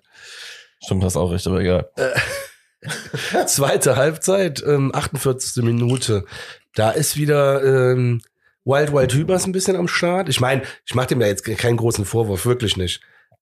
Stimmt, 0.82 1.04
hast 1.04 1.16
auch 1.16 1.30
recht, 1.30 1.46
aber 1.46 1.60
egal. 1.60 1.90
Zweite 3.46 3.96
Halbzeit, 3.96 4.62
ähm, 4.66 4.92
48. 4.94 5.62
Minute. 5.62 6.24
Da 6.78 6.90
ist 6.90 7.16
wieder 7.16 7.64
ähm, 7.64 8.20
Wild 8.64 8.92
Wild 8.92 9.12
Hübers 9.12 9.46
ein 9.46 9.52
bisschen 9.52 9.74
am 9.74 9.88
Start. 9.88 10.28
Ich 10.28 10.40
meine, 10.40 10.62
ich 10.86 10.94
mache 10.94 11.08
dem 11.08 11.20
ja 11.20 11.26
jetzt 11.26 11.42
keinen 11.42 11.76
großen 11.76 12.04
Vorwurf, 12.04 12.46
wirklich 12.46 12.76
nicht. 12.76 13.00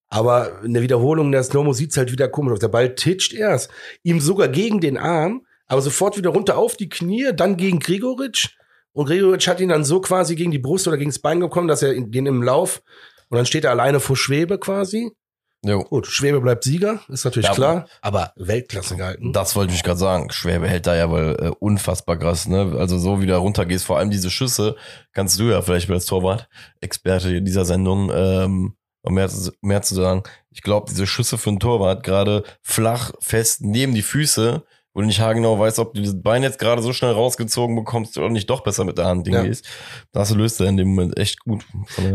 Aber 0.09 0.63
eine 0.65 0.81
Wiederholung 0.81 1.31
der 1.33 1.43
Snowmo 1.43 1.75
sieht's 1.75 1.99
halt 1.99 2.11
wieder 2.11 2.29
komisch 2.29 2.55
aus. 2.55 2.61
Der 2.61 2.69
Ball 2.69 2.95
titscht 2.95 3.35
erst, 3.35 3.71
ihm 4.03 4.21
sogar 4.21 4.49
gegen 4.49 4.81
den 4.81 4.97
Arm, 4.97 5.45
aber 5.67 5.83
sofort 5.83 6.17
wieder 6.17 6.31
runter 6.31 6.57
auf 6.57 6.79
die 6.79 6.89
Knie, 6.89 7.33
dann 7.35 7.59
gegen 7.59 7.79
Gregoritsch. 7.79 8.57
Und 8.93 9.05
Gregoritsch 9.05 9.49
hat 9.49 9.61
ihn 9.61 9.69
dann 9.69 9.85
so 9.85 10.01
quasi 10.01 10.35
gegen 10.35 10.51
die 10.51 10.59
Brust 10.59 10.89
oder 10.89 10.97
gegen 10.97 11.11
das 11.11 11.19
Bein 11.19 11.41
gekommen, 11.41 11.69
dass 11.69 11.83
er 11.83 11.93
den 11.93 12.25
im 12.25 12.43
Lauf 12.43 12.83
und 13.29 13.37
dann 13.37 13.45
steht 13.45 13.65
er 13.65 13.73
alleine 13.73 14.01
vor 14.01 14.17
Schwebe 14.17 14.59
quasi. 14.59 15.11
Jo. 15.67 15.83
Gut, 15.83 16.07
Schwäbe 16.07 16.41
bleibt 16.41 16.65
Sieger, 16.65 17.01
ist 17.09 17.25
natürlich 17.25 17.49
ja, 17.49 17.55
klar, 17.55 17.87
aber 18.01 18.33
Weltklasse 18.37 18.97
gehalten. 18.97 19.33
Das 19.33 19.57
wollte 19.57 19.75
ich 19.75 19.83
gerade 19.83 19.99
sagen. 19.99 20.31
Schwäbe 20.31 20.69
hält 20.69 20.87
da 20.87 20.95
ja 20.95 21.11
wohl 21.11 21.37
äh, 21.41 21.49
unfassbar 21.59 22.17
krass, 22.17 22.47
ne? 22.47 22.77
Also 22.79 22.99
so 22.99 23.21
wie 23.21 23.27
du 23.27 23.37
runtergehst, 23.37 23.85
vor 23.85 23.99
allem 23.99 24.11
diese 24.11 24.31
Schüsse, 24.31 24.77
kannst 25.13 25.41
du 25.41 25.45
ja 25.45 25.63
vielleicht 25.63 25.91
als 25.91 26.07
Torwart, 26.07 26.49
Experte 26.81 27.43
dieser 27.43 27.65
Sendung, 27.65 28.11
ähm, 28.15 28.77
um 29.03 29.15
mehr, 29.15 29.29
mehr 29.61 29.83
zu 29.83 29.95
sagen. 29.95 30.23
Ich 30.51 30.63
glaube, 30.63 30.87
diese 30.89 31.07
Schüsse 31.07 31.37
für 31.39 31.51
einen 31.51 31.61
Torwart, 31.61 32.05
gerade 32.05 32.45
flach, 32.63 33.13
fest 33.21 33.63
neben 33.63 33.95
die 33.95 34.03
Füße, 34.03 34.63
wo 34.97 35.03
du 35.03 35.07
nicht 35.07 35.21
haargenau 35.21 35.59
weißt, 35.59 35.79
ob 35.79 35.93
du 35.93 36.01
das 36.01 36.19
Bein 36.23 36.43
jetzt 36.43 36.59
gerade 36.59 36.81
so 36.81 36.95
schnell 36.95 37.13
rausgezogen 37.13 37.77
bekommst 37.77 38.17
oder 38.17 38.31
nicht 38.31 38.49
doch 38.49 38.63
besser 38.63 38.83
mit 38.87 38.97
der 38.97 39.05
Hand 39.05 39.27
Ding 39.27 39.43
gehst. 39.43 39.69
Das 40.11 40.31
löst 40.31 40.59
er 40.59 40.69
in 40.69 40.79
dem 40.79 40.89
Moment 40.89 41.19
echt 41.19 41.41
gut. 41.41 41.67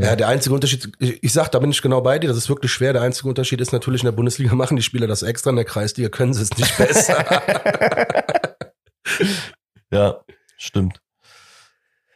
Ja, 0.01 0.15
der 0.15 0.27
einzige 0.27 0.55
Unterschied, 0.55 0.91
ich, 0.97 1.21
ich 1.21 1.31
sag, 1.31 1.49
da 1.49 1.59
bin 1.59 1.69
ich 1.69 1.83
genau 1.83 2.01
bei 2.01 2.17
dir, 2.17 2.27
das 2.27 2.37
ist 2.37 2.49
wirklich 2.49 2.71
schwer. 2.71 2.93
Der 2.93 3.03
einzige 3.03 3.29
Unterschied 3.29 3.61
ist 3.61 3.71
natürlich, 3.71 4.01
in 4.01 4.07
der 4.07 4.13
Bundesliga 4.13 4.55
machen 4.55 4.77
die 4.77 4.81
Spieler 4.81 5.05
das 5.05 5.21
extra, 5.21 5.51
in 5.51 5.57
der 5.57 5.65
Kreisliga 5.65 6.09
können 6.09 6.33
sie 6.33 6.41
es 6.41 6.57
nicht 6.57 6.75
besser. 6.75 7.23
ja, 9.91 10.19
stimmt. 10.57 10.99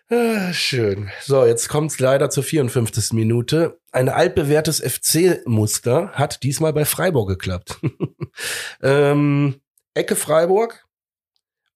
Ah, 0.10 0.52
schön. 0.52 1.12
So, 1.22 1.46
jetzt 1.46 1.70
kommt's 1.70 2.00
leider 2.00 2.32
zur 2.32 2.44
54. 2.44 3.14
Minute. 3.14 3.80
Ein 3.92 4.10
altbewährtes 4.10 4.80
FC-Muster 4.80 6.10
hat 6.14 6.42
diesmal 6.42 6.74
bei 6.74 6.86
Freiburg 6.86 7.30
geklappt. 7.30 7.80
ähm, 8.82 9.62
Ecke 9.96 10.16
Freiburg. 10.16 10.86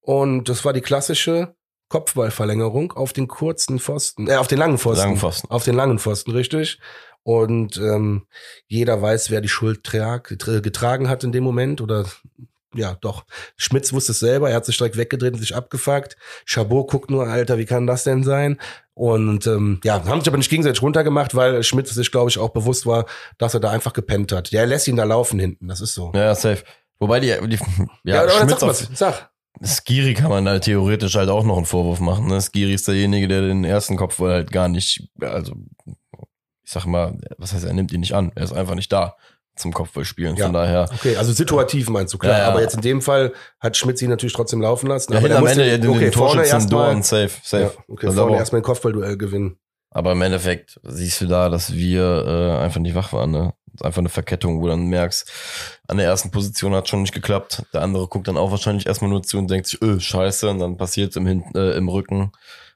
Und 0.02 0.50
das 0.50 0.64
war 0.64 0.74
die 0.74 0.82
klassische 0.82 1.56
Kopfballverlängerung 1.90 2.94
auf 2.94 3.14
den 3.14 3.28
kurzen 3.28 3.80
Pfosten, 3.80 4.28
äh, 4.28 4.36
auf 4.36 4.48
den 4.48 4.60
langen 4.60 4.78
Pfosten. 4.78 5.06
Langen 5.06 5.18
Pfosten. 5.18 5.50
Auf 5.50 5.64
den 5.64 5.76
langen 5.76 6.00
Pfosten, 6.00 6.32
richtig. 6.32 6.80
Und 7.24 7.78
ähm, 7.78 8.28
jeder 8.68 9.02
weiß, 9.02 9.30
wer 9.30 9.42
die 9.42 9.50
Schuld 9.50 9.84
trag, 9.84 10.36
getragen 10.38 11.10
hat 11.10 11.24
in 11.24 11.32
dem 11.32 11.44
Moment 11.44 11.82
oder 11.82 12.06
ja, 12.76 12.96
doch. 13.02 13.26
Schmitz 13.58 13.92
wusste 13.94 14.12
es 14.12 14.20
selber, 14.20 14.50
er 14.50 14.58
hat 14.58 14.66
sich 14.66 14.78
direkt 14.78 14.96
weggedreht 14.96 15.34
und 15.34 15.40
sich 15.40 15.56
abgefuckt. 15.56 16.18
Chabot 16.46 16.88
guckt 16.88 17.10
nur, 17.10 17.28
Alter, 17.28 17.58
wie 17.58 17.66
kann 17.66 17.88
das 17.88 18.04
denn 18.04 18.24
sein? 18.24 18.60
Und 18.94 19.48
ähm, 19.48 19.80
ja, 19.84 20.06
haben 20.06 20.20
sich 20.22 20.28
aber 20.28 20.38
nicht 20.38 20.52
gegenseitig 20.52 20.82
runtergemacht, 20.82 21.34
weil 21.34 21.64
Schmitz 21.64 21.90
sich, 21.90 22.12
glaube 22.12 22.30
ich, 22.30 22.38
auch 22.38 22.50
bewusst 22.50 22.86
war, 22.86 23.06
dass 23.40 23.56
er 23.56 23.60
da 23.60 23.72
einfach 23.72 23.94
gepennt 23.94 24.32
hat. 24.32 24.52
Der 24.52 24.68
lässt 24.68 24.88
ihn 24.88 24.98
da 24.98 25.04
laufen 25.04 25.40
hinten, 25.40 25.68
das 25.68 25.82
ist 25.82 25.96
so. 25.96 26.12
Ja, 26.14 26.36
safe. 26.36 26.64
Wobei 27.00 27.20
die, 27.20 27.34
die 27.48 27.60
ja, 28.04 28.26
ja 28.26 28.30
Schmitz 28.30 28.60
sag, 28.60 28.70
auf, 28.70 28.88
sag. 28.94 29.32
Skiri 29.64 30.14
kann 30.14 30.30
man 30.30 30.46
da 30.46 30.60
theoretisch 30.60 31.16
halt 31.16 31.30
auch 31.30 31.44
noch 31.44 31.58
einen 31.58 31.66
Vorwurf 31.66 32.00
machen. 32.00 32.28
Ne? 32.28 32.42
Skiri 32.42 32.74
ist 32.74 32.88
derjenige, 32.88 33.28
der 33.28 33.42
den 33.42 33.64
ersten 33.64 33.98
Kopf 33.98 34.20
halt 34.20 34.52
gar 34.52 34.68
nicht, 34.68 35.10
also 35.22 35.54
ich 36.64 36.72
sag 36.72 36.86
mal, 36.86 37.18
was 37.38 37.54
heißt, 37.54 37.66
er 37.66 37.74
nimmt 37.74 37.92
ihn 37.92 38.02
nicht 38.02 38.14
an. 38.14 38.32
Er 38.36 38.44
ist 38.44 38.54
einfach 38.54 38.76
nicht 38.76 38.92
da 38.92 39.16
zum 39.56 39.74
Kopfballspielen. 39.74 40.36
Ja. 40.36 40.46
Von 40.46 40.54
daher. 40.54 40.90
Okay, 40.94 41.18
also 41.18 41.34
situativ 41.34 41.90
meinst 41.90 42.14
du, 42.14 42.18
klar. 42.18 42.34
Ja, 42.34 42.40
ja. 42.40 42.48
Aber 42.48 42.62
jetzt 42.62 42.76
in 42.76 42.82
dem 42.82 43.02
Fall 43.02 43.34
hat 43.60 43.78
Schmidt 43.78 43.98
sie 43.98 44.08
natürlich 44.08 44.34
trotzdem 44.34 44.62
laufen 44.62 44.88
lassen. 44.88 45.14
Ja, 45.14 45.20
aber 45.20 45.36
am 45.36 45.48
Ende 45.48 45.80
den, 45.80 45.90
okay, 45.90 46.00
den 46.00 46.12
Torschützen 46.12 46.70
Dorn, 46.70 47.04
safe, 47.04 47.32
safe. 47.44 47.64
Ja, 47.64 47.72
okay, 47.88 48.08
also 48.08 48.22
vorne 48.22 48.38
erstmal 48.38 48.62
ein 48.62 48.64
Kopfballduell 48.64 49.18
gewinnen. 49.18 49.58
Aber 49.92 50.12
im 50.12 50.22
Endeffekt 50.22 50.80
siehst 50.84 51.22
du 51.22 51.26
da, 51.26 51.50
dass 51.50 51.74
wir 51.74 52.26
äh, 52.26 52.64
einfach 52.64 52.80
nicht 52.80 52.96
wach 52.96 53.12
waren. 53.12 53.32
Ne? 53.32 53.54
Einfach 53.82 54.00
eine 54.00 54.10
Verkettung, 54.10 54.60
wo 54.60 54.64
du 54.64 54.70
dann 54.70 54.88
merkst, 54.88 55.32
an 55.88 55.98
der 55.98 56.06
ersten 56.06 56.32
Position 56.32 56.74
hat 56.74 56.88
schon 56.90 57.02
nicht 57.02 57.14
geklappt. 57.14 57.64
Der 57.74 57.82
andere 57.82 58.08
guckt 58.08 58.28
dann 58.28 58.38
auch 58.38 58.52
wahrscheinlich 58.52 58.88
erstmal 58.88 59.10
nur 59.10 59.24
zu 59.24 59.38
und 59.38 59.50
denkt 59.50 59.68
sich, 59.68 59.82
öh, 59.82 60.00
scheiße, 60.00 60.50
und 60.50 60.60
dann 60.60 60.78
passiert 60.78 61.16
im, 61.16 61.26
Hin 61.26 61.44
äh, 61.56 61.78
im 61.78 61.90
Rücken. 61.90 62.32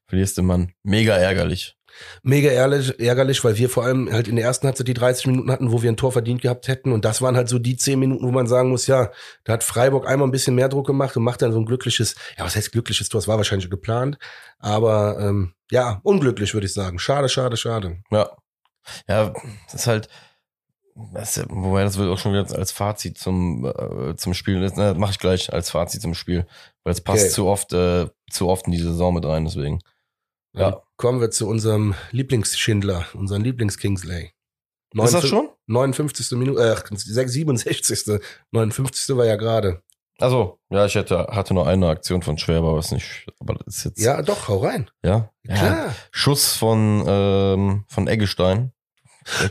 Verlierst 0.08 0.38
den 0.38 0.46
Mann. 0.46 0.74
Mega 0.84 1.16
ärgerlich. 1.16 1.76
Mega 2.24 2.50
ärgerlich, 2.50 3.00
ärgerlich, 3.00 3.44
weil 3.44 3.58
wir 3.58 3.70
vor 3.70 3.84
allem 3.84 4.12
halt 4.12 4.28
in 4.28 4.36
der 4.36 4.46
ersten 4.46 4.66
Halbzeit 4.66 4.88
die 4.88 4.94
30 4.94 5.28
Minuten 5.28 5.52
hatten, 5.52 5.72
wo 5.72 5.84
wir 5.84 5.92
ein 5.92 5.98
Tor 5.98 6.12
verdient 6.12 6.42
gehabt 6.42 6.68
hätten. 6.68 6.92
Und 6.92 7.06
das 7.06 7.22
waren 7.22 7.36
halt 7.36 7.50
so 7.50 7.60
die 7.60 7.78
10 7.78 8.00
Minuten, 8.00 8.26
wo 8.26 8.32
man 8.32 8.48
sagen 8.48 8.70
muss, 8.70 8.88
ja, 8.88 9.12
da 9.44 9.54
hat 9.54 9.64
Freiburg 9.64 10.08
einmal 10.08 10.28
ein 10.28 10.32
bisschen 10.32 10.56
mehr 10.56 10.70
Druck 10.70 10.88
gemacht 10.88 11.16
und 11.18 11.24
macht 11.24 11.42
dann 11.42 11.52
so 11.52 11.60
ein 11.60 11.66
glückliches, 11.66 12.16
ja, 12.38 12.46
was 12.46 12.56
heißt 12.56 12.72
glückliches 12.72 13.10
Tor? 13.10 13.20
Das 13.20 13.28
war 13.28 13.38
wahrscheinlich 13.38 13.70
geplant. 13.70 14.18
Aber 14.60 15.20
ähm, 15.20 15.54
ja, 15.72 16.00
unglücklich, 16.04 16.54
würde 16.54 16.66
ich 16.66 16.74
sagen. 16.74 17.00
Schade, 17.00 17.30
schade, 17.30 17.58
schade. 17.58 18.02
Ja. 18.12 18.30
Ja, 19.08 19.34
das 19.72 19.82
ist 19.82 19.88
halt, 19.88 20.10
das, 20.96 21.44
wobei 21.50 21.84
das 21.84 21.98
wird 21.98 22.10
auch 22.10 22.18
schon 22.18 22.34
wieder 22.34 22.58
als 22.58 22.72
Fazit 22.72 23.18
zum, 23.18 23.66
äh, 23.66 24.16
zum 24.16 24.34
Spiel. 24.34 24.62
Das 24.62 24.76
ne, 24.76 24.94
mache 24.96 25.12
ich 25.12 25.20
gleich 25.20 25.52
als 25.52 25.70
Fazit 25.70 26.02
zum 26.02 26.14
Spiel. 26.14 26.46
Weil 26.84 26.94
es 26.94 27.02
passt 27.02 27.26
okay. 27.26 27.34
zu 27.34 27.48
oft, 27.48 27.74
äh, 27.74 28.08
zu 28.30 28.48
oft 28.48 28.66
in 28.68 28.74
die 28.74 28.80
Saison 28.80 29.14
mit 29.14 29.26
rein, 29.26 29.46
deswegen. 29.46 29.80
Ja. 30.54 30.72
Dann 30.72 30.82
kommen 30.98 31.22
wir 31.22 31.32
zu 31.32 31.48
unserem 31.48 31.96
Lieblingsschindler, 32.12 33.08
unseren 33.14 33.44
Lieblings-Kingsley. 33.44 34.32
Ist 34.96 35.14
das 35.14 35.28
schon? 35.28 35.50
59. 35.68 36.38
Minute, 36.38 36.62
äh, 36.62 37.28
67. 37.28 38.22
59. 38.52 39.18
war 39.18 39.26
ja 39.26 39.36
gerade. 39.36 39.82
Also, 40.20 40.60
ja, 40.70 40.86
ich 40.86 40.94
hätte, 40.94 41.28
hatte 41.32 41.56
nur 41.56 41.68
eine 41.68 41.88
Aktion 41.88 42.22
von 42.22 42.38
Schwerber, 42.38 42.78
ist 42.78 42.92
nicht, 42.92 43.26
aber 43.40 43.56
das 43.56 43.78
ist 43.78 43.84
jetzt. 43.86 44.00
Ja, 44.00 44.22
doch, 44.22 44.48
hau 44.48 44.58
rein. 44.58 44.90
Ja, 45.04 45.32
klar. 45.44 45.58
Ja, 45.88 45.96
Schuss 46.12 46.56
von, 46.56 47.04
ähm, 47.08 47.86
von 47.88 48.08
Eggestein. 48.08 48.72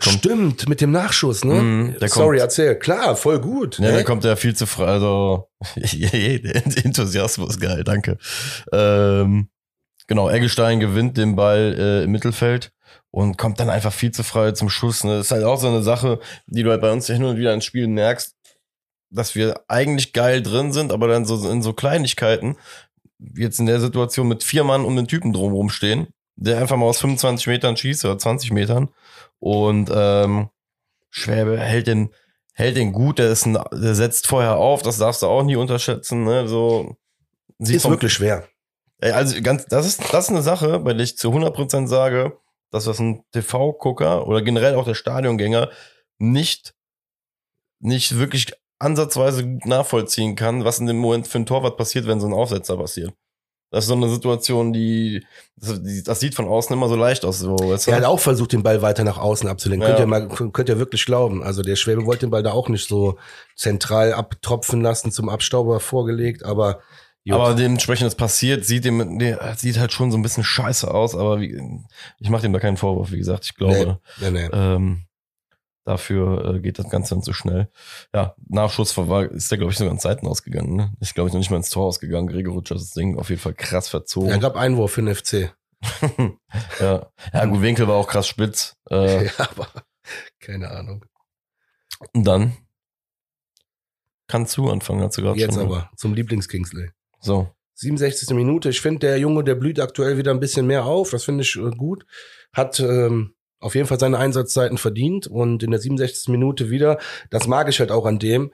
Stimmt, 0.01 0.69
mit 0.69 0.81
dem 0.81 0.91
Nachschuss, 0.91 1.45
ne? 1.45 1.55
Mm, 1.55 1.97
Sorry, 2.07 2.11
kommt, 2.11 2.41
erzähl. 2.41 2.75
Klar, 2.77 3.17
voll 3.17 3.41
gut. 3.41 3.79
Ja, 3.79 3.87
ne? 3.87 3.93
der 3.93 4.05
kommt 4.05 4.25
ja 4.25 4.37
viel 4.37 4.55
zu 4.55 4.67
frei. 4.67 4.87
Also, 4.87 5.49
der 5.77 6.85
Enthusiasmus, 6.85 7.59
geil, 7.59 7.85
danke. 7.85 8.19
Ähm, 8.73 9.49
genau, 10.07 10.29
Eggestein 10.29 10.81
gewinnt 10.81 11.17
den 11.17 11.37
Ball 11.37 11.75
äh, 11.79 12.05
im 12.05 12.11
Mittelfeld 12.11 12.73
und 13.11 13.39
kommt 13.39 13.61
dann 13.61 13.71
einfach 13.71 13.93
viel 13.93 14.11
zu 14.11 14.23
frei 14.23 14.53
zum 14.53 14.69
Schuss. 14.69 15.05
Ne? 15.05 15.19
Das 15.19 15.27
ist 15.27 15.33
halt 15.33 15.45
auch 15.45 15.59
so 15.59 15.69
eine 15.69 15.83
Sache, 15.83 16.19
die 16.47 16.63
du 16.63 16.71
halt 16.71 16.81
bei 16.81 16.93
uns 16.93 17.07
hin 17.07 17.25
und 17.25 17.37
wieder 17.37 17.55
ins 17.55 17.65
Spiel 17.65 17.87
merkst, 17.87 18.35
dass 19.11 19.35
wir 19.35 19.61
eigentlich 19.69 20.13
geil 20.13 20.43
drin 20.43 20.73
sind, 20.73 20.93
aber 20.93 21.09
dann 21.09 21.27
so 21.27 21.49
in 21.49 21.63
so 21.63 21.73
Kleinigkeiten, 21.73 22.57
jetzt 23.35 23.61
in 23.61 23.67
der 23.67 23.81
Situation 23.81 24.29
mit 24.29 24.43
vier 24.43 24.65
Mann 24.65 24.85
um 24.85 24.97
den 24.97 25.07
Typen 25.07 25.33
drumherum 25.33 25.69
stehen, 25.69 26.09
der 26.37 26.59
einfach 26.59 26.77
mal 26.77 26.87
aus 26.87 27.01
25 27.01 27.47
Metern 27.47 27.77
schießt 27.77 28.05
oder 28.07 28.19
20 28.19 28.53
Metern 28.53 28.89
und 29.43 29.91
ähm, 29.93 30.51
Schwäbe 31.11 31.59
hält 31.59 31.89
den, 31.89 32.11
hält 32.55 32.77
den 32.77 32.93
gut, 32.93 33.19
der 33.19 33.33
ist 33.33 33.45
ein, 33.45 33.59
der 33.73 33.97
setzt 33.97 34.29
vorher 34.29 34.57
auf, 34.57 34.83
das 34.83 34.99
darfst 34.99 35.23
du 35.23 35.27
auch 35.27 35.43
nie 35.43 35.57
unterschätzen, 35.57 36.23
ne? 36.23 36.47
So 36.47 36.97
ist 37.59 37.83
vom, 37.83 37.91
wirklich 37.91 38.13
schwer. 38.13 38.47
Also 39.01 39.43
ganz, 39.43 39.67
das 39.67 39.85
ist, 39.85 40.13
das 40.13 40.27
ist 40.27 40.31
eine 40.31 40.43
Sache, 40.43 40.79
bei 40.79 40.95
der 40.95 41.03
ich 41.03 41.19
zu 41.19 41.31
100% 41.31 41.89
sage, 41.89 42.39
dass 42.71 42.85
das 42.85 43.01
ein 43.01 43.25
TV-Gucker 43.33 44.29
oder 44.29 44.43
generell 44.43 44.77
auch 44.77 44.85
der 44.85 44.95
Stadiongänger 44.95 45.71
nicht, 46.19 46.77
nicht 47.81 48.19
wirklich 48.19 48.53
ansatzweise 48.79 49.59
nachvollziehen 49.65 50.37
kann, 50.37 50.65
was 50.65 50.79
in 50.79 50.87
dem 50.87 50.99
Moment 50.99 51.27
für 51.27 51.39
ein 51.39 51.47
Torwart 51.47 51.77
passiert, 51.77 52.07
wenn 52.07 52.21
so 52.21 52.29
ein 52.29 52.33
Aufsetzer 52.33 52.77
passiert. 52.77 53.13
Das 53.73 53.85
ist 53.85 53.89
so 53.89 53.95
eine 53.95 54.11
Situation, 54.11 54.73
die 54.73 55.25
das, 55.57 56.21
sieht 56.21 56.35
von 56.35 56.47
außen 56.47 56.75
immer 56.77 56.89
so 56.89 56.95
leicht 56.95 57.25
aus. 57.25 57.39
So, 57.39 57.57
weißt 57.57 57.87
du? 57.87 57.91
Er 57.91 57.97
hat 57.97 58.05
auch 58.05 58.21
versucht, 58.21 58.53
den 58.53 58.63
Ball 58.63 58.83
weiter 58.83 59.03
nach 59.03 59.17
außen 59.17 59.49
abzulenken. 59.49 59.89
Ja. 59.89 59.95
Könnt 59.97 60.05
ihr 60.05 60.07
mal, 60.07 60.29
könnt 60.29 60.69
ihr 60.69 60.79
wirklich 60.79 61.07
glauben. 61.07 61.43
Also 61.43 61.63
der 61.63 61.77
Schwäbe 61.77 62.05
wollte 62.05 62.27
den 62.27 62.31
Ball 62.31 62.43
da 62.43 62.53
auch 62.53 62.69
nicht 62.69 62.87
so 62.87 63.19
zentral 63.57 64.13
abtropfen 64.13 64.83
lassen, 64.83 65.11
zum 65.11 65.31
Abstauber 65.31 65.81
vorgelegt, 65.81 66.45
aber 66.45 66.81
Jut. 67.25 67.39
Aber 67.39 67.55
dementsprechend 67.55 68.09
es 68.09 68.17
passiert, 68.17 68.67
sieht 68.67 68.85
dem, 68.85 69.19
der 69.19 69.55
sieht 69.57 69.79
halt 69.79 69.93
schon 69.93 70.11
so 70.11 70.19
ein 70.19 70.23
bisschen 70.23 70.43
scheiße 70.43 70.93
aus, 70.93 71.15
aber 71.15 71.41
wie, 71.41 71.57
ich 72.19 72.31
mache 72.31 72.43
dem 72.43 72.53
da 72.53 72.59
keinen 72.59 72.77
Vorwurf, 72.77 73.13
wie 73.13 73.19
gesagt, 73.19 73.45
ich 73.45 73.55
glaube, 73.55 74.01
nee, 74.19 74.31
nee, 74.31 74.49
nee. 74.49 74.49
Ähm, 74.53 75.05
dafür 75.85 76.55
äh, 76.55 76.61
geht 76.61 76.79
das 76.79 76.89
Ganze 76.89 77.15
dann 77.15 77.23
zu 77.23 77.33
schnell. 77.33 77.69
Ja, 78.15 78.35
Nachschuss 78.49 78.97
war, 78.97 79.25
ist 79.31 79.51
der, 79.51 79.59
glaube 79.59 79.73
ich, 79.73 79.79
sogar 79.79 79.93
an 79.93 79.99
Zeiten 79.99 80.27
ausgegangen. 80.27 80.77
Ne? 80.77 80.93
Ich 81.01 81.15
glaube, 81.15 81.29
ich 81.29 81.35
noch 81.35 81.41
nicht 81.41 81.51
mal 81.51 81.57
ins 81.57 81.71
Tor 81.71 81.87
ausgegangen. 81.87 82.29
Gregor 82.29 82.55
Rutschers 82.55 82.81
das 82.81 82.91
Ding 82.91 83.19
auf 83.19 83.31
jeden 83.31 83.41
Fall 83.41 83.55
krass 83.55 83.89
verzogen. 83.89 84.31
Ja, 84.31 84.37
gab 84.39 84.57
Einwurf 84.57 84.93
für 84.93 85.03
den 85.03 85.15
FC. 85.15 85.55
ja. 86.81 87.11
ja, 87.33 87.45
gut, 87.47 87.63
Winkel 87.63 87.89
war 87.89 87.97
auch 87.97 88.09
krass 88.09 88.29
spitz. 88.29 88.77
Äh, 88.91 89.27
ja, 89.27 89.33
aber 89.39 89.69
keine 90.41 90.71
Ahnung. 90.71 91.05
Und 92.13 92.25
dann 92.25 92.57
kannst 94.29 94.57
du 94.57 94.71
anfangen, 94.71 95.03
hast 95.03 95.19
du 95.19 95.23
gerade 95.23 95.39
Jetzt 95.39 95.55
schon. 95.55 95.65
aber, 95.65 95.91
zum 95.97 96.15
Lieblings-Kingsley. 96.15 96.91
So. 97.21 97.51
67. 97.75 98.31
Minute. 98.31 98.71
Ich 98.71 98.81
finde, 98.81 99.01
der 99.01 99.19
Junge, 99.19 99.45
der 99.45 99.55
blüht 99.55 99.81
aktuell 99.81 100.17
wieder 100.17 100.31
ein 100.31 100.41
bisschen 100.41 100.67
mehr 100.67 100.85
auf. 100.85 101.11
Das 101.11 101.25
finde 101.25 101.43
ich 101.43 101.57
äh, 101.57 101.71
gut. 101.71 102.07
Hat 102.53 102.79
ähm, 102.81 103.35
auf 103.63 103.75
jeden 103.75 103.87
Fall 103.87 104.01
seine 104.01 104.19
Einsatzzeiten 104.19 104.79
verdient 104.79 105.27
und 105.27 105.63
in 105.63 105.71
der 105.71 105.81
67. 105.81 106.29
Minute 106.29 106.71
wieder. 106.71 106.99
Das 107.31 107.47
mag 107.47 107.69
ich 107.69 107.81
halt 107.81 107.91
auch 107.91 108.07
an 108.07 108.19
dem. 108.19 108.53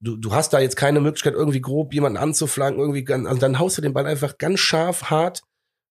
Du, 0.00 0.16
du 0.16 0.32
hast 0.32 0.52
da 0.52 0.60
jetzt 0.60 0.76
keine 0.76 1.00
Möglichkeit, 1.00 1.34
irgendwie 1.34 1.60
grob 1.60 1.94
jemanden 1.94 2.18
anzuflanken, 2.18 2.80
irgendwie 2.80 3.10
also 3.12 3.40
dann 3.40 3.58
haust 3.58 3.78
du 3.78 3.82
den 3.82 3.94
Ball 3.94 4.06
einfach 4.06 4.36
ganz 4.36 4.60
scharf, 4.60 5.04
hart, 5.04 5.42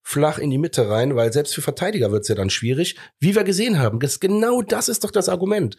flach 0.02 0.38
in 0.38 0.50
die 0.50 0.58
Mitte 0.58 0.88
rein, 0.88 1.16
weil 1.16 1.32
selbst 1.32 1.54
für 1.54 1.62
Verteidiger 1.62 2.12
wird's 2.12 2.28
ja 2.28 2.36
dann 2.36 2.48
schwierig. 2.48 2.96
Wie 3.18 3.34
wir 3.34 3.42
gesehen 3.42 3.80
haben, 3.80 3.98
das, 3.98 4.20
genau 4.20 4.62
das 4.62 4.88
ist 4.88 5.02
doch 5.02 5.10
das 5.10 5.28
Argument. 5.28 5.76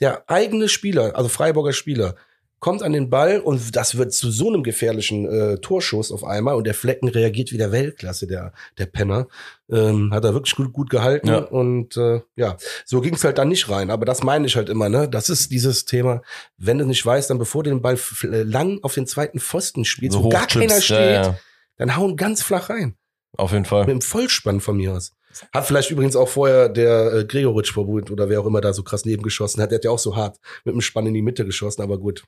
Der 0.00 0.28
eigene 0.28 0.68
Spieler, 0.68 1.16
also 1.16 1.28
Freiburger 1.28 1.72
Spieler, 1.72 2.16
kommt 2.60 2.82
an 2.82 2.92
den 2.92 3.10
Ball 3.10 3.40
und 3.40 3.76
das 3.76 3.96
wird 3.96 4.12
zu 4.12 4.30
so 4.30 4.48
einem 4.48 4.62
gefährlichen 4.62 5.26
äh, 5.26 5.58
Torschuss 5.58 6.10
auf 6.10 6.24
einmal 6.24 6.56
und 6.56 6.66
der 6.66 6.74
Flecken 6.74 7.08
reagiert 7.08 7.52
wie 7.52 7.58
der 7.58 7.72
Weltklasse, 7.72 8.26
der, 8.26 8.52
der 8.78 8.86
Penner. 8.86 9.28
Ähm, 9.70 10.12
hat 10.12 10.24
er 10.24 10.32
wirklich 10.32 10.56
gut, 10.56 10.72
gut 10.72 10.90
gehalten 10.90 11.28
ja. 11.28 11.38
und 11.38 11.96
äh, 11.96 12.20
ja, 12.36 12.56
so 12.86 13.00
ging's 13.00 13.22
halt 13.22 13.38
dann 13.38 13.48
nicht 13.48 13.68
rein. 13.68 13.90
Aber 13.90 14.06
das 14.06 14.22
meine 14.22 14.46
ich 14.46 14.56
halt 14.56 14.68
immer, 14.68 14.88
ne? 14.88 15.08
Das 15.08 15.28
ist 15.28 15.52
dieses 15.52 15.84
Thema, 15.84 16.22
wenn 16.56 16.78
du 16.78 16.86
nicht 16.86 17.04
weißt, 17.04 17.28
dann 17.28 17.38
bevor 17.38 17.62
du 17.62 17.70
den 17.70 17.82
Ball 17.82 17.98
äh, 18.22 18.42
lang 18.42 18.78
auf 18.82 18.94
den 18.94 19.06
zweiten 19.06 19.40
Pfosten 19.40 19.84
spielst, 19.84 20.14
so 20.16 20.24
wo 20.24 20.30
gar 20.30 20.46
keiner 20.46 20.80
steht, 20.80 20.98
ja, 20.98 21.22
ja. 21.22 21.38
dann 21.76 21.96
hauen 21.96 22.16
ganz 22.16 22.42
flach 22.42 22.70
rein. 22.70 22.96
Auf 23.36 23.52
jeden 23.52 23.66
Fall. 23.66 23.80
Mit 23.80 23.90
dem 23.90 24.00
Vollspann 24.00 24.60
von 24.60 24.78
mir 24.78 24.94
aus. 24.94 25.12
Hat 25.52 25.66
vielleicht 25.66 25.90
übrigens 25.90 26.16
auch 26.16 26.28
vorher 26.28 26.68
der 26.68 27.12
äh, 27.12 27.24
Gregoritsch 27.24 27.72
verbucht 27.72 28.10
oder 28.10 28.28
wer 28.28 28.40
auch 28.40 28.46
immer 28.46 28.60
da 28.60 28.72
so 28.72 28.82
krass 28.82 29.04
nebengeschossen 29.04 29.62
hat. 29.62 29.70
Der 29.70 29.76
hat 29.76 29.84
ja 29.84 29.90
auch 29.90 29.98
so 29.98 30.16
hart 30.16 30.38
mit 30.64 30.74
dem 30.74 30.80
Spann 30.80 31.06
in 31.06 31.14
die 31.14 31.22
Mitte 31.22 31.44
geschossen, 31.44 31.82
aber 31.82 31.98
gut. 31.98 32.24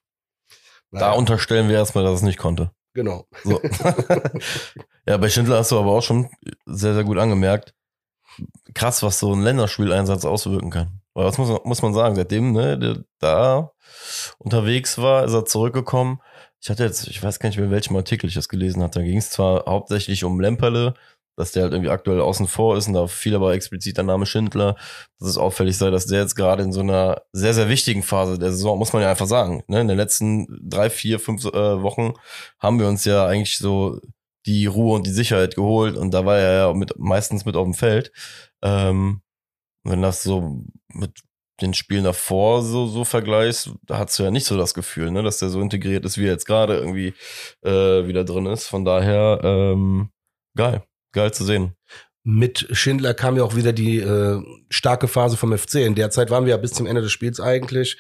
Naja. 0.91 1.07
Da 1.07 1.13
unterstellen 1.13 1.69
wir 1.69 1.77
erstmal, 1.77 2.05
dass 2.05 2.17
es 2.17 2.23
nicht 2.23 2.39
konnte. 2.39 2.71
Genau. 2.95 3.27
So. 3.45 3.61
ja, 5.07 5.17
bei 5.17 5.29
Schindler 5.29 5.59
hast 5.59 5.71
du 5.71 5.79
aber 5.79 5.93
auch 5.93 6.03
schon 6.03 6.29
sehr, 6.67 6.95
sehr 6.95 7.05
gut 7.05 7.19
angemerkt. 7.19 7.75
Krass, 8.75 9.03
was 9.03 9.21
so 9.21 9.33
ein 9.33 9.43
Länderspieleinsatz 9.43 10.25
auswirken 10.25 10.71
kann. 10.71 11.01
Weil 11.15 11.25
das 11.25 11.39
muss, 11.39 11.65
muss 11.65 11.83
man 11.83 11.95
sagen, 11.95 12.17
seitdem 12.17 12.53
ne, 12.53 12.79
der 12.79 13.05
da 13.19 13.73
unterwegs 14.39 14.99
war, 14.99 15.25
ist 15.25 15.35
er 15.35 15.45
zurückgekommen. 15.45 16.21
Ich 16.61 16.69
hatte 16.69 16.85
jetzt, 16.85 17.07
ich 17.09 17.23
weiß 17.23 17.39
gar 17.39 17.49
nicht 17.49 17.57
mehr, 17.57 17.67
in 17.67 17.73
welchem 17.73 17.97
Artikel 17.97 18.29
ich 18.29 18.35
das 18.35 18.49
gelesen 18.49 18.83
hatte. 18.83 19.01
Da 19.01 19.05
ging 19.05 19.19
es 19.19 19.31
zwar 19.31 19.65
hauptsächlich 19.67 20.25
um 20.25 20.41
Lemperle, 20.41 20.95
dass 21.41 21.53
der 21.53 21.63
halt 21.63 21.73
irgendwie 21.73 21.91
aktuell 21.91 22.21
außen 22.21 22.47
vor 22.47 22.77
ist 22.77 22.87
und 22.87 22.93
da 22.95 23.07
fiel 23.07 23.35
aber 23.35 23.55
explizit 23.55 23.97
der 23.97 24.05
Name 24.05 24.27
Schindler, 24.27 24.77
dass 25.19 25.31
es 25.31 25.39
auffällig 25.39 25.79
sei, 25.79 25.91
dass 25.91 26.07
der 26.07 26.21
jetzt 26.21 26.37
gerade 26.37 26.63
in 26.63 26.71
so 26.73 26.81
einer 26.81 27.23
sehr, 27.33 27.55
sehr 27.55 27.71
wichtigen 27.71 28.03
Phase 28.03 28.39
der 28.39 28.53
Saison, 28.53 28.79
muss 28.79 28.93
man 28.93 29.03
ja 29.03 29.11
einfach 29.11 29.27
sagen, 29.27 29.65
ne? 29.67 29.81
in 29.81 29.89
den 29.89 29.97
letzten 29.97 30.47
drei, 30.63 30.91
vier, 30.91 31.19
fünf 31.19 31.47
äh, 31.47 31.83
Wochen 31.83 32.13
haben 32.59 32.79
wir 32.79 32.89
uns 32.89 33.07
ja 33.07 33.27
eigentlich 33.27 33.57
so 33.57 34.01
die 34.47 34.67
Ruhe 34.67 34.97
und 34.97 35.07
die 35.07 35.13
Sicherheit 35.13 35.57
geholt 35.57 35.97
und 35.97 36.13
da 36.13 36.27
war 36.27 36.37
er 36.37 36.53
ja 36.53 36.75
mit, 36.75 36.99
meistens 36.99 37.47
mit 37.47 37.57
auf 37.57 37.65
dem 37.65 37.75
Feld. 37.75 38.13
Ähm, 38.63 39.23
wenn 39.83 40.03
das 40.03 40.23
so 40.23 40.65
mit 40.89 41.23
den 41.63 41.73
Spielen 41.73 42.05
davor 42.05 42.63
so, 42.63 42.87
so 42.87 43.05
vergleichst, 43.05 43.71
da 43.87 43.99
hast 43.99 44.19
du 44.19 44.25
ja 44.25 44.31
nicht 44.31 44.47
so 44.47 44.59
das 44.59 44.75
Gefühl, 44.75 45.11
ne, 45.11 45.23
dass 45.23 45.39
der 45.39 45.49
so 45.49 45.61
integriert 45.63 46.05
ist, 46.05 46.19
wie 46.19 46.27
er 46.27 46.33
jetzt 46.33 46.47
gerade 46.47 46.77
irgendwie 46.77 47.15
äh, 47.63 48.07
wieder 48.07 48.25
drin 48.25 48.47
ist. 48.47 48.67
Von 48.67 48.85
daher, 48.85 49.41
ähm, 49.43 50.11
geil 50.55 50.83
geil 51.13 51.33
zu 51.33 51.45
sehen. 51.45 51.75
Mit 52.23 52.69
Schindler 52.73 53.15
kam 53.15 53.37
ja 53.37 53.45
auch 53.45 53.57
wieder 53.57 53.73
die 53.73 53.99
äh, 53.99 54.43
starke 54.69 55.09
Phase 55.09 55.37
vom 55.37 55.57
FC. 55.57 55.77
In 55.77 55.95
der 55.95 56.11
Zeit 56.11 56.31
waren 56.31 56.45
wir 56.45 56.51
ja 56.51 56.57
bis 56.59 56.73
zum 56.73 56.87
Ende 56.87 57.01
des 57.01 57.13
Spiels 57.13 57.41
eigentlich 57.41 57.99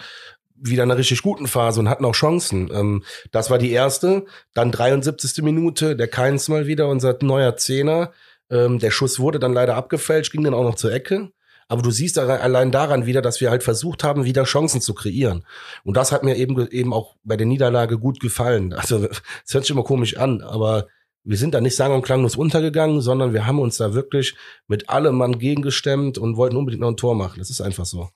wieder 0.63 0.85
in 0.85 0.91
einer 0.91 0.99
richtig 0.99 1.23
guten 1.23 1.47
Phase 1.47 1.81
und 1.81 1.89
hatten 1.89 2.05
auch 2.05 2.15
Chancen. 2.15 2.71
Ähm, 2.73 3.03
das 3.33 3.51
war 3.51 3.59
die 3.59 3.71
erste. 3.71 4.27
Dann 4.55 4.71
73. 4.71 5.43
Minute, 5.43 5.97
der 5.97 6.09
Keins 6.09 6.49
mal 6.49 6.67
wieder, 6.67 6.89
unser 6.89 7.17
neuer 7.23 7.57
Zehner. 7.57 8.13
Ähm, 8.51 8.79
der 8.79 8.91
Schuss 8.91 9.19
wurde 9.19 9.39
dann 9.39 9.53
leider 9.53 9.77
abgefälscht, 9.77 10.33
ging 10.33 10.45
dann 10.45 10.55
auch 10.55 10.65
noch 10.65 10.75
zur 10.75 10.93
Ecke. 10.93 11.31
Aber 11.69 11.83
du 11.83 11.93
siehst 11.93 12.19
allein 12.19 12.73
daran 12.73 13.07
wieder, 13.07 13.23
dass 13.23 13.41
wir 13.41 13.51
halt 13.51 13.63
versucht 13.63 14.03
haben, 14.03 14.25
wieder 14.25 14.43
Chancen 14.43 14.81
zu 14.81 14.93
kreieren. 14.93 15.47
Und 15.85 15.97
das 15.97 16.11
hat 16.11 16.25
mir 16.25 16.35
eben, 16.35 16.67
eben 16.69 16.93
auch 16.93 17.15
bei 17.23 17.37
der 17.37 17.47
Niederlage 17.47 17.97
gut 17.97 18.19
gefallen. 18.19 18.73
Also, 18.73 19.05
es 19.47 19.55
hört 19.55 19.65
sich 19.65 19.71
immer 19.71 19.85
komisch 19.85 20.17
an, 20.17 20.43
aber 20.43 20.89
wir 21.25 21.37
sind 21.37 21.55
da 21.55 21.61
nicht 21.61 21.77
sang- 21.77 21.93
und 21.93 22.03
klanglos 22.03 22.37
untergegangen, 22.37 23.01
sondern 23.01 23.33
wir 23.33 23.47
haben 23.47 23.59
uns 23.59 23.77
da 23.77 23.95
wirklich 23.95 24.35
mit 24.67 24.89
allem 24.89 25.17
Mann 25.17 25.39
gegengestemmt 25.39 26.19
und 26.19 26.37
wollten 26.37 26.57
unbedingt 26.57 26.81
noch 26.81 26.89
ein 26.89 26.97
Tor 26.97 27.15
machen. 27.15 27.39
Das 27.39 27.51
ist 27.51 27.61
einfach 27.61 27.85
so. 27.85 28.09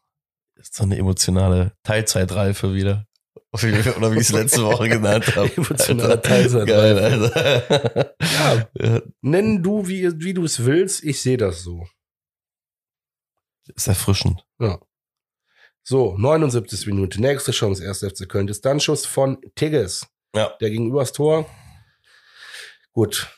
Das 0.57 0.69
ist 0.69 0.75
so 0.75 0.85
eine 0.85 0.97
emotionale 0.97 1.73
Teilzeitreife 1.83 2.75
wieder. 2.75 3.07
Oder 3.53 4.13
wie 4.13 4.17
ich 4.17 4.23
es 4.23 4.33
letzte 4.33 4.65
Woche 4.65 4.89
genannt 4.89 5.37
habe. 5.37 5.51
Emotionaler 5.57 6.21
Teilsatz. 6.21 6.67
Geil, 6.67 6.99
Alter. 6.99 8.15
Ja, 8.21 8.69
Ja, 8.81 9.03
nenn 9.21 9.63
du, 9.63 9.87
wie, 9.87 10.11
wie 10.21 10.35
du 10.35 10.45
es 10.45 10.65
willst. 10.65 11.05
Ich 11.05 11.21
sehe 11.21 11.37
das 11.37 11.63
so. 11.63 11.87
ist 13.75 13.87
erfrischend. 13.87 14.45
So, 15.85 16.17
79. 16.17 16.87
Minute. 16.87 17.21
Nächste 17.21 17.53
Chance, 17.53 17.87
1. 17.87 17.99
FC 18.01 18.29
Köln. 18.29 18.47
Distanzschuss 18.47 19.07
von 19.07 19.39
Tigges. 19.55 20.07
Ja. 20.35 20.53
Der 20.61 20.71
gegenüber 20.71 21.01
das 21.01 21.13
Tor. 21.13 21.47
Gut. 22.95 23.29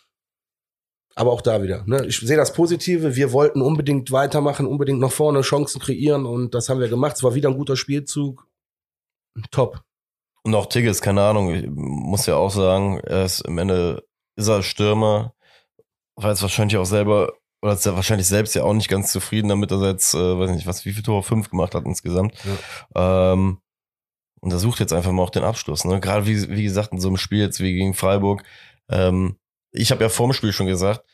Aber 1.15 1.33
auch 1.33 1.41
da 1.41 1.63
wieder. 1.63 1.83
Ne? 1.87 2.05
Ich 2.07 2.21
sehe 2.21 2.37
das 2.37 2.53
Positive. 2.53 3.17
Wir 3.17 3.33
wollten 3.33 3.63
unbedingt 3.63 4.13
weitermachen, 4.13 4.67
unbedingt 4.67 5.01
nach 5.01 5.11
vorne 5.11 5.41
Chancen 5.41 5.81
kreieren 5.81 6.27
und 6.27 6.55
das 6.55 6.69
haben 6.69 6.79
wir 6.79 6.89
gemacht. 6.89 7.17
Es 7.17 7.23
war 7.23 7.35
wieder 7.35 7.49
ein 7.49 7.57
guter 7.57 7.77
Spielzug. 7.77 8.47
Top. 9.51 9.83
Und 10.45 10.55
auch 10.55 10.67
Tigges, 10.67 11.01
keine 11.01 11.23
Ahnung, 11.23 11.53
ich 11.53 11.67
muss 11.69 12.27
ja 12.27 12.37
auch 12.37 12.51
sagen, 12.51 13.01
er 13.01 13.25
ist 13.25 13.41
im 13.41 13.59
Ende, 13.59 14.07
ist 14.37 14.47
er 14.47 14.63
Stürmer, 14.63 15.35
weiß 16.17 16.41
wahrscheinlich 16.43 16.77
auch 16.77 16.85
selber, 16.85 17.33
oder 17.63 17.73
ist 17.73 17.87
er 17.87 17.97
wahrscheinlich 17.97 18.29
selbst 18.29 18.55
ja 18.55 18.63
auch 18.63 18.75
nicht 18.75 18.89
ganz 18.89 19.11
zufrieden 19.11 19.49
damit, 19.49 19.71
dass 19.71 19.81
er 19.81 19.91
jetzt, 19.91 20.15
äh, 20.15 20.39
weiß 20.39 20.51
nicht, 20.51 20.67
was, 20.67 20.85
wie 20.85 20.93
viele 20.93 21.03
Tore, 21.03 21.23
fünf 21.23 21.51
gemacht 21.51 21.75
hat 21.75 21.85
insgesamt. 21.85 22.35
Ähm, 22.95 23.59
und 24.41 24.53
er 24.53 24.59
sucht 24.59 24.79
jetzt 24.79 24.93
einfach 24.93 25.11
mal 25.11 25.23
auch 25.23 25.31
den 25.31 25.43
Abschluss. 25.43 25.85
Ne? 25.85 25.99
Gerade 25.99 26.27
wie, 26.27 26.49
wie 26.51 26.63
gesagt, 26.63 26.93
in 26.93 27.01
so 27.01 27.09
einem 27.09 27.17
Spiel 27.17 27.41
jetzt 27.41 27.59
wie 27.61 27.73
gegen 27.73 27.95
Freiburg. 27.95 28.45
Ähm, 28.89 29.37
ich 29.73 29.91
habe 29.91 30.03
ja 30.03 30.09
vorm 30.09 30.33
Spiel 30.33 30.53
schon 30.53 30.67
gesagt, 30.67 31.05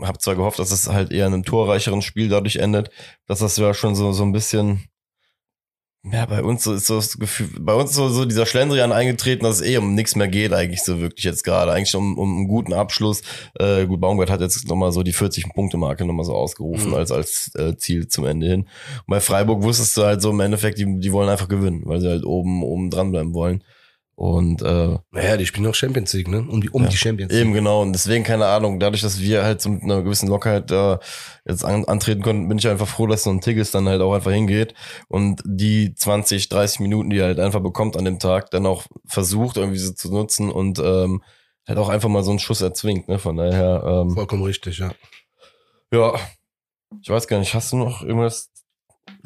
habe 0.00 0.18
zwar 0.18 0.34
gehofft, 0.34 0.58
dass 0.58 0.72
es 0.72 0.88
halt 0.88 1.12
eher 1.12 1.26
in 1.26 1.34
einem 1.34 1.44
torreicheren 1.44 2.02
Spiel 2.02 2.28
dadurch 2.28 2.56
endet, 2.56 2.90
dass 3.26 3.38
das 3.40 3.56
ja 3.56 3.74
schon 3.74 3.94
so, 3.94 4.12
so 4.12 4.24
ein 4.24 4.32
bisschen 4.32 4.88
ja, 6.12 6.24
bei 6.24 6.40
uns 6.42 6.62
so 6.62 6.72
ist 6.72 6.86
so 6.86 6.96
das 6.96 7.18
Gefühl, 7.18 7.48
bei 7.58 7.74
uns 7.74 7.92
so, 7.92 8.08
so 8.08 8.24
dieser 8.24 8.46
Schlendrian 8.46 8.92
eingetreten, 8.92 9.42
dass 9.42 9.56
es 9.60 9.66
eh 9.66 9.76
um 9.76 9.94
nichts 9.94 10.14
mehr 10.14 10.28
geht, 10.28 10.52
eigentlich 10.52 10.84
so 10.84 11.00
wirklich 11.00 11.24
jetzt 11.24 11.42
gerade. 11.42 11.72
Eigentlich 11.72 11.96
um, 11.96 12.16
um 12.16 12.36
einen 12.36 12.48
guten 12.48 12.72
Abschluss. 12.72 13.22
Äh, 13.58 13.86
gut, 13.86 14.00
Baumgart 14.00 14.30
hat 14.30 14.40
jetzt 14.40 14.68
nochmal 14.68 14.92
so 14.92 15.02
die 15.02 15.12
40-Punkte-Marke 15.12 16.04
nochmal 16.04 16.24
so 16.24 16.34
ausgerufen 16.34 16.90
Mhm. 16.90 16.94
als, 16.94 17.10
als 17.10 17.52
äh, 17.56 17.76
Ziel 17.76 18.06
zum 18.06 18.24
Ende 18.24 18.46
hin. 18.46 18.60
Und 18.60 19.08
bei 19.08 19.18
Freiburg 19.20 19.64
wusstest 19.64 19.96
du 19.96 20.04
halt 20.04 20.22
so 20.22 20.30
im 20.30 20.38
Endeffekt, 20.38 20.78
die, 20.78 21.00
die 21.00 21.12
wollen 21.12 21.28
einfach 21.28 21.48
gewinnen, 21.48 21.82
weil 21.86 22.00
sie 22.00 22.08
halt 22.08 22.24
oben, 22.24 22.62
oben 22.62 22.88
dranbleiben 22.88 23.34
wollen. 23.34 23.64
Und 24.16 24.62
äh, 24.62 24.96
Naja, 25.10 25.36
die 25.36 25.44
spielen 25.44 25.64
noch 25.64 25.74
Champions 25.74 26.14
League, 26.14 26.28
ne? 26.28 26.38
Um 26.38 26.62
die, 26.62 26.70
um 26.70 26.84
Ja, 26.84 26.88
die 26.88 26.96
Champions 26.96 27.30
League. 27.30 27.42
Eben 27.42 27.52
genau. 27.52 27.82
Und 27.82 27.92
deswegen 27.92 28.24
keine 28.24 28.46
Ahnung, 28.46 28.80
dadurch, 28.80 29.02
dass 29.02 29.20
wir 29.20 29.44
halt 29.44 29.60
so 29.60 29.68
mit 29.68 29.82
einer 29.82 30.02
gewissen 30.02 30.30
Lockerheit 30.30 30.70
da 30.70 31.00
jetzt 31.46 31.66
an, 31.66 31.84
antreten 31.84 32.22
konnten, 32.22 32.48
bin 32.48 32.56
ich 32.56 32.66
einfach 32.66 32.88
froh, 32.88 33.06
dass 33.06 33.24
so 33.24 33.30
ein 33.30 33.42
Tigges 33.42 33.72
dann 33.72 33.86
halt 33.86 34.00
auch 34.00 34.14
einfach 34.14 34.32
hingeht 34.32 34.72
und 35.08 35.42
die 35.44 35.94
20, 35.94 36.48
30 36.48 36.80
Minuten, 36.80 37.10
die 37.10 37.18
er 37.18 37.26
halt 37.26 37.40
einfach 37.40 37.60
bekommt 37.60 37.94
an 37.98 38.06
dem 38.06 38.18
Tag, 38.18 38.50
dann 38.50 38.64
auch 38.64 38.86
versucht, 39.04 39.58
irgendwie 39.58 39.78
so 39.78 39.92
zu 39.92 40.10
nutzen 40.10 40.50
und 40.50 40.78
ähm, 40.78 41.22
halt 41.68 41.78
auch 41.78 41.90
einfach 41.90 42.08
mal 42.08 42.22
so 42.22 42.30
einen 42.30 42.38
Schuss 42.38 42.62
erzwingt. 42.62 43.08
Ne? 43.08 43.18
Von 43.18 43.36
daher, 43.36 43.82
ähm, 43.86 44.12
Vollkommen 44.12 44.44
richtig, 44.44 44.78
ja. 44.78 44.92
ja, 45.92 46.14
ich 47.02 47.10
weiß 47.10 47.28
gar 47.28 47.38
nicht, 47.38 47.54
hast 47.54 47.70
du 47.72 47.76
noch 47.76 48.02
irgendwas 48.02 48.50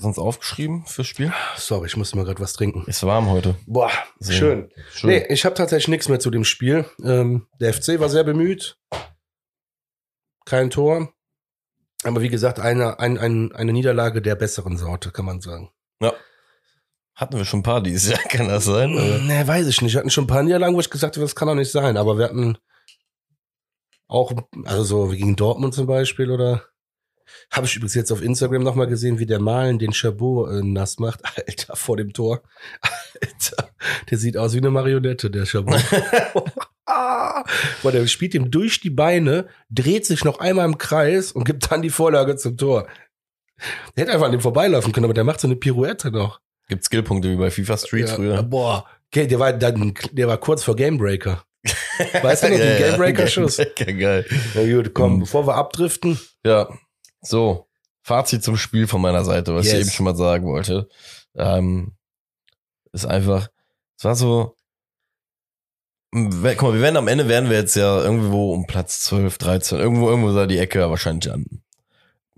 sonst 0.00 0.18
aufgeschrieben 0.18 0.84
fürs 0.86 1.06
Spiel? 1.06 1.32
Sorry, 1.56 1.86
ich 1.86 1.96
musste 1.96 2.16
mal 2.16 2.24
gerade 2.24 2.40
was 2.40 2.52
trinken. 2.54 2.84
Ist 2.86 3.02
warm 3.04 3.28
heute. 3.30 3.56
Boah, 3.66 3.90
So. 4.18 4.32
schön. 4.32 4.70
Schön. 4.92 5.10
Nee, 5.10 5.26
ich 5.28 5.44
habe 5.44 5.54
tatsächlich 5.54 5.88
nichts 5.88 6.08
mehr 6.08 6.20
zu 6.20 6.30
dem 6.30 6.44
Spiel. 6.44 6.84
Ähm, 7.04 7.46
der 7.60 7.72
FC 7.74 8.00
war 8.00 8.08
sehr 8.08 8.24
bemüht. 8.24 8.78
Kein 10.44 10.70
Tor. 10.70 11.12
Aber 12.02 12.22
wie 12.22 12.28
gesagt, 12.30 12.58
eine, 12.60 12.98
ein, 12.98 13.18
ein, 13.18 13.52
eine 13.52 13.72
Niederlage 13.72 14.22
der 14.22 14.34
besseren 14.34 14.76
Sorte, 14.78 15.10
kann 15.10 15.24
man 15.26 15.40
sagen. 15.40 15.70
Hatten 17.16 17.36
wir 17.36 17.44
schon 17.44 17.60
ein 17.60 17.64
paar 17.64 17.82
dieses 17.82 18.10
Jahr, 18.10 18.20
kann 18.30 18.48
das 18.48 18.64
sein? 18.64 18.94
Oder? 18.94 19.18
Nee, 19.18 19.46
weiß 19.46 19.66
ich 19.66 19.82
nicht. 19.82 19.92
Wir 19.92 19.98
hatten 19.98 20.08
schon 20.08 20.24
ein 20.24 20.28
paar 20.28 20.42
Niederlagen, 20.42 20.74
wo 20.74 20.80
ich 20.80 20.88
gesagt 20.88 21.16
habe, 21.16 21.24
das 21.26 21.36
kann 21.36 21.48
doch 21.48 21.54
nicht 21.54 21.70
sein. 21.70 21.98
Aber 21.98 22.16
wir 22.16 22.24
hatten 22.24 22.56
auch, 24.08 24.32
also 24.64 24.84
so 24.84 25.08
gegen 25.08 25.36
Dortmund 25.36 25.74
zum 25.74 25.86
Beispiel 25.86 26.30
oder 26.30 26.64
habe 27.50 27.66
ich 27.66 27.76
übrigens 27.76 27.94
jetzt 27.94 28.12
auf 28.12 28.22
Instagram 28.22 28.62
nochmal 28.62 28.86
gesehen, 28.86 29.18
wie 29.18 29.26
der 29.26 29.40
Malen 29.40 29.78
den 29.78 29.92
Chabot 29.92 30.50
äh, 30.50 30.62
nass 30.62 30.98
macht. 30.98 31.20
Alter, 31.48 31.76
vor 31.76 31.96
dem 31.96 32.12
Tor. 32.12 32.42
Alter, 33.22 33.70
der 34.10 34.18
sieht 34.18 34.36
aus 34.36 34.54
wie 34.54 34.58
eine 34.58 34.70
Marionette, 34.70 35.30
der 35.30 35.46
Chabot. 35.46 35.80
ah, 36.86 37.44
boah, 37.82 37.92
der 37.92 38.06
spielt 38.06 38.34
ihm 38.34 38.50
durch 38.50 38.80
die 38.80 38.90
Beine, 38.90 39.46
dreht 39.70 40.06
sich 40.06 40.24
noch 40.24 40.40
einmal 40.40 40.66
im 40.66 40.78
Kreis 40.78 41.32
und 41.32 41.44
gibt 41.44 41.70
dann 41.70 41.82
die 41.82 41.90
Vorlage 41.90 42.36
zum 42.36 42.56
Tor. 42.56 42.86
Der 43.96 44.02
hätte 44.04 44.12
einfach 44.14 44.26
an 44.26 44.32
dem 44.32 44.40
vorbeilaufen 44.40 44.92
können, 44.92 45.04
aber 45.04 45.14
der 45.14 45.24
macht 45.24 45.40
so 45.40 45.46
eine 45.48 45.56
Pirouette 45.56 46.10
noch. 46.10 46.40
Gibt 46.68 46.84
Skillpunkte 46.84 47.30
wie 47.30 47.36
bei 47.36 47.50
FIFA 47.50 47.76
Street 47.76 48.08
Ja, 48.08 48.14
früher? 48.14 48.42
Boah, 48.42 48.86
okay, 49.12 49.26
der 49.26 49.38
war 49.38 49.52
dann, 49.52 49.92
der 50.12 50.28
war 50.28 50.38
kurz 50.38 50.62
vor 50.64 50.76
Gamebreaker. 50.76 51.44
Weißt 52.22 52.44
du 52.44 52.48
noch, 52.48 52.56
den 52.56 52.78
Gamebreaker-Schuss? 52.78 53.58
Geil, 53.76 53.94
geil. 53.98 54.26
Na 54.54 54.64
gut, 54.64 54.94
komm, 54.94 55.16
Mhm. 55.16 55.20
bevor 55.20 55.46
wir 55.46 55.56
abdriften. 55.56 56.18
Ja, 56.46 56.68
so. 57.20 57.66
Fazit 58.02 58.42
zum 58.42 58.56
Spiel 58.56 58.86
von 58.86 59.00
meiner 59.00 59.24
Seite, 59.24 59.54
was 59.54 59.66
ich 59.66 59.72
Yes. 59.72 59.82
eben 59.82 59.90
schon 59.90 60.04
mal 60.04 60.16
sagen 60.16 60.46
wollte. 60.46 60.88
Ähm, 61.34 61.92
ist 62.92 63.04
einfach, 63.06 63.48
es 63.98 64.04
war 64.04 64.14
so, 64.16 64.56
guck 66.12 66.62
mal, 66.62 66.74
wir 66.74 66.80
werden 66.80 66.96
am 66.96 67.08
Ende 67.08 67.28
werden 67.28 67.50
wir 67.50 67.58
jetzt 67.58 67.76
ja 67.76 68.00
irgendwo 68.02 68.52
um 68.52 68.66
Platz 68.66 69.00
12, 69.02 69.38
13, 69.38 69.78
irgendwo, 69.78 70.08
irgendwo 70.08 70.32
da 70.34 70.46
die 70.46 70.58
Ecke 70.58 70.88
wahrscheinlich 70.90 71.26
landen. 71.26 71.62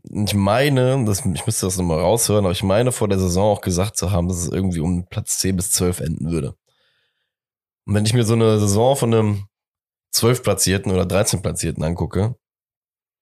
Ich 0.04 0.34
meine, 0.34 1.04
das, 1.04 1.24
ich 1.24 1.46
müsste 1.46 1.66
das 1.66 1.76
nochmal 1.76 2.00
raushören, 2.00 2.44
aber 2.44 2.52
ich 2.52 2.64
meine 2.64 2.90
vor 2.90 3.08
der 3.08 3.20
Saison 3.20 3.56
auch 3.56 3.60
gesagt 3.60 3.96
zu 3.96 4.10
haben, 4.10 4.26
dass 4.28 4.38
es 4.38 4.48
irgendwie 4.48 4.80
um 4.80 5.06
Platz 5.06 5.38
10 5.38 5.56
bis 5.56 5.70
12 5.70 6.00
enden 6.00 6.30
würde. 6.30 6.56
Und 7.86 7.94
wenn 7.94 8.04
ich 8.04 8.12
mir 8.12 8.24
so 8.24 8.34
eine 8.34 8.58
Saison 8.58 8.96
von 8.96 9.14
einem 9.14 9.46
12 10.10 10.42
Platzierten 10.42 10.92
oder 10.92 11.06
13 11.06 11.40
Platzierten 11.40 11.84
angucke, 11.84 12.34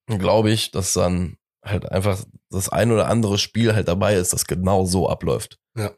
glaube 0.08 0.50
ich, 0.50 0.70
dass 0.70 0.94
dann 0.94 1.36
halt 1.64 1.90
einfach 1.90 2.24
das 2.50 2.68
ein 2.68 2.90
oder 2.90 3.08
andere 3.08 3.38
Spiel 3.38 3.74
halt 3.74 3.88
dabei 3.88 4.14
ist, 4.14 4.32
das 4.32 4.46
genau 4.46 4.84
so 4.84 5.08
abläuft. 5.08 5.58
Ja. 5.76 5.90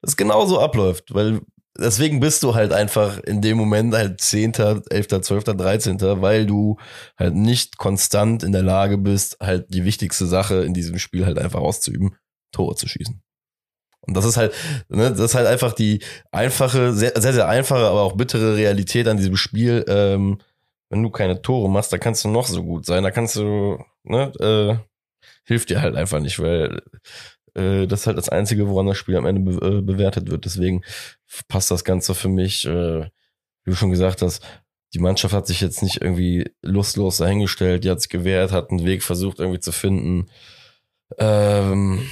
Das 0.00 0.16
genau 0.16 0.46
so 0.46 0.60
abläuft, 0.60 1.14
weil 1.14 1.42
deswegen 1.78 2.20
bist 2.20 2.42
du 2.42 2.54
halt 2.54 2.72
einfach 2.72 3.18
in 3.18 3.40
dem 3.40 3.56
Moment 3.56 3.94
halt 3.94 4.20
10., 4.20 4.54
11., 4.54 5.22
12., 5.22 5.44
13., 5.44 6.00
weil 6.20 6.46
du 6.46 6.76
halt 7.16 7.34
nicht 7.34 7.78
konstant 7.78 8.42
in 8.42 8.52
der 8.52 8.62
Lage 8.62 8.98
bist, 8.98 9.36
halt 9.40 9.72
die 9.72 9.84
wichtigste 9.84 10.26
Sache 10.26 10.64
in 10.64 10.74
diesem 10.74 10.98
Spiel 10.98 11.26
halt 11.26 11.38
einfach 11.38 11.60
auszuüben, 11.60 12.16
Tore 12.52 12.74
zu 12.74 12.88
schießen. 12.88 13.22
Und 14.04 14.16
das 14.16 14.24
ist 14.24 14.36
halt, 14.36 14.52
ne, 14.88 15.10
das 15.10 15.20
ist 15.20 15.34
halt 15.34 15.46
einfach 15.46 15.72
die 15.72 16.02
einfache, 16.32 16.92
sehr, 16.92 17.12
sehr, 17.16 17.32
sehr 17.32 17.48
einfache, 17.48 17.86
aber 17.86 18.02
auch 18.02 18.16
bittere 18.16 18.56
Realität 18.56 19.06
an 19.06 19.16
diesem 19.16 19.36
Spiel. 19.36 19.84
Ähm, 19.86 20.38
wenn 20.90 21.02
du 21.02 21.10
keine 21.10 21.40
Tore 21.40 21.70
machst, 21.70 21.92
da 21.92 21.98
kannst 21.98 22.24
du 22.24 22.28
noch 22.28 22.46
so 22.46 22.62
gut 22.64 22.84
sein, 22.84 23.04
da 23.04 23.10
kannst 23.10 23.36
du, 23.36 23.78
ne, 24.02 24.32
äh, 24.40 24.76
hilft 25.44 25.70
dir 25.70 25.80
halt 25.80 25.96
einfach 25.96 26.20
nicht, 26.20 26.38
weil 26.38 26.82
äh, 27.54 27.86
das 27.86 28.00
ist 28.00 28.06
halt 28.06 28.18
das 28.18 28.28
Einzige, 28.28 28.68
woran 28.68 28.86
das 28.86 28.98
Spiel 28.98 29.16
am 29.16 29.26
Ende 29.26 29.52
be 29.52 29.66
äh, 29.66 29.82
bewertet 29.82 30.30
wird. 30.30 30.44
Deswegen 30.44 30.82
passt 31.48 31.70
das 31.70 31.84
Ganze 31.84 32.14
für 32.14 32.28
mich, 32.28 32.66
äh, 32.66 33.04
wie 33.64 33.70
du 33.70 33.74
schon 33.74 33.90
gesagt 33.90 34.22
hast, 34.22 34.44
die 34.94 34.98
Mannschaft 34.98 35.34
hat 35.34 35.46
sich 35.46 35.60
jetzt 35.60 35.82
nicht 35.82 36.02
irgendwie 36.02 36.50
lustlos 36.60 37.16
dahingestellt, 37.16 37.84
die 37.84 37.90
hat 37.90 38.00
sich 38.00 38.10
gewehrt, 38.10 38.52
hat 38.52 38.70
einen 38.70 38.84
Weg 38.84 39.02
versucht 39.02 39.40
irgendwie 39.40 39.60
zu 39.60 39.72
finden. 39.72 40.28
Ähm, 41.18 42.06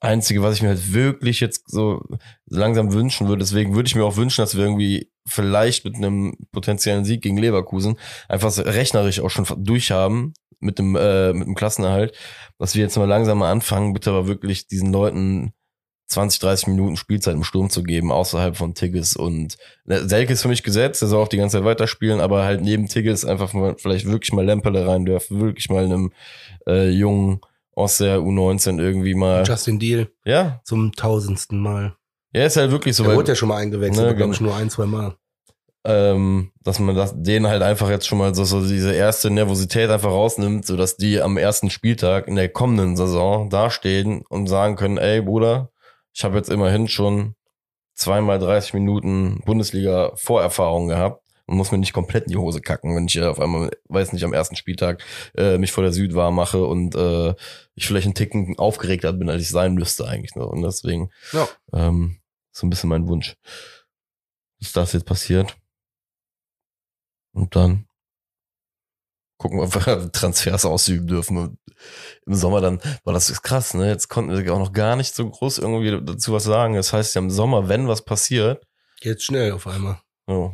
Einzige, 0.00 0.42
was 0.42 0.56
ich 0.56 0.62
mir 0.62 0.68
halt 0.68 0.94
wirklich 0.94 1.40
jetzt 1.40 1.70
so 1.70 2.02
langsam 2.46 2.92
wünschen 2.94 3.28
würde, 3.28 3.40
deswegen 3.40 3.74
würde 3.74 3.86
ich 3.86 3.94
mir 3.94 4.04
auch 4.04 4.16
wünschen, 4.16 4.40
dass 4.40 4.56
wir 4.56 4.64
irgendwie 4.64 5.09
vielleicht 5.26 5.84
mit 5.84 5.96
einem 5.96 6.34
potenziellen 6.52 7.04
Sieg 7.04 7.22
gegen 7.22 7.36
Leverkusen 7.36 7.98
einfach 8.28 8.56
rechnerisch 8.58 9.20
auch 9.20 9.30
schon 9.30 9.46
durchhaben 9.64 10.34
mit 10.60 10.78
dem, 10.78 10.96
äh, 10.96 11.32
mit 11.32 11.46
dem 11.46 11.54
Klassenerhalt, 11.54 12.16
dass 12.58 12.74
wir 12.74 12.82
jetzt 12.82 12.96
mal 12.96 13.08
langsam 13.08 13.38
mal 13.38 13.50
anfangen, 13.50 13.92
bitte 13.92 14.10
aber 14.10 14.26
wirklich 14.26 14.66
diesen 14.66 14.92
Leuten 14.92 15.52
20, 16.10 16.40
30 16.40 16.66
Minuten 16.68 16.96
Spielzeit 16.96 17.34
im 17.34 17.44
Sturm 17.44 17.70
zu 17.70 17.82
geben, 17.82 18.10
außerhalb 18.10 18.56
von 18.56 18.74
Tigges 18.74 19.16
und 19.16 19.56
ne, 19.84 20.08
Selke 20.08 20.32
ist 20.32 20.42
für 20.42 20.48
mich 20.48 20.64
gesetzt, 20.64 21.00
der 21.00 21.08
soll 21.08 21.22
auch 21.22 21.28
die 21.28 21.36
ganze 21.36 21.58
Zeit 21.58 21.64
weiterspielen, 21.64 22.20
aber 22.20 22.44
halt 22.44 22.62
neben 22.62 22.88
Tigges 22.88 23.24
einfach 23.24 23.52
mal, 23.52 23.76
vielleicht 23.78 24.06
wirklich 24.06 24.32
mal 24.32 24.44
Lempele 24.44 24.86
rein 24.86 25.04
dürfen, 25.04 25.40
wirklich 25.40 25.70
mal 25.70 25.84
einem 25.84 26.12
äh, 26.66 26.90
jungen 26.90 27.40
aus 27.74 27.98
der 27.98 28.18
U19 28.18 28.80
irgendwie 28.80 29.14
mal. 29.14 29.44
Justin 29.46 29.78
Deal 29.78 30.10
Ja, 30.24 30.60
zum 30.64 30.92
tausendsten 30.92 31.60
Mal. 31.60 31.94
Ja, 32.32 32.44
ist 32.46 32.56
halt 32.56 32.70
wirklich 32.70 32.96
so, 32.96 33.06
weil, 33.06 33.16
wurde 33.16 33.32
ja 33.32 33.34
schon 33.36 33.48
mal 33.48 33.56
eingewechselt, 33.58 34.06
Ne, 34.06 34.14
glaube 34.16 34.32
ich 34.32 34.38
genau. 34.38 34.50
nur 34.50 34.58
ein, 34.58 34.70
zwei 34.70 34.86
Mal. 34.86 35.14
ähm, 35.84 36.52
dass 36.62 36.78
man 36.78 36.94
das, 36.94 37.14
denen 37.16 37.46
halt 37.46 37.62
einfach 37.62 37.88
jetzt 37.88 38.06
schon 38.06 38.18
mal 38.18 38.34
so, 38.34 38.44
so 38.44 38.60
diese 38.66 38.92
erste 38.92 39.30
Nervosität 39.30 39.88
einfach 39.90 40.10
rausnimmt, 40.10 40.66
so 40.66 40.76
dass 40.76 40.96
die 40.96 41.20
am 41.22 41.36
ersten 41.38 41.70
Spieltag 41.70 42.28
in 42.28 42.36
der 42.36 42.48
kommenden 42.50 42.96
Saison 42.96 43.48
dastehen 43.48 44.22
und 44.28 44.46
sagen 44.46 44.76
können, 44.76 44.98
ey 44.98 45.22
Bruder, 45.22 45.70
ich 46.12 46.22
habe 46.24 46.36
jetzt 46.36 46.50
immerhin 46.50 46.86
schon 46.88 47.34
zweimal 47.94 48.38
30 48.38 48.74
Minuten 48.74 49.40
Bundesliga 49.46 50.12
Vorerfahrung 50.16 50.88
gehabt 50.88 51.22
und 51.46 51.56
muss 51.56 51.72
mir 51.72 51.78
nicht 51.78 51.92
komplett 51.92 52.24
in 52.24 52.30
die 52.32 52.36
Hose 52.36 52.60
kacken, 52.60 52.94
wenn 52.94 53.06
ich 53.06 53.12
hier 53.12 53.30
auf 53.30 53.40
einmal, 53.40 53.70
weiß 53.88 54.12
nicht, 54.12 54.24
am 54.24 54.32
ersten 54.34 54.56
Spieltag 54.56 55.02
äh, 55.36 55.56
mich 55.58 55.72
vor 55.72 55.82
der 55.82 55.92
Süd 55.92 56.14
warm 56.14 56.34
mache 56.36 56.64
und 56.64 56.94
äh, 56.94 57.34
ich 57.74 57.86
vielleicht 57.86 58.06
einen 58.06 58.14
Ticken 58.14 58.58
aufgeregter 58.58 59.12
bin, 59.14 59.28
als 59.30 59.42
ich 59.42 59.48
sein 59.48 59.74
müsste 59.74 60.06
eigentlich. 60.06 60.34
Ne? 60.34 60.44
Und 60.46 60.62
deswegen 60.62 61.10
Ja. 61.32 61.48
ähm, 61.72 62.19
so 62.60 62.66
ein 62.66 62.70
bisschen 62.70 62.90
mein 62.90 63.08
Wunsch, 63.08 63.36
dass 64.60 64.72
das 64.72 64.92
jetzt 64.92 65.06
passiert. 65.06 65.56
Und 67.32 67.56
dann 67.56 67.88
gucken 69.38 69.58
wir, 69.58 69.64
ob 69.64 69.74
wir 69.74 70.12
Transfers 70.12 70.64
ausüben 70.64 71.06
dürfen. 71.06 71.36
Und 71.38 71.58
Im 72.26 72.34
Sommer 72.34 72.60
dann, 72.60 72.80
war 73.04 73.14
das 73.14 73.30
ist 73.30 73.42
krass, 73.42 73.74
ne? 73.74 73.88
Jetzt 73.88 74.08
konnten 74.08 74.36
wir 74.36 74.54
auch 74.54 74.58
noch 74.58 74.72
gar 74.72 74.96
nicht 74.96 75.14
so 75.14 75.28
groß 75.28 75.58
irgendwie 75.58 76.04
dazu 76.04 76.32
was 76.32 76.44
sagen. 76.44 76.74
Das 76.74 76.92
heißt 76.92 77.14
ja 77.14 77.20
im 77.20 77.30
Sommer, 77.30 77.68
wenn 77.68 77.88
was 77.88 78.04
passiert. 78.04 78.66
Geht 79.00 79.22
schnell 79.22 79.52
auf 79.52 79.66
einmal. 79.66 80.00
Oh, 80.26 80.52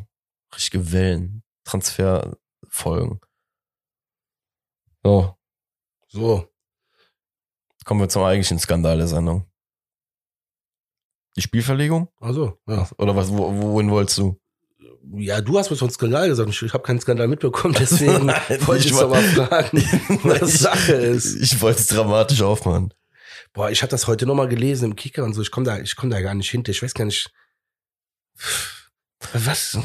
richtige 0.55 0.93
Wellen. 0.93 1.43
Transferfolgen. 1.65 3.21
So. 5.03 5.37
So. 6.09 6.49
Kommen 7.85 8.01
wir 8.01 8.09
zum 8.09 8.23
eigentlichen 8.23 8.59
Skandal 8.61 8.99
der 8.99 9.09
Sendung. 9.09 9.51
Die 11.37 11.43
Spielverlegung? 11.43 12.09
Also, 12.21 12.59
ja. 12.67 12.89
Oder 12.99 13.15
was, 13.15 13.31
wo, 13.31 13.53
wohin 13.61 13.91
wolltest 13.91 14.19
du? 14.19 14.41
Ja, 15.13 15.41
du 15.41 15.59
hast 15.59 15.71
mir 15.71 15.77
von 15.77 15.91
Skandal 15.91 16.29
gesagt. 16.29 16.51
Ich, 16.51 16.63
ich 16.63 16.73
habe 16.73 16.83
keinen 16.83 17.01
Skandal 17.01 17.29
mitbekommen, 17.29 17.75
deswegen 17.79 18.29
wollte 18.67 18.87
ich 18.87 18.93
es 18.93 18.99
aber 18.99 19.17
fragen, 19.17 19.79
was 20.25 20.59
Sache 20.59 20.95
ist. 20.95 21.37
Ich 21.37 21.61
wollte 21.61 21.81
es 21.81 21.89
dramatisch 21.89 22.43
aufmachen. 22.43 22.93
Boah, 23.53 23.71
ich 23.71 23.83
habe 23.83 23.91
das 23.91 24.07
heute 24.07 24.27
nochmal 24.27 24.49
gelesen 24.49 24.87
im 24.87 24.97
Kicker 24.97 25.25
und 25.25 25.35
so. 25.35 25.43
Ich 25.43 25.51
komme 25.51 25.65
da, 25.65 25.79
ich 25.79 25.97
komme 25.97 26.13
da 26.13 26.21
gar 26.21 26.35
nicht 26.35 26.51
hinter. 26.51 26.71
Ich 26.73 26.83
weiß 26.83 26.95
gar 26.95 27.05
nicht. 27.05 27.31
Was? 29.33 29.79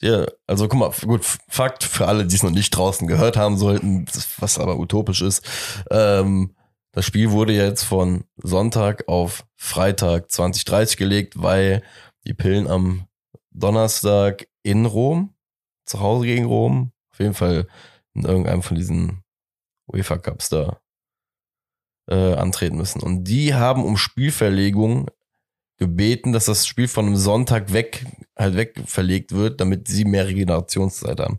Ja, 0.00 0.26
also 0.46 0.68
guck 0.68 0.78
mal, 0.78 0.92
gut, 1.02 1.24
Fakt 1.48 1.84
für 1.84 2.06
alle, 2.06 2.24
die 2.24 2.34
es 2.34 2.42
noch 2.42 2.50
nicht 2.50 2.70
draußen 2.70 3.06
gehört 3.08 3.36
haben 3.36 3.56
sollten, 3.56 4.06
was 4.38 4.58
aber 4.58 4.78
utopisch 4.78 5.22
ist. 5.22 5.44
Ähm, 5.90 6.54
das 6.98 7.06
Spiel 7.06 7.30
wurde 7.30 7.52
jetzt 7.52 7.84
von 7.84 8.24
Sonntag 8.38 9.06
auf 9.06 9.46
Freitag 9.54 10.32
2030 10.32 10.96
gelegt, 10.96 11.40
weil 11.40 11.84
die 12.26 12.34
Pillen 12.34 12.66
am 12.66 13.06
Donnerstag 13.52 14.48
in 14.64 14.84
Rom, 14.84 15.32
zu 15.84 16.00
Hause 16.00 16.26
gegen 16.26 16.46
Rom, 16.46 16.90
auf 17.12 17.20
jeden 17.20 17.34
Fall 17.34 17.68
in 18.14 18.24
irgendeinem 18.24 18.64
von 18.64 18.76
diesen 18.76 19.22
UEFA 19.86 20.18
Cups 20.18 20.48
da 20.48 20.80
äh, 22.08 22.34
antreten 22.34 22.76
müssen. 22.76 23.00
Und 23.00 23.22
die 23.22 23.54
haben 23.54 23.84
um 23.84 23.96
Spielverlegung 23.96 25.08
gebeten, 25.76 26.32
dass 26.32 26.46
das 26.46 26.66
Spiel 26.66 26.88
von 26.88 27.06
einem 27.06 27.16
Sonntag 27.16 27.72
weg 27.72 28.06
halt 28.36 28.56
weg 28.56 28.82
verlegt 28.86 29.30
wird, 29.30 29.60
damit 29.60 29.86
sie 29.86 30.04
mehr 30.04 30.26
Regenerationszeit 30.26 31.20
haben. 31.20 31.38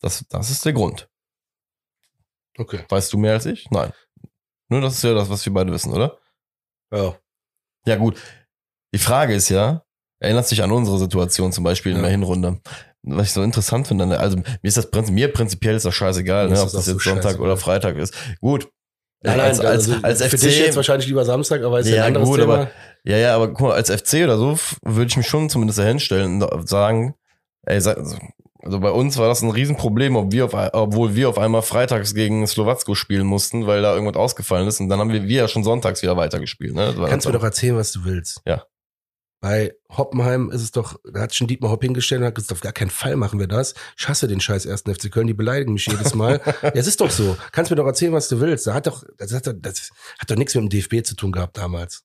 Das, 0.00 0.26
das 0.28 0.50
ist 0.50 0.64
der 0.64 0.72
Grund. 0.72 1.08
Okay. 2.58 2.84
Weißt 2.88 3.12
du 3.12 3.18
mehr 3.18 3.34
als 3.34 3.46
ich? 3.46 3.70
Nein. 3.70 3.92
Nur 4.72 4.80
das 4.80 4.94
ist 4.94 5.04
ja 5.04 5.14
das, 5.14 5.28
was 5.28 5.44
wir 5.44 5.52
beide 5.52 5.70
wissen, 5.72 5.92
oder? 5.92 6.16
Ja. 6.92 7.14
Ja, 7.86 7.96
gut. 7.96 8.18
Die 8.94 8.98
Frage 8.98 9.34
ist 9.34 9.48
ja, 9.48 9.82
erinnert 10.20 10.46
sich 10.48 10.62
an 10.62 10.72
unsere 10.72 10.98
Situation 10.98 11.52
zum 11.52 11.64
Beispiel 11.64 11.92
in 11.92 11.98
Ja. 11.98 12.02
der 12.04 12.10
Hinrunde. 12.12 12.60
Was 13.02 13.26
ich 13.28 13.32
so 13.32 13.42
interessant 13.42 13.88
finde, 13.88 14.18
also 14.18 14.36
mir 14.38 14.44
ist 14.62 14.76
das 14.76 14.90
prinzip, 14.90 15.12
mir 15.14 15.32
prinzipiell 15.32 15.74
ist 15.74 15.84
das 15.84 15.94
scheißegal, 15.94 16.48
ne, 16.48 16.54
ob 16.54 16.62
das 16.64 16.72
das 16.72 16.80
auch 16.82 16.84
so 16.84 16.92
jetzt 16.92 17.02
Sonntag 17.04 17.40
oder 17.40 17.56
Freitag 17.56 17.96
ist. 17.96 18.14
Gut. 18.40 18.68
Nein, 19.24 19.40
als, 19.40 19.58
nein, 19.58 19.66
als, 19.66 19.88
also 19.90 20.02
als 20.04 20.22
für 20.24 20.38
FC 20.38 20.42
dich 20.44 20.58
jetzt 20.60 20.76
wahrscheinlich 20.76 21.06
lieber 21.08 21.24
Samstag, 21.24 21.62
aber 21.62 21.80
ist 21.80 21.88
ja, 21.88 21.96
Ja, 21.96 22.02
ein 22.04 22.08
anderes 22.08 22.28
gut, 22.28 22.40
Thema. 22.40 22.54
aber- 22.54 22.70
Ja, 23.04 23.16
ja, 23.18 23.34
aber 23.34 23.48
guck 23.48 23.60
mal, 23.68 23.72
als 23.74 23.90
FC 23.90 24.22
oder 24.24 24.36
so 24.38 24.56
würde 24.82 25.08
ich 25.10 25.16
mich 25.16 25.26
schon 25.26 25.48
zumindest 25.50 25.78
da 25.80 25.84
hinstellen 25.84 26.42
und 26.42 26.68
sagen, 26.68 27.14
ey, 27.66 27.80
sa- 27.80 27.96
also 28.62 28.78
bei 28.78 28.90
uns 28.90 29.18
war 29.18 29.28
das 29.28 29.42
ein 29.42 29.50
Riesenproblem, 29.50 30.16
ob 30.16 30.32
wir 30.32 30.44
auf, 30.44 30.54
obwohl 30.72 31.14
wir 31.16 31.28
auf 31.28 31.38
einmal 31.38 31.62
freitags 31.62 32.14
gegen 32.14 32.46
Slowacko 32.46 32.94
spielen 32.94 33.26
mussten, 33.26 33.66
weil 33.66 33.82
da 33.82 33.92
irgendwas 33.94 34.16
ausgefallen 34.16 34.68
ist 34.68 34.80
und 34.80 34.88
dann 34.88 35.00
haben 35.00 35.12
wir, 35.12 35.24
wir 35.24 35.36
ja 35.42 35.48
schon 35.48 35.64
sonntags 35.64 36.02
wieder 36.02 36.16
weitergespielt. 36.16 36.74
Ne? 36.74 36.94
Kannst 37.08 37.26
mir 37.26 37.32
doch 37.32 37.42
erzählen, 37.42 37.76
was 37.76 37.90
du 37.92 38.04
willst. 38.04 38.40
Ja. 38.46 38.64
Bei 39.40 39.74
Hoppenheim 39.90 40.50
ist 40.50 40.62
es 40.62 40.70
doch, 40.70 41.00
da 41.12 41.22
hat 41.22 41.34
schon 41.34 41.48
Dietmar 41.48 41.72
Hopp 41.72 41.82
hingestellt 41.82 42.20
und 42.20 42.28
hat 42.28 42.36
gesagt, 42.36 42.52
auf 42.52 42.60
gar 42.60 42.70
keinen 42.70 42.90
Fall 42.90 43.16
machen 43.16 43.40
wir 43.40 43.48
das. 43.48 43.74
Ich 43.98 44.08
hasse 44.08 44.28
den 44.28 44.38
scheiß 44.38 44.66
ersten 44.66 44.94
FC 44.94 45.10
Köln, 45.10 45.26
die 45.26 45.34
beleidigen 45.34 45.72
mich 45.72 45.86
jedes 45.86 46.14
Mal. 46.14 46.40
ja, 46.62 46.70
es 46.74 46.86
ist 46.86 47.00
doch 47.00 47.10
so. 47.10 47.36
Kannst 47.50 47.72
mir 47.72 47.76
doch 47.76 47.86
erzählen, 47.86 48.12
was 48.12 48.28
du 48.28 48.38
willst. 48.38 48.68
Da 48.68 48.74
hat 48.74 48.86
doch, 48.86 49.02
das 49.18 49.32
hat 49.32 49.48
doch, 49.48 49.54
das 49.60 49.90
hat 50.20 50.30
doch 50.30 50.36
nichts 50.36 50.54
mit 50.54 50.62
dem 50.62 50.68
DFB 50.68 51.04
zu 51.04 51.16
tun 51.16 51.32
gehabt 51.32 51.58
damals. 51.58 52.04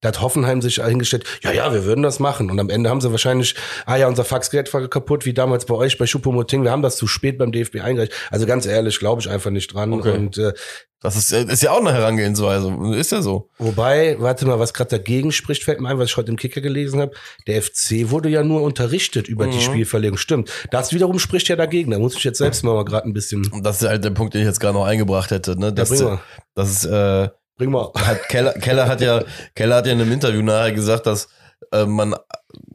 Da 0.00 0.08
hat 0.08 0.20
Hoffenheim 0.20 0.62
sich 0.62 0.76
hingestellt, 0.76 1.24
ja, 1.42 1.50
ja, 1.50 1.72
wir 1.72 1.84
würden 1.84 2.02
das 2.02 2.20
machen. 2.20 2.50
Und 2.50 2.60
am 2.60 2.70
Ende 2.70 2.88
haben 2.88 3.00
sie 3.00 3.10
wahrscheinlich, 3.10 3.56
ah 3.84 3.96
ja, 3.96 4.06
unser 4.06 4.24
Faxgerät 4.24 4.72
war 4.72 4.86
kaputt, 4.86 5.26
wie 5.26 5.34
damals 5.34 5.64
bei 5.66 5.74
euch 5.74 5.98
bei 5.98 6.06
Schuppomoting. 6.06 6.62
Wir 6.62 6.70
haben 6.70 6.82
das 6.82 6.96
zu 6.96 7.06
spät 7.08 7.36
beim 7.38 7.50
DFB 7.50 7.80
eingereicht. 7.80 8.12
Also 8.30 8.46
ganz 8.46 8.64
ehrlich, 8.66 8.98
glaube 9.00 9.20
ich 9.20 9.28
einfach 9.28 9.50
nicht 9.50 9.74
dran. 9.74 9.92
Okay. 9.92 10.12
Und 10.12 10.38
äh, 10.38 10.52
Das 11.00 11.16
ist, 11.16 11.32
ist 11.32 11.62
ja 11.62 11.72
auch 11.72 11.80
eine 11.80 11.92
Herangehensweise. 11.92 12.72
Ist 12.94 13.10
ja 13.12 13.22
so. 13.22 13.50
Wobei, 13.58 14.14
warte 14.20 14.46
mal, 14.46 14.58
was 14.60 14.72
gerade 14.72 14.90
dagegen 14.90 15.32
spricht, 15.32 15.64
fällt 15.64 15.80
mir 15.80 15.88
ein, 15.88 15.98
was 15.98 16.10
ich 16.10 16.16
heute 16.16 16.30
im 16.30 16.36
Kicker 16.36 16.60
gelesen 16.60 17.00
habe. 17.00 17.12
Der 17.48 17.60
FC 17.60 18.10
wurde 18.10 18.28
ja 18.28 18.44
nur 18.44 18.62
unterrichtet 18.62 19.26
über 19.26 19.46
die 19.48 19.56
Mhm. 19.56 19.62
Spielverlegung. 19.62 20.16
Stimmt. 20.18 20.50
Das 20.70 20.92
wiederum 20.92 21.18
spricht 21.18 21.48
ja 21.48 21.56
dagegen. 21.56 21.90
Da 21.90 21.98
muss 21.98 22.14
ich 22.16 22.22
jetzt 22.22 22.38
selbst 22.38 22.62
mal 22.62 22.84
gerade 22.84 23.06
ein 23.08 23.12
bisschen. 23.14 23.44
Und 23.50 23.64
das 23.64 23.82
ist 23.82 23.88
halt 23.88 24.04
der 24.04 24.10
Punkt, 24.10 24.34
den 24.34 24.42
ich 24.42 24.46
jetzt 24.46 24.60
gerade 24.60 24.74
noch 24.74 24.84
eingebracht 24.86 25.32
hätte. 25.32 25.58
Ne? 25.58 25.66
Ja, 25.66 25.70
Das, 25.72 25.88
bring 25.90 26.04
mal. 26.04 26.20
das 26.54 26.70
ist, 26.70 26.84
äh, 26.84 27.28
Bring 27.58 27.70
mal. 27.70 27.92
hat 27.94 28.28
Keller, 28.28 28.52
Keller 28.54 28.88
hat 28.88 29.00
ja, 29.00 29.22
Keller 29.54 29.76
hat 29.76 29.86
ja 29.86 29.92
in 29.92 30.00
einem 30.00 30.12
Interview 30.12 30.42
nachher 30.42 30.72
gesagt, 30.72 31.06
dass 31.06 31.28
äh, 31.72 31.84
man 31.84 32.14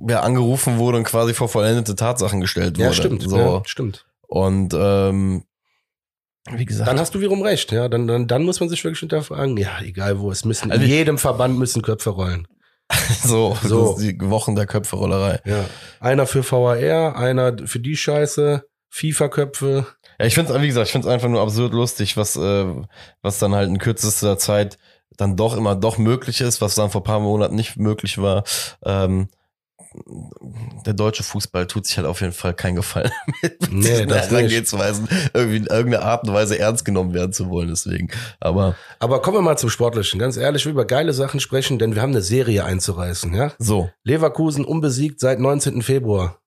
ja 0.07 0.19
angerufen 0.21 0.77
wurde 0.77 0.97
und 0.97 1.05
quasi 1.05 1.34
vor 1.34 1.49
vollendete 1.49 1.95
Tatsachen 1.95 2.41
gestellt 2.41 2.77
wurde. 2.77 2.88
Ja, 2.88 2.93
stimmt. 2.93 3.23
So. 3.23 3.38
Ja, 3.38 3.61
stimmt. 3.65 4.05
Und 4.27 4.73
ähm, 4.77 5.43
wie 6.51 6.65
gesagt, 6.65 6.89
Dann 6.89 6.99
hast 6.99 7.15
du 7.15 7.19
wiederum 7.19 7.41
recht. 7.41 7.71
Ja, 7.71 7.88
dann, 7.88 8.07
dann, 8.07 8.27
dann 8.27 8.43
muss 8.43 8.59
man 8.59 8.67
sich 8.67 8.84
wirklich 8.84 8.99
hinterfragen. 8.99 9.55
Ja, 9.57 9.79
egal 9.81 10.19
wo. 10.19 10.29
Es 10.29 10.43
müssen, 10.43 10.71
Also 10.71 10.84
in 10.84 10.89
jedem 10.89 11.17
Verband 11.17 11.57
müssen 11.57 11.81
Köpfe 11.81 12.09
rollen. 12.09 12.47
so, 13.23 13.57
So. 13.63 13.97
Die 13.97 14.17
Wochen 14.19 14.55
der 14.55 14.65
Köpferollerei. 14.65 15.39
Ja. 15.45 15.65
Einer 16.01 16.27
für 16.27 16.43
VAR, 16.43 17.15
einer 17.15 17.55
für 17.65 17.79
die 17.79 17.95
Scheiße, 17.95 18.65
FIFA-Köpfe. 18.89 19.88
Ja, 20.20 20.26
ich 20.26 20.36
finde 20.36 20.53
es, 20.53 20.61
wie 20.61 20.68
gesagt, 20.68 20.88
ich 20.88 20.91
finde 20.91 21.07
es 21.07 21.14
einfach 21.14 21.30
nur 21.30 21.41
absurd 21.41 21.74
lustig, 21.74 22.18
was, 22.18 22.36
äh, 22.36 22.66
was 23.22 23.39
dann 23.39 23.53
halt 23.55 23.70
in 23.70 23.78
kürzester 23.80 24.38
Zeit 24.38 24.78
dann 25.18 25.36
doch 25.36 25.55
immer 25.55 25.76
doch 25.76 25.97
möglich 25.97 26.41
ist, 26.41 26.61
was 26.61 26.76
dann 26.76 26.89
vor 26.89 27.01
ein 27.01 27.05
paar 27.05 27.20
Monaten 27.20 27.55
nicht 27.55 27.78
möglich 27.78 28.18
war. 28.18 28.43
Ähm, 28.84 29.30
der 30.88 30.93
deutsche 30.93 31.22
Fußball 31.24 31.68
tut 31.68 31.86
sich 31.86 31.97
halt 31.97 32.07
auf 32.07 32.22
jeden 32.22 32.34
Fall 32.34 32.55
keinen 32.55 32.76
Gefallen 32.76 33.11
mit 33.43 33.72
Nee, 33.72 34.05
diesen. 34.05 34.09
Herangehensweisen, 34.09 35.07
irgendwie 35.34 35.57
in 35.57 35.68
irgendeiner 35.68 36.03
Art 36.03 36.28
und 36.28 36.34
Weise 36.34 36.57
ernst 36.57 36.84
genommen 36.84 37.14
werden 37.14 37.32
zu 37.32 37.49
wollen. 37.49 37.68
Deswegen, 37.70 38.09
aber 38.39 38.76
Aber 38.99 39.22
kommen 39.22 39.38
wir 39.38 39.41
mal 39.41 39.57
zum 39.57 39.70
Sportlichen. 39.70 40.20
Ganz 40.20 40.36
ehrlich, 40.38 40.64
ich 40.64 40.66
will 40.66 40.74
über 40.74 40.86
geile 40.86 41.14
Sachen 41.14 41.39
sprechen, 41.39 41.78
denn 41.78 41.93
wir 41.93 42.01
haben 42.01 42.11
eine 42.11 42.22
Serie 42.24 42.66
einzureißen. 42.66 43.36
Ja? 43.36 43.51
so, 43.59 43.89
Leverkusen 44.03 44.66
unbesiegt 44.66 45.20
seit 45.20 45.39
19. 45.39 45.84
Februar 45.84 46.39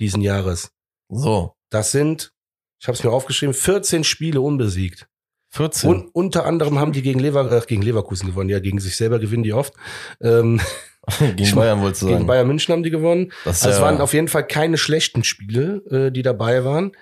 diesen 0.00 0.22
Jahres. 0.22 0.70
so, 1.10 1.54
Das 1.70 1.90
sind, 1.92 2.32
ich 2.78 2.88
habe 2.88 2.96
es 2.96 3.04
mir 3.04 3.10
aufgeschrieben, 3.10 3.54
14 3.54 4.04
Spiele 4.04 4.40
unbesiegt. 4.40 5.08
14. 5.50 5.88
Und 5.90 6.14
unter 6.14 6.44
anderem 6.44 6.78
haben 6.78 6.92
die 6.92 7.02
gegen, 7.02 7.18
Lever 7.20 7.50
äh, 7.50 7.62
gegen 7.66 7.82
Leverkusen 7.82 8.26
gewonnen. 8.28 8.50
Ja, 8.50 8.58
gegen 8.58 8.78
sich 8.78 8.96
selber 8.96 9.18
gewinnen 9.18 9.42
die 9.42 9.52
oft. 9.52 9.72
Ähm, 10.20 10.60
gegen 11.36 11.54
Bayern 11.54 11.80
wolltest 11.80 12.02
du 12.02 12.06
gegen 12.06 12.18
sagen. 12.18 12.26
Bayern 12.26 12.46
München 12.46 12.72
haben 12.72 12.82
die 12.82 12.90
gewonnen. 12.90 13.32
Das 13.44 13.62
Also 13.62 13.70
es 13.70 13.76
ja- 13.76 13.82
waren 13.82 14.00
auf 14.00 14.12
jeden 14.12 14.28
Fall 14.28 14.46
keine 14.46 14.76
schlechten 14.76 15.24
Spiele, 15.24 15.82
äh, 15.90 16.10
die 16.12 16.22
dabei 16.22 16.64
waren. 16.64 16.92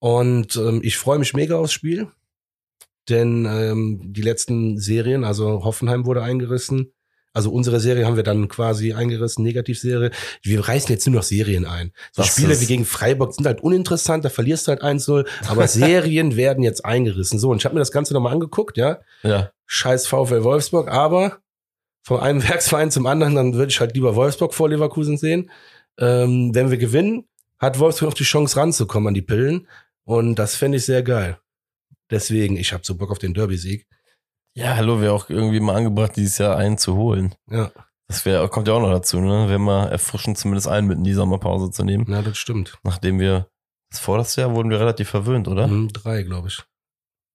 Und 0.00 0.56
ähm, 0.56 0.80
ich 0.82 0.98
freue 0.98 1.18
mich 1.18 1.34
mega 1.34 1.56
aufs 1.56 1.72
Spiel. 1.72 2.08
Denn 3.08 3.46
ähm, 3.46 4.00
die 4.12 4.22
letzten 4.22 4.78
Serien, 4.78 5.24
also 5.24 5.64
Hoffenheim 5.64 6.06
wurde 6.06 6.22
eingerissen. 6.22 6.92
Also 7.32 7.50
unsere 7.50 7.80
Serie 7.80 8.04
haben 8.04 8.16
wir 8.16 8.22
dann 8.22 8.48
quasi 8.48 8.92
eingerissen, 8.92 9.42
Negativserie. 9.42 10.10
Wir 10.42 10.68
reißen 10.68 10.90
jetzt 10.90 11.06
nur 11.06 11.16
noch 11.16 11.22
Serien 11.22 11.64
ein. 11.64 11.92
So 12.12 12.22
Das 12.22 12.32
Spiele 12.32 12.60
wie 12.60 12.66
gegen 12.66 12.84
Freiburg 12.84 13.34
sind 13.34 13.46
halt 13.46 13.62
uninteressant, 13.62 14.24
da 14.24 14.28
verlierst 14.28 14.66
du 14.66 14.72
halt 14.72 14.82
1-0. 14.82 15.26
Aber 15.48 15.66
Serien 15.68 16.36
werden 16.36 16.62
jetzt 16.62 16.84
eingerissen. 16.84 17.38
So, 17.38 17.50
und 17.50 17.58
ich 17.58 17.64
habe 17.64 17.74
mir 17.74 17.80
das 17.80 17.92
Ganze 17.92 18.12
nochmal 18.12 18.34
angeguckt, 18.34 18.76
ja. 18.76 19.00
ja, 19.22 19.50
Scheiß 19.66 20.06
VfL 20.06 20.44
Wolfsburg, 20.44 20.90
aber 20.90 21.38
von 22.02 22.20
einem 22.20 22.42
Werksverein 22.48 22.90
zum 22.90 23.06
anderen, 23.06 23.34
dann 23.34 23.54
würde 23.54 23.70
ich 23.70 23.80
halt 23.80 23.94
lieber 23.94 24.14
Wolfsburg 24.14 24.52
vor 24.52 24.68
Leverkusen 24.68 25.16
sehen. 25.16 25.50
Ähm, 25.98 26.54
wenn 26.54 26.70
wir 26.70 26.78
gewinnen, 26.78 27.24
hat 27.58 27.78
Wolfsburg 27.78 28.10
noch 28.10 28.14
die 28.14 28.24
Chance 28.24 28.56
ranzukommen 28.56 29.08
an 29.08 29.14
die 29.14 29.22
Pillen. 29.22 29.68
Und 30.04 30.34
das 30.34 30.56
fände 30.56 30.78
ich 30.78 30.84
sehr 30.84 31.02
geil. 31.02 31.38
Deswegen, 32.10 32.56
ich 32.56 32.72
habe 32.72 32.84
so 32.84 32.96
Bock 32.96 33.10
auf 33.10 33.18
den 33.18 33.32
Derby-Sieg. 33.32 33.86
Ja, 34.54 34.76
hallo, 34.76 35.00
wäre 35.00 35.12
auch 35.12 35.28
irgendwie 35.30 35.60
mal 35.60 35.76
angebracht, 35.76 36.12
dieses 36.16 36.38
Jahr 36.38 36.56
einen 36.56 36.78
zu 36.78 36.96
holen. 36.96 37.34
Ja, 37.50 37.70
Das 38.08 38.24
wäre, 38.24 38.48
kommt 38.48 38.68
ja 38.68 38.74
auch 38.74 38.80
noch 38.80 38.90
dazu, 38.92 39.20
ne? 39.20 39.48
Wäre 39.48 39.58
mal 39.58 39.88
erfrischend, 39.88 40.36
zumindest 40.38 40.68
einen 40.68 40.86
mit 40.88 40.98
in 40.98 41.04
die 41.04 41.14
Sommerpause 41.14 41.70
zu 41.70 41.84
nehmen. 41.84 42.04
na, 42.08 42.22
das 42.22 42.36
stimmt. 42.36 42.78
Nachdem 42.82 43.18
wir, 43.20 43.48
das 43.90 44.00
vorletzte 44.00 44.42
Jahr 44.42 44.54
wurden 44.54 44.70
wir 44.70 44.80
relativ 44.80 45.08
verwöhnt, 45.08 45.48
oder? 45.48 45.66
Mhm, 45.66 45.88
drei, 45.92 46.22
glaube 46.22 46.48
ich. 46.48 46.62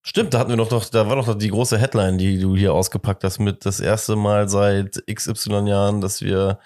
Stimmt, 0.06 0.34
da 0.34 0.40
hatten 0.40 0.50
wir 0.52 0.56
noch, 0.58 0.70
doch, 0.70 0.86
da 0.86 1.10
war 1.10 1.16
doch 1.18 1.38
die 1.38 1.50
große 1.50 1.78
Headline, 1.78 2.18
die 2.18 2.40
du 2.40 2.56
hier 2.56 2.74
ausgepackt 2.74 3.24
hast, 3.24 3.40
mit 3.40 3.66
das 3.66 3.80
erste 3.80 4.16
Mal 4.16 4.48
seit 4.48 5.04
XY 5.12 5.68
Jahren, 5.68 6.00
dass 6.02 6.22
wir 6.22 6.60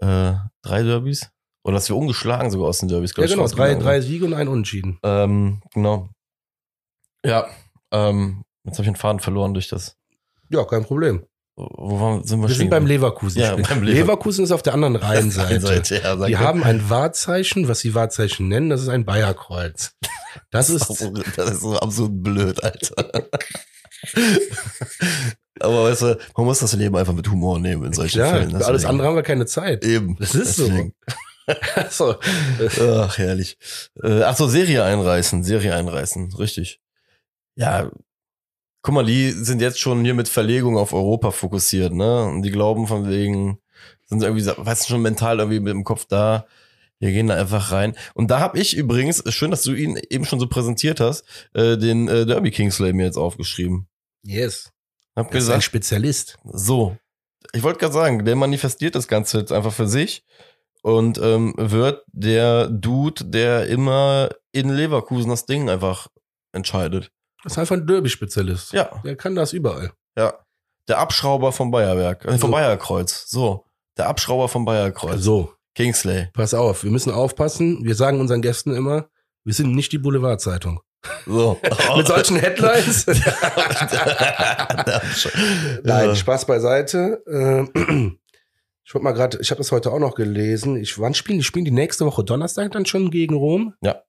äh, 0.00 0.34
drei 0.62 0.82
Derbys 0.82 1.30
oder 1.64 1.74
dass 1.74 1.88
wir 1.88 1.96
ungeschlagen 1.96 2.50
sogar 2.50 2.68
aus 2.68 2.78
den 2.78 2.88
Derbys, 2.88 3.10
Ja, 3.10 3.14
glaub 3.26 3.26
ich, 3.26 3.34
genau. 3.34 3.48
Drei, 3.48 3.74
drei 3.74 4.00
Siege 4.00 4.24
und 4.24 4.34
ein 4.34 4.46
Unentschieden. 4.48 4.98
Ähm, 5.02 5.60
genau. 5.74 6.10
Ja, 7.24 7.46
ähm, 7.92 8.42
jetzt 8.70 8.78
habe 8.78 8.86
ich 8.86 8.92
den 8.92 8.96
Faden 8.96 9.20
verloren 9.20 9.54
durch 9.54 9.68
das. 9.68 9.96
Ja, 10.48 10.64
kein 10.64 10.84
Problem. 10.84 11.24
wo 11.56 12.00
waren, 12.00 12.24
sind 12.24 12.40
wir, 12.40 12.48
Wir 12.48 12.54
sind 12.56 12.70
beim 12.70 12.86
Leverkusen. 12.86 13.40
Ja, 13.40 13.54
beim 13.56 13.82
Lever- 13.82 14.00
Leverkusen 14.00 14.44
ist 14.44 14.50
auf 14.52 14.62
der 14.62 14.74
anderen 14.74 14.96
Rheinseite. 15.02 15.60
Seite, 15.60 16.00
ja, 16.02 16.16
Die 16.26 16.36
haben 16.38 16.64
ein 16.64 16.88
Wahrzeichen, 16.90 17.68
was 17.68 17.80
sie 17.80 17.94
Wahrzeichen 17.94 18.48
nennen, 18.48 18.70
das 18.70 18.80
ist 18.82 18.88
ein 18.88 19.04
Bayerkreuz. 19.04 19.92
Das 20.50 20.70
ist, 20.70 20.88
Das 21.36 21.50
ist 21.50 21.60
so 21.60 21.76
absolut 21.78 22.22
blöd, 22.22 22.62
Alter. 22.64 23.28
Aber 25.60 25.84
weißt 25.84 26.02
du, 26.02 26.18
man 26.36 26.46
muss 26.46 26.60
das 26.60 26.72
Leben 26.72 26.96
einfach 26.96 27.12
mit 27.12 27.28
Humor 27.30 27.58
nehmen 27.58 27.84
in 27.84 27.92
solchen 27.92 28.18
klar, 28.20 28.32
Fällen. 28.34 28.50
für 28.58 28.64
alles 28.66 28.84
andere 28.86 29.08
haben 29.08 29.16
wir 29.16 29.22
keine 29.22 29.44
Zeit. 29.46 29.84
Eben. 29.84 30.16
Das 30.18 30.34
ist 30.34 30.56
so. 30.56 30.66
Deswegen. 30.66 30.94
so. 31.90 32.16
Ach, 33.02 33.18
herrlich. 33.18 33.58
Äh, 34.02 34.22
ach 34.22 34.36
so, 34.36 34.48
Serie 34.48 34.84
einreißen, 34.84 35.42
Serie 35.44 35.74
einreißen, 35.74 36.34
richtig. 36.36 36.80
Ja, 37.56 37.90
guck 38.82 38.94
mal, 38.94 39.04
die 39.04 39.30
sind 39.30 39.60
jetzt 39.60 39.78
schon 39.80 40.04
hier 40.04 40.14
mit 40.14 40.28
Verlegung 40.28 40.76
auf 40.78 40.92
Europa 40.92 41.30
fokussiert, 41.30 41.92
ne? 41.92 42.24
Und 42.24 42.42
die 42.42 42.50
glauben 42.50 42.86
von 42.86 43.08
wegen, 43.08 43.58
sind 44.06 44.22
irgendwie, 44.22 44.46
weißt 44.46 44.84
du, 44.84 44.92
schon 44.92 45.02
mental 45.02 45.38
irgendwie 45.38 45.60
mit 45.60 45.72
dem 45.72 45.84
Kopf 45.84 46.06
da. 46.06 46.46
Wir 46.98 47.12
gehen 47.12 47.28
da 47.28 47.36
einfach 47.36 47.72
rein. 47.72 47.96
Und 48.14 48.30
da 48.30 48.40
habe 48.40 48.58
ich 48.58 48.76
übrigens, 48.76 49.22
schön, 49.32 49.50
dass 49.50 49.62
du 49.62 49.72
ihn 49.72 49.98
eben 50.10 50.26
schon 50.26 50.38
so 50.38 50.48
präsentiert 50.48 51.00
hast, 51.00 51.24
äh, 51.54 51.78
den 51.78 52.08
äh, 52.08 52.26
Derby 52.26 52.50
Kingsley 52.50 52.92
mir 52.92 53.06
jetzt 53.06 53.16
aufgeschrieben. 53.16 53.88
Yes. 54.22 54.70
Hab 55.16 55.26
Er 55.26 55.30
ist 55.30 55.30
ein 55.30 55.38
gesagt, 55.38 55.62
Spezialist. 55.64 56.38
so. 56.44 56.96
Ich 57.52 57.62
wollte 57.62 57.78
gerade 57.78 57.94
sagen, 57.94 58.24
der 58.26 58.36
manifestiert 58.36 58.94
das 58.94 59.08
Ganze 59.08 59.38
jetzt 59.38 59.50
einfach 59.50 59.72
für 59.72 59.88
sich 59.88 60.24
und 60.82 61.18
ähm, 61.18 61.54
wird 61.56 62.04
der 62.12 62.68
Dude, 62.68 63.24
der 63.24 63.66
immer 63.66 64.28
in 64.52 64.68
Leverkusen 64.68 65.30
das 65.30 65.46
Ding 65.46 65.70
einfach 65.70 66.08
entscheidet. 66.52 67.10
Das 67.44 67.52
ist 67.52 67.58
einfach 67.58 67.76
ein 67.76 67.86
Derby-Spezialist. 67.86 68.72
Ja, 68.72 68.90
Der 69.04 69.16
kann 69.16 69.34
das 69.34 69.52
überall. 69.52 69.92
ja. 70.16 70.34
Der 70.88 70.98
Abschrauber 70.98 71.52
vom 71.52 71.70
Bayerwerk, 71.70 72.24
äh, 72.24 72.30
vom 72.32 72.38
So. 72.38 72.50
Bayerkreuz. 72.50 73.26
So, 73.28 73.64
der 73.96 74.08
Abschrauber 74.08 74.48
vom 74.48 74.64
Bayerkreuz. 74.64 75.20
So, 75.22 75.52
Kingsley. 75.76 76.26
pass 76.32 76.52
auf, 76.52 76.82
wir 76.82 76.90
müssen 76.90 77.12
aufpassen. 77.12 77.84
Wir 77.84 77.94
sagen 77.94 78.18
unseren 78.18 78.42
Gästen 78.42 78.74
immer, 78.74 79.06
wir 79.44 79.54
sind 79.54 79.72
nicht 79.76 79.92
die 79.92 79.98
Boulevardzeitung. 79.98 80.80
So. 81.26 81.60
Mit 81.96 82.06
solchen 82.08 82.36
Headlines. 82.36 83.06
Nein, 85.84 86.16
Spaß 86.16 86.46
beiseite. 86.46 87.22
Äh, 87.74 88.10
Ich 88.82 88.94
wollte 88.94 89.04
mal 89.04 89.12
gerade, 89.12 89.38
ich 89.40 89.52
habe 89.52 89.58
das 89.58 89.70
heute 89.70 89.92
auch 89.92 90.00
noch 90.00 90.16
gelesen. 90.16 90.76
Ich, 90.76 90.98
wann 90.98 91.14
spielen 91.14 91.38
die? 91.38 91.44
Spielen 91.44 91.64
die 91.64 91.70
nächste 91.70 92.04
Woche 92.06 92.24
Donnerstag 92.24 92.72
dann 92.72 92.86
schon 92.86 93.12
gegen 93.12 93.36
Rom? 93.36 93.72
Ja. 93.82 94.02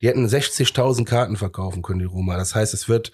Die 0.00 0.08
hätten 0.08 0.26
60.000 0.26 1.04
Karten 1.04 1.36
verkaufen 1.36 1.82
können, 1.82 2.00
die 2.00 2.04
Roma. 2.04 2.36
Das 2.36 2.54
heißt, 2.54 2.74
es 2.74 2.88
wird 2.88 3.12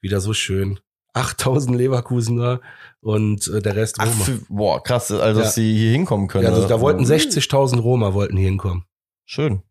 wieder 0.00 0.20
so 0.20 0.32
schön. 0.34 0.80
8.000 1.14 1.76
Leverkusener 1.76 2.60
und 3.00 3.46
äh, 3.48 3.62
der 3.62 3.76
Rest 3.76 3.96
Ach, 3.98 4.06
Roma. 4.06 4.24
für, 4.24 4.38
boah, 4.48 4.82
krass, 4.82 5.12
also 5.12 5.40
Ja. 5.40 5.44
dass 5.46 5.54
sie 5.54 5.72
hier 5.76 5.92
hinkommen 5.92 6.26
können. 6.26 6.44
ja, 6.44 6.50
also, 6.52 6.66
da 6.66 6.80
wollten 6.80 7.04
60.000 7.04 7.78
Roma 7.80 8.14
wollten 8.14 8.36
hier 8.36 8.48
hinkommen. 8.48 8.84
Schön. 9.24 9.62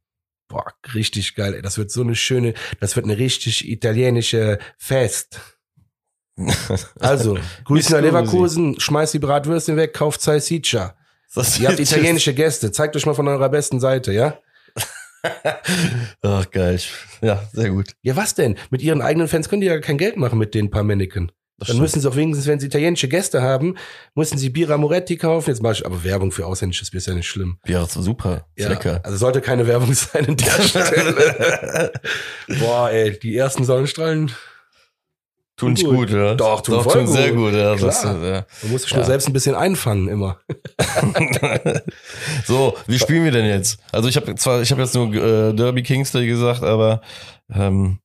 Boah, 0.47 0.65
richtig 0.93 1.35
geil. 1.35 1.53
Ey. 1.55 1.61
Das 1.61 1.77
wird 1.77 1.91
so 1.91 2.01
eine 2.01 2.15
schöne, 2.15 2.53
das 2.79 2.95
wird 2.95 3.05
eine 3.05 3.17
richtig 3.17 3.67
italienische 3.69 4.59
Fest. 4.77 5.39
Also, 6.99 7.35
nach 7.35 7.43
Scusi. 7.61 7.95
Leverkusen, 7.99 8.79
schmeißt 8.79 9.13
die 9.13 9.19
Bratwürstchen 9.19 9.77
weg, 9.77 9.93
kauft 9.93 10.21
Salsiccia. 10.21 10.95
Ihr 11.59 11.67
habt 11.67 11.79
italienische 11.79 12.33
Gäste, 12.33 12.71
zeigt 12.71 12.95
euch 12.95 13.05
mal 13.05 13.13
von 13.13 13.27
eurer 13.27 13.49
besten 13.49 13.79
Seite, 13.79 14.11
ja? 14.13 14.37
Ach, 16.21 16.51
geil. 16.51 16.79
Ja, 17.21 17.43
sehr 17.53 17.69
gut. 17.69 17.91
Ja, 18.01 18.15
was 18.15 18.35
denn? 18.35 18.55
Mit 18.69 18.81
ihren 18.81 19.01
eigenen 19.01 19.27
Fans 19.27 19.49
können 19.49 19.61
die 19.61 19.67
ja 19.67 19.79
kein 19.79 19.97
Geld 19.97 20.17
machen 20.17 20.37
mit 20.39 20.53
den 20.53 20.69
paar. 20.69 20.83
Das 20.83 21.67
Dann 21.67 21.75
stimmt. 21.75 21.81
müssen 21.81 22.01
sie 22.01 22.09
auch 22.09 22.15
wenigstens, 22.15 22.47
wenn 22.47 22.59
sie 22.59 22.65
italienische 22.67 23.07
Gäste 23.07 23.41
haben, 23.41 23.75
müssen 24.15 24.37
sie 24.37 24.49
Bira 24.49 24.75
Moretti 24.77 25.17
kaufen. 25.17 25.49
Jetzt 25.51 25.61
mache 25.61 25.73
ich 25.73 25.85
aber 25.85 26.03
Werbung 26.03 26.31
für 26.31 26.45
ausländisches 26.45 26.91
Bier, 26.91 26.97
ist 26.97 27.07
ja 27.07 27.13
nicht 27.13 27.27
schlimm. 27.27 27.57
Ja, 27.65 27.81
das 27.81 27.95
war 27.95 28.03
super. 28.03 28.47
Ist 28.55 28.63
Ja, 28.63 28.69
lecker. 28.69 28.99
Also 29.03 29.17
sollte 29.17 29.39
keine 29.39 29.65
Werbung 29.67 29.93
sein 29.93 30.27
an 30.27 30.35
der 30.35 30.45
Stelle. 30.63 31.91
Boah, 32.59 32.89
ey, 32.89 33.17
die 33.17 33.37
ersten 33.37 33.63
Sonnenstrahlen, 33.65 34.31
Tun 35.55 35.73
nicht 35.73 35.85
Gut. 35.85 36.09
ja. 36.09 36.33
Doch, 36.33 36.61
tun 36.61 36.75
Doch, 36.75 36.91
tun 36.91 37.05
sehr 37.07 37.31
gut. 37.31 37.53
ja. 37.53 37.75
Klar. 37.75 37.87
Das, 37.89 38.03
ja. 38.03 38.45
man 38.63 38.71
muss 38.71 38.81
sich 38.83 38.91
nur 38.91 39.01
Ja. 39.01 39.05
selbst 39.07 39.27
ein 39.27 39.33
bisschen 39.33 39.53
einfangen 39.55 40.07
immer. 40.07 40.39
so, 42.45 42.75
wie 42.87 42.97
spielen 42.97 43.23
wir 43.23 43.31
denn 43.31 43.45
jetzt? 43.45 43.79
Also 43.91 44.09
ich 44.09 44.15
habe 44.15 44.33
zwar, 44.35 44.61
ich 44.61 44.71
habe 44.71 44.81
jetzt 44.81 44.95
nur 44.95 45.13
äh, 45.13 45.53
Derby 45.53 45.83
Kingsley 45.83 46.25
gesagt, 46.25 46.63
aber 46.63 47.01
ähm, 47.53 47.99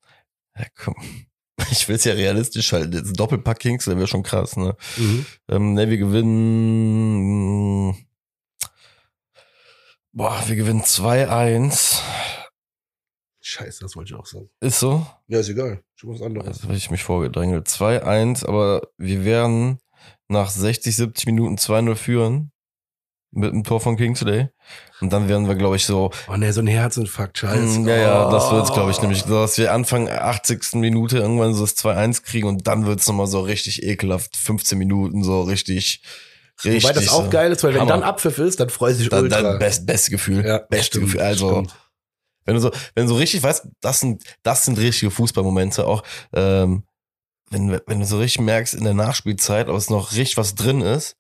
ja, 0.58 0.64
komm. 0.82 0.94
Ich 1.72 1.88
will 1.88 1.96
es 1.96 2.04
ja 2.04 2.12
realistisch 2.12 2.72
halten. 2.72 2.92
Jetzt 2.92 3.08
ein 3.08 3.14
Doppelpack 3.14 3.58
Kingsley 3.58 3.96
wäre 3.96 4.06
schon 4.06 4.22
krass, 4.22 4.56
ne? 4.56 4.76
Mhm. 4.96 5.26
Ähm, 5.50 5.74
ne, 5.74 5.90
wir 5.90 5.98
gewinnen. 5.98 7.96
Boah, 10.12 10.40
wir 10.46 10.54
gewinnen 10.54 10.82
2-1. 10.82 12.00
Scheiße, 13.58 13.80
das 13.80 13.96
wollte 13.96 14.14
ich 14.14 14.18
auch 14.20 14.26
sagen. 14.26 14.48
Ist 14.60 14.78
so? 14.80 15.06
Ja, 15.26 15.40
ist 15.40 15.48
egal. 15.48 15.82
Schon 15.96 16.14
was 16.14 16.22
anderes. 16.22 16.46
Jetzt 16.56 16.62
habe 16.64 16.74
ich 16.74 16.90
mich 16.90 17.02
vorgedrängelt. 17.02 17.66
2-1, 17.66 18.46
aber 18.46 18.82
wir 18.98 19.24
werden 19.24 19.78
nach 20.28 20.50
60, 20.50 20.94
70 20.94 21.26
Minuten 21.26 21.56
2-0 21.56 21.94
führen. 21.96 22.52
Mit 23.30 23.52
einem 23.52 23.62
Tor 23.62 23.78
von 23.80 23.98
Kingsley. 23.98 24.48
Und 25.02 25.12
dann 25.12 25.28
werden 25.28 25.46
wir, 25.48 25.54
glaube 25.54 25.76
ich, 25.76 25.84
so. 25.84 26.10
Oh 26.30 26.36
ne, 26.36 26.50
so 26.50 26.60
ein 26.62 26.66
Herzinfarkt, 26.66 27.36
scheiße. 27.36 27.80
Mm, 27.80 27.86
Ja, 27.88 27.96
ja, 27.96 28.30
das 28.30 28.46
Oh. 28.46 28.52
wird's, 28.52 28.72
glaube 28.72 28.90
ich, 28.90 29.02
nämlich, 29.02 29.22
so, 29.22 29.28
dass 29.34 29.58
wir 29.58 29.72
Anfang 29.74 30.08
80. 30.08 30.74
Minute 30.80 31.18
irgendwann 31.18 31.52
so 31.52 31.60
das 31.62 31.76
2-1 31.76 32.22
kriegen 32.22 32.48
und 32.48 32.66
dann 32.66 32.86
wird's 32.86 33.06
nochmal 33.06 33.26
so 33.26 33.40
richtig 33.40 33.82
ekelhaft. 33.82 34.34
15 34.34 34.78
Minuten 34.78 35.22
so 35.24 35.42
richtig, 35.42 36.02
richtig. 36.64 36.84
Wobei 36.84 36.94
das 36.94 37.10
auch 37.10 37.24
so. 37.24 37.30
geil 37.30 37.52
ist, 37.52 37.62
weil 37.64 37.74
wenn 37.74 37.82
Hammer. 37.82 37.90
dann 37.92 38.02
Abpfiff 38.02 38.38
ist, 38.38 38.60
dann 38.60 38.70
freut 38.70 38.96
sich 38.96 39.10
Dann, 39.10 39.24
ultra. 39.24 39.42
dann 39.42 39.58
best, 39.58 39.84
beste 39.84 40.10
Gefühl. 40.10 40.46
ja, 40.46 40.58
beste 40.60 40.98
Gefühl. 41.00 41.20
Also, 41.20 41.50
stimmt. 41.50 41.74
Wenn 42.48 42.54
du 42.54 42.60
so, 42.62 42.70
wenn 42.94 43.04
du 43.04 43.10
so 43.10 43.16
richtig 43.16 43.42
weißt, 43.42 43.68
das 43.82 44.00
sind, 44.00 44.24
das 44.42 44.64
sind 44.64 44.78
richtige 44.78 45.10
Fußballmomente 45.10 45.86
auch, 45.86 46.02
ähm, 46.32 46.84
wenn, 47.50 47.78
wenn 47.86 48.00
du 48.00 48.06
so 48.06 48.18
richtig 48.18 48.40
merkst 48.40 48.72
in 48.72 48.84
der 48.84 48.94
Nachspielzeit, 48.94 49.68
ob 49.68 49.76
es 49.76 49.90
noch 49.90 50.12
richtig 50.12 50.38
was 50.38 50.54
drin 50.54 50.80
ist 50.80 51.16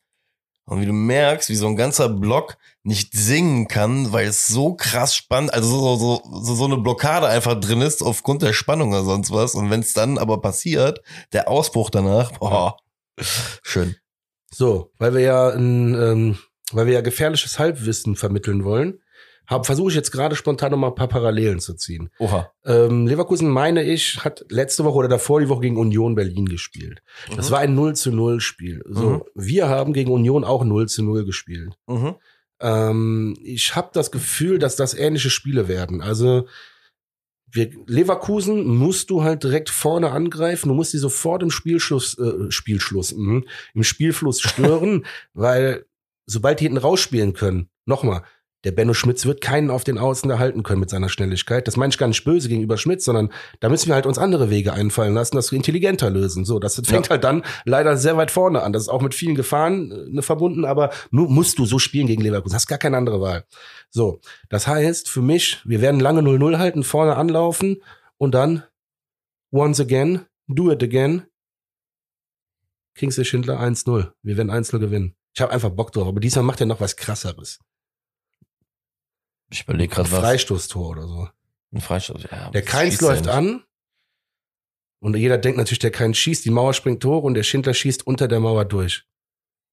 und 0.64 0.80
wie 0.80 0.86
du 0.86 0.94
merkst, 0.94 1.50
wie 1.50 1.54
so 1.54 1.66
ein 1.66 1.76
ganzer 1.76 2.08
Block 2.08 2.56
nicht 2.82 3.12
singen 3.12 3.68
kann, 3.68 4.10
weil 4.10 4.26
es 4.26 4.46
so 4.46 4.74
krass 4.74 5.14
spannend, 5.14 5.52
also 5.52 5.68
so, 5.68 5.96
so, 5.96 6.42
so, 6.42 6.54
so 6.54 6.64
eine 6.64 6.78
Blockade 6.78 7.28
einfach 7.28 7.60
drin 7.60 7.82
ist 7.82 8.02
aufgrund 8.02 8.40
der 8.40 8.54
Spannung 8.54 8.90
oder 8.90 9.04
sonst 9.04 9.30
was 9.30 9.54
und 9.54 9.68
wenn 9.68 9.80
es 9.80 9.92
dann 9.92 10.16
aber 10.16 10.40
passiert, 10.40 11.02
der 11.34 11.48
Ausbruch 11.48 11.90
danach, 11.90 12.32
boah, 12.38 12.78
schön. 13.62 13.96
So, 14.50 14.92
weil 14.98 15.12
wir 15.12 15.20
ja 15.20 15.50
ein, 15.50 15.94
ähm, 15.94 16.38
weil 16.72 16.86
wir 16.86 16.94
ja 16.94 17.00
gefährliches 17.02 17.58
Halbwissen 17.58 18.16
vermitteln 18.16 18.64
wollen, 18.64 19.02
versuche 19.62 19.88
ich 19.90 19.94
jetzt 19.96 20.10
gerade 20.12 20.36
spontan 20.36 20.70
noch 20.72 20.78
mal 20.78 20.88
ein 20.88 20.94
paar 20.94 21.08
Parallelen 21.08 21.58
zu 21.60 21.74
ziehen. 21.74 22.10
Oha. 22.18 22.52
Ähm, 22.64 23.06
Leverkusen, 23.06 23.48
meine 23.48 23.82
ich, 23.82 24.22
hat 24.24 24.44
letzte 24.50 24.84
Woche 24.84 24.96
oder 24.98 25.08
davor 25.08 25.40
die 25.40 25.48
Woche 25.48 25.62
gegen 25.62 25.76
Union 25.78 26.14
Berlin 26.14 26.46
gespielt. 26.46 27.02
Das 27.34 27.48
Mhm. 27.48 27.52
war 27.52 27.58
ein 27.60 27.74
0 27.74 27.96
zu 27.96 28.12
0 28.12 28.40
Spiel. 28.40 28.82
So, 28.88 29.10
Mhm. 29.10 29.22
wir 29.34 29.68
haben 29.68 29.92
gegen 29.92 30.10
Union 30.12 30.44
auch 30.44 30.64
0 30.64 30.88
zu 30.88 31.02
0 31.02 31.24
gespielt. 31.24 31.74
Mhm. 31.86 32.14
Ähm, 32.60 33.36
ich 33.42 33.74
habe 33.76 33.90
das 33.92 34.10
Gefühl, 34.10 34.58
dass 34.58 34.76
das 34.76 34.92
ähnliche 34.94 35.30
Spiele 35.30 35.68
werden. 35.68 36.02
Also 36.02 36.46
wir, 37.50 37.70
Leverkusen 37.86 38.66
musst 38.66 39.08
du 39.10 39.22
halt 39.22 39.42
direkt 39.44 39.70
vorne 39.70 40.10
angreifen. 40.10 40.68
Du 40.68 40.74
musst 40.74 40.92
die 40.92 40.98
sofort 40.98 41.42
im 41.42 41.50
Spielschluss, 41.50 42.18
äh, 42.18 42.50
Spielschluss, 42.50 43.14
mh, 43.16 43.42
im 43.74 43.82
Spielfluss 43.84 44.40
stören, 44.40 45.06
weil 45.32 45.86
sobald 46.26 46.60
die 46.60 46.64
hinten 46.64 46.76
rausspielen 46.78 47.32
können, 47.32 47.70
nochmal, 47.86 48.22
der 48.64 48.72
Benno 48.72 48.92
Schmitz 48.92 49.24
wird 49.24 49.40
keinen 49.40 49.70
auf 49.70 49.84
den 49.84 49.98
Außen 49.98 50.28
erhalten 50.30 50.64
können 50.64 50.80
mit 50.80 50.90
seiner 50.90 51.08
Schnelligkeit. 51.08 51.68
Das 51.68 51.76
meine 51.76 51.90
ich 51.90 51.98
gar 51.98 52.08
nicht 52.08 52.24
böse 52.24 52.48
gegenüber 52.48 52.76
Schmitz, 52.76 53.04
sondern 53.04 53.32
da 53.60 53.68
müssen 53.68 53.86
wir 53.86 53.94
halt 53.94 54.04
uns 54.06 54.18
andere 54.18 54.50
Wege 54.50 54.72
einfallen 54.72 55.14
lassen, 55.14 55.36
das 55.36 55.52
intelligenter 55.52 56.10
lösen. 56.10 56.44
So, 56.44 56.58
das 56.58 56.74
fängt 56.74 57.06
Ja. 57.06 57.10
halt 57.10 57.22
dann 57.24 57.44
leider 57.64 57.96
sehr 57.96 58.16
weit 58.16 58.32
vorne 58.32 58.62
an. 58.62 58.72
Das 58.72 58.82
ist 58.82 58.88
auch 58.88 59.00
mit 59.00 59.14
vielen 59.14 59.36
Gefahren 59.36 59.92
äh, 59.92 60.10
ne, 60.10 60.22
verbunden, 60.22 60.64
aber 60.64 60.90
nu, 61.10 61.26
musst 61.28 61.58
du 61.58 61.66
so 61.66 61.78
spielen 61.78 62.08
gegen 62.08 62.22
Leverkusen. 62.22 62.56
Hast 62.56 62.66
gar 62.66 62.78
keine 62.78 62.96
andere 62.96 63.20
Wahl. 63.20 63.44
So, 63.90 64.20
das 64.48 64.66
heißt 64.66 65.08
für 65.08 65.22
mich, 65.22 65.60
wir 65.64 65.80
werden 65.80 66.00
lange 66.00 66.20
0-0 66.20 66.58
halten, 66.58 66.82
vorne 66.82 67.14
anlaufen 67.16 67.82
und 68.16 68.34
dann 68.34 68.64
once 69.52 69.80
again, 69.80 70.26
do 70.48 70.70
it 70.72 70.82
again. 70.82 71.22
Kingsley 72.96 73.24
Schindler 73.24 73.60
1-0. 73.60 74.10
Wir 74.22 74.36
werden 74.36 74.50
1-0 74.50 74.78
gewinnen. 74.80 75.14
Ich 75.34 75.40
habe 75.40 75.52
einfach 75.52 75.70
Bock 75.70 75.92
drauf, 75.92 76.08
aber 76.08 76.18
diesmal 76.18 76.44
macht 76.44 76.58
er 76.60 76.66
noch 76.66 76.80
was 76.80 76.96
krasseres. 76.96 77.60
Ich 79.50 79.62
überlege 79.64 79.92
Ein 79.92 79.96
gerade 79.96 80.12
was. 80.12 80.20
Freistoßtor 80.20 80.88
oder 80.90 81.06
so. 81.06 81.28
Ein 81.72 81.80
Freistoß. 81.80 82.22
Ja, 82.30 82.50
Der 82.50 82.62
Keins 82.62 83.00
läuft 83.00 83.26
nicht. 83.26 83.34
an 83.34 83.64
und 85.00 85.16
jeder 85.16 85.38
denkt 85.38 85.58
natürlich, 85.58 85.78
der 85.78 85.90
Keins 85.90 86.18
schießt, 86.18 86.44
die 86.44 86.50
Mauer 86.50 86.74
springt 86.74 87.04
hoch 87.04 87.22
und 87.22 87.34
der 87.34 87.42
Schindler 87.42 87.74
schießt 87.74 88.06
unter 88.06 88.26
der 88.28 88.40
Mauer 88.40 88.64
durch. 88.64 89.04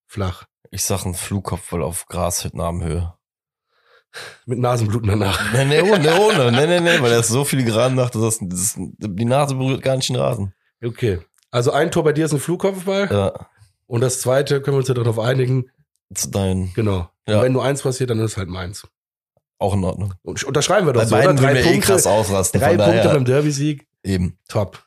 Flach. 0.07 0.43
Ich 0.71 0.83
sag 0.83 1.05
ein 1.05 1.13
Flugkopfball 1.13 1.81
auf 1.81 2.05
Grashüttenarmhöhe. 2.07 3.13
Mit 4.45 4.59
Nasenbluten 4.59 5.09
danach. 5.09 5.51
Nee, 5.53 5.65
nee, 5.65 5.81
ohne, 5.81 6.19
ohne. 6.21 6.51
Nee, 6.51 6.67
nee, 6.67 6.79
nee, 6.79 7.01
weil 7.01 7.11
er 7.11 7.19
ist 7.19 7.27
so 7.27 7.43
filigran 7.43 7.95
macht, 7.95 8.15
dass 8.15 8.21
das, 8.21 8.39
das, 8.41 8.75
die 8.77 9.25
Nase 9.25 9.55
berührt 9.55 9.81
gar 9.81 9.97
nicht 9.97 10.07
den 10.09 10.15
Rasen. 10.15 10.53
Okay. 10.83 11.19
Also 11.51 11.71
ein 11.71 11.91
Tor 11.91 12.03
bei 12.03 12.13
dir 12.13 12.25
ist 12.25 12.33
ein 12.33 12.39
Flugkopfball. 12.39 13.09
Ja. 13.11 13.49
Und 13.87 14.01
das 14.01 14.21
zweite 14.21 14.61
können 14.61 14.75
wir 14.75 14.79
uns 14.79 14.87
ja 14.87 14.93
darauf 14.93 15.19
einigen. 15.19 15.69
Zu 16.13 16.29
deinen. 16.29 16.73
Genau. 16.75 17.09
Ja. 17.27 17.37
Und 17.37 17.43
wenn 17.43 17.51
nur 17.53 17.63
eins 17.65 17.81
passiert, 17.81 18.09
dann 18.09 18.19
ist 18.19 18.31
es 18.31 18.37
halt 18.37 18.47
meins. 18.49 18.87
Auch 19.57 19.73
in 19.73 19.83
Ordnung. 19.83 20.13
Und 20.21 20.43
unterschreiben 20.43 20.85
wir 20.85 20.93
doch 20.93 21.01
Bei 21.01 21.07
so, 21.07 21.15
oder? 21.15 21.33
Drei 21.33 21.53
wir 21.53 21.61
eh 21.61 21.63
Punkte, 21.63 21.87
krass 21.87 22.07
ausrasten. 22.07 22.59
drei 22.59 22.75
Punkte 22.75 22.95
daher, 22.95 23.13
beim 23.13 23.25
Derby-Sieg. 23.25 23.87
Eben. 24.03 24.37
Top. 24.49 24.85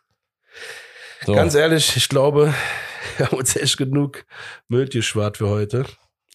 So. 1.24 1.34
Ganz 1.34 1.54
ehrlich, 1.54 1.96
ich 1.96 2.08
glaube, 2.08 2.54
wir 3.16 3.26
haben 3.26 3.38
uns 3.38 3.56
echt 3.56 3.76
genug 3.78 4.26
Müll 4.68 4.88
geschwart 4.88 5.38
für 5.38 5.48
heute. 5.48 5.86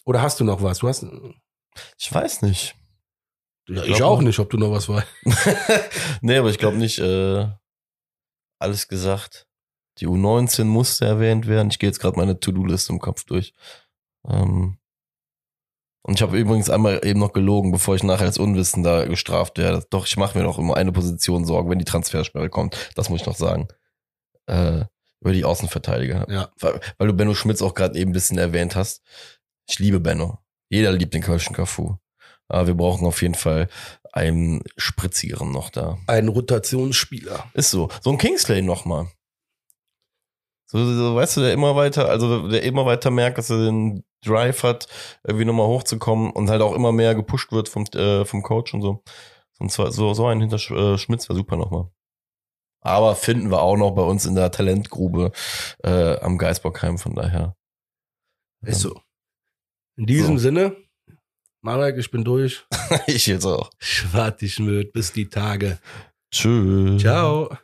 Oder 0.05 0.21
hast 0.21 0.39
du 0.39 0.43
noch 0.43 0.61
was? 0.61 0.79
Du 0.79 0.87
hast. 0.87 1.05
ich 1.97 2.13
weiß 2.13 2.41
nicht. 2.41 2.75
Ja, 3.69 3.83
Ich 3.83 3.91
ich 3.91 4.03
auch 4.03 4.21
nicht, 4.21 4.39
ob 4.39 4.49
du 4.49 4.57
noch 4.57 4.71
was 4.71 4.89
weißt. 4.89 5.07
nee, 6.21 6.37
aber 6.37 6.49
ich 6.49 6.57
glaube 6.57 6.77
nicht, 6.77 6.99
äh, 6.99 7.47
alles 8.59 8.87
gesagt. 8.87 9.47
Die 9.99 10.07
U19 10.07 10.65
musste 10.65 11.05
erwähnt 11.05 11.47
werden. 11.47 11.69
Ich 11.69 11.79
gehe 11.79 11.87
jetzt 11.87 11.99
gerade 11.99 12.17
meine 12.17 12.39
To-Do-Liste 12.39 12.91
im 12.91 12.99
Kopf 12.99 13.23
durch. 13.25 13.53
Ähm, 14.27 14.79
und 16.03 16.15
ich 16.15 16.21
habe 16.21 16.37
übrigens 16.37 16.69
einmal 16.69 16.99
eben 17.05 17.19
noch 17.19 17.31
gelogen, 17.31 17.71
bevor 17.71 17.95
ich 17.95 18.03
nachher 18.03 18.25
als 18.25 18.37
Unwissender 18.37 19.07
gestraft 19.07 19.57
werde. 19.57 19.85
Doch, 19.89 20.05
ich 20.05 20.17
mache 20.17 20.37
mir 20.37 20.43
noch 20.43 20.59
immer 20.59 20.75
eine 20.75 20.91
Position 20.91 21.45
Sorgen, 21.45 21.69
wenn 21.69 21.79
die 21.79 21.85
Transfersperre 21.85 22.49
kommt. 22.49 22.91
Das 22.95 23.09
muss 23.09 23.21
ich 23.21 23.25
noch 23.25 23.37
sagen. 23.37 23.69
Äh, 24.45 24.83
über 25.21 25.31
die 25.31 25.45
Außenverteidiger. 25.45 26.27
Ja. 26.29 26.51
Weil, 26.59 26.81
weil 26.97 27.07
du 27.07 27.13
Benno 27.13 27.33
Schmitz 27.33 27.61
auch 27.61 27.73
gerade 27.73 27.97
eben 27.97 28.11
ein 28.11 28.13
bisschen 28.13 28.37
erwähnt 28.37 28.75
hast. 28.75 29.01
Ich 29.65 29.79
liebe 29.79 30.01
Benno. 30.01 30.39
Jeder 30.67 30.91
liebt 30.91 31.13
den 31.13 31.21
Kölschen 31.21 31.55
Cafu. 31.55 31.95
Aber 32.49 32.67
wir 32.67 32.75
brauchen 32.75 33.07
auf 33.07 33.21
jeden 33.21 33.35
Fall 33.35 33.69
einen 34.11 34.61
spritzigeren 34.75 35.53
noch 35.53 35.69
da. 35.69 35.97
Ein 36.07 36.27
Rotationsspieler. 36.27 37.49
Ist 37.53 37.71
so. 37.71 37.87
So 38.01 38.11
ein 38.11 38.17
Kingsley 38.17 38.61
nochmal. 38.61 39.07
So, 40.65 40.83
so, 40.85 41.15
weißt 41.15 41.37
du, 41.37 41.41
der 41.41 41.53
immer 41.53 41.77
weiter, 41.77 42.09
also 42.09 42.49
der 42.49 42.63
immer 42.63 42.85
weiter 42.85 43.09
merkt, 43.09 43.37
dass 43.37 43.49
er 43.49 43.63
den 43.63 44.03
Drive 44.25 44.63
hat, 44.63 44.87
irgendwie 45.23 45.45
nochmal 45.45 45.67
hochzukommen 45.67 46.31
und 46.31 46.49
halt 46.49 46.61
auch 46.61 46.73
immer 46.73 46.91
mehr 46.91 47.15
gepusht 47.15 47.51
wird 47.51 47.69
vom, 47.69 47.85
äh, 47.95 48.25
vom 48.25 48.43
Coach 48.43 48.73
und 48.73 48.81
so. 48.81 49.03
Und 49.59 49.71
zwar 49.71 49.91
so, 49.91 50.13
so 50.13 50.27
ein 50.27 50.41
hinter 50.41 50.57
äh, 50.57 50.97
Schmitz 50.97 51.29
wäre 51.29 51.37
super 51.37 51.55
nochmal. 51.55 51.89
Aber 52.81 53.15
finden 53.15 53.49
wir 53.49 53.61
auch 53.61 53.77
noch 53.77 53.91
bei 53.91 54.01
uns 54.01 54.25
in 54.25 54.35
der 54.35 54.51
Talentgrube 54.51 55.31
äh, 55.83 56.17
am 56.19 56.37
Geisbockheim, 56.37 56.97
von 56.97 57.15
daher. 57.15 57.55
Ist 58.65 58.81
so. 58.81 58.99
In 59.97 60.05
diesem 60.05 60.37
So. 60.37 60.43
Sinne, 60.43 60.75
Marek, 61.61 61.97
ich 61.97 62.11
bin 62.11 62.25
durch. 62.25 62.65
ich 63.07 63.27
jetzt 63.27 63.45
auch. 63.45 63.71
Schwartig 63.79 64.59
Müd, 64.59 64.91
bis 64.91 65.13
die 65.13 65.29
Tage. 65.29 65.79
Tschüss. 66.31 67.01
Ciao. 67.01 67.55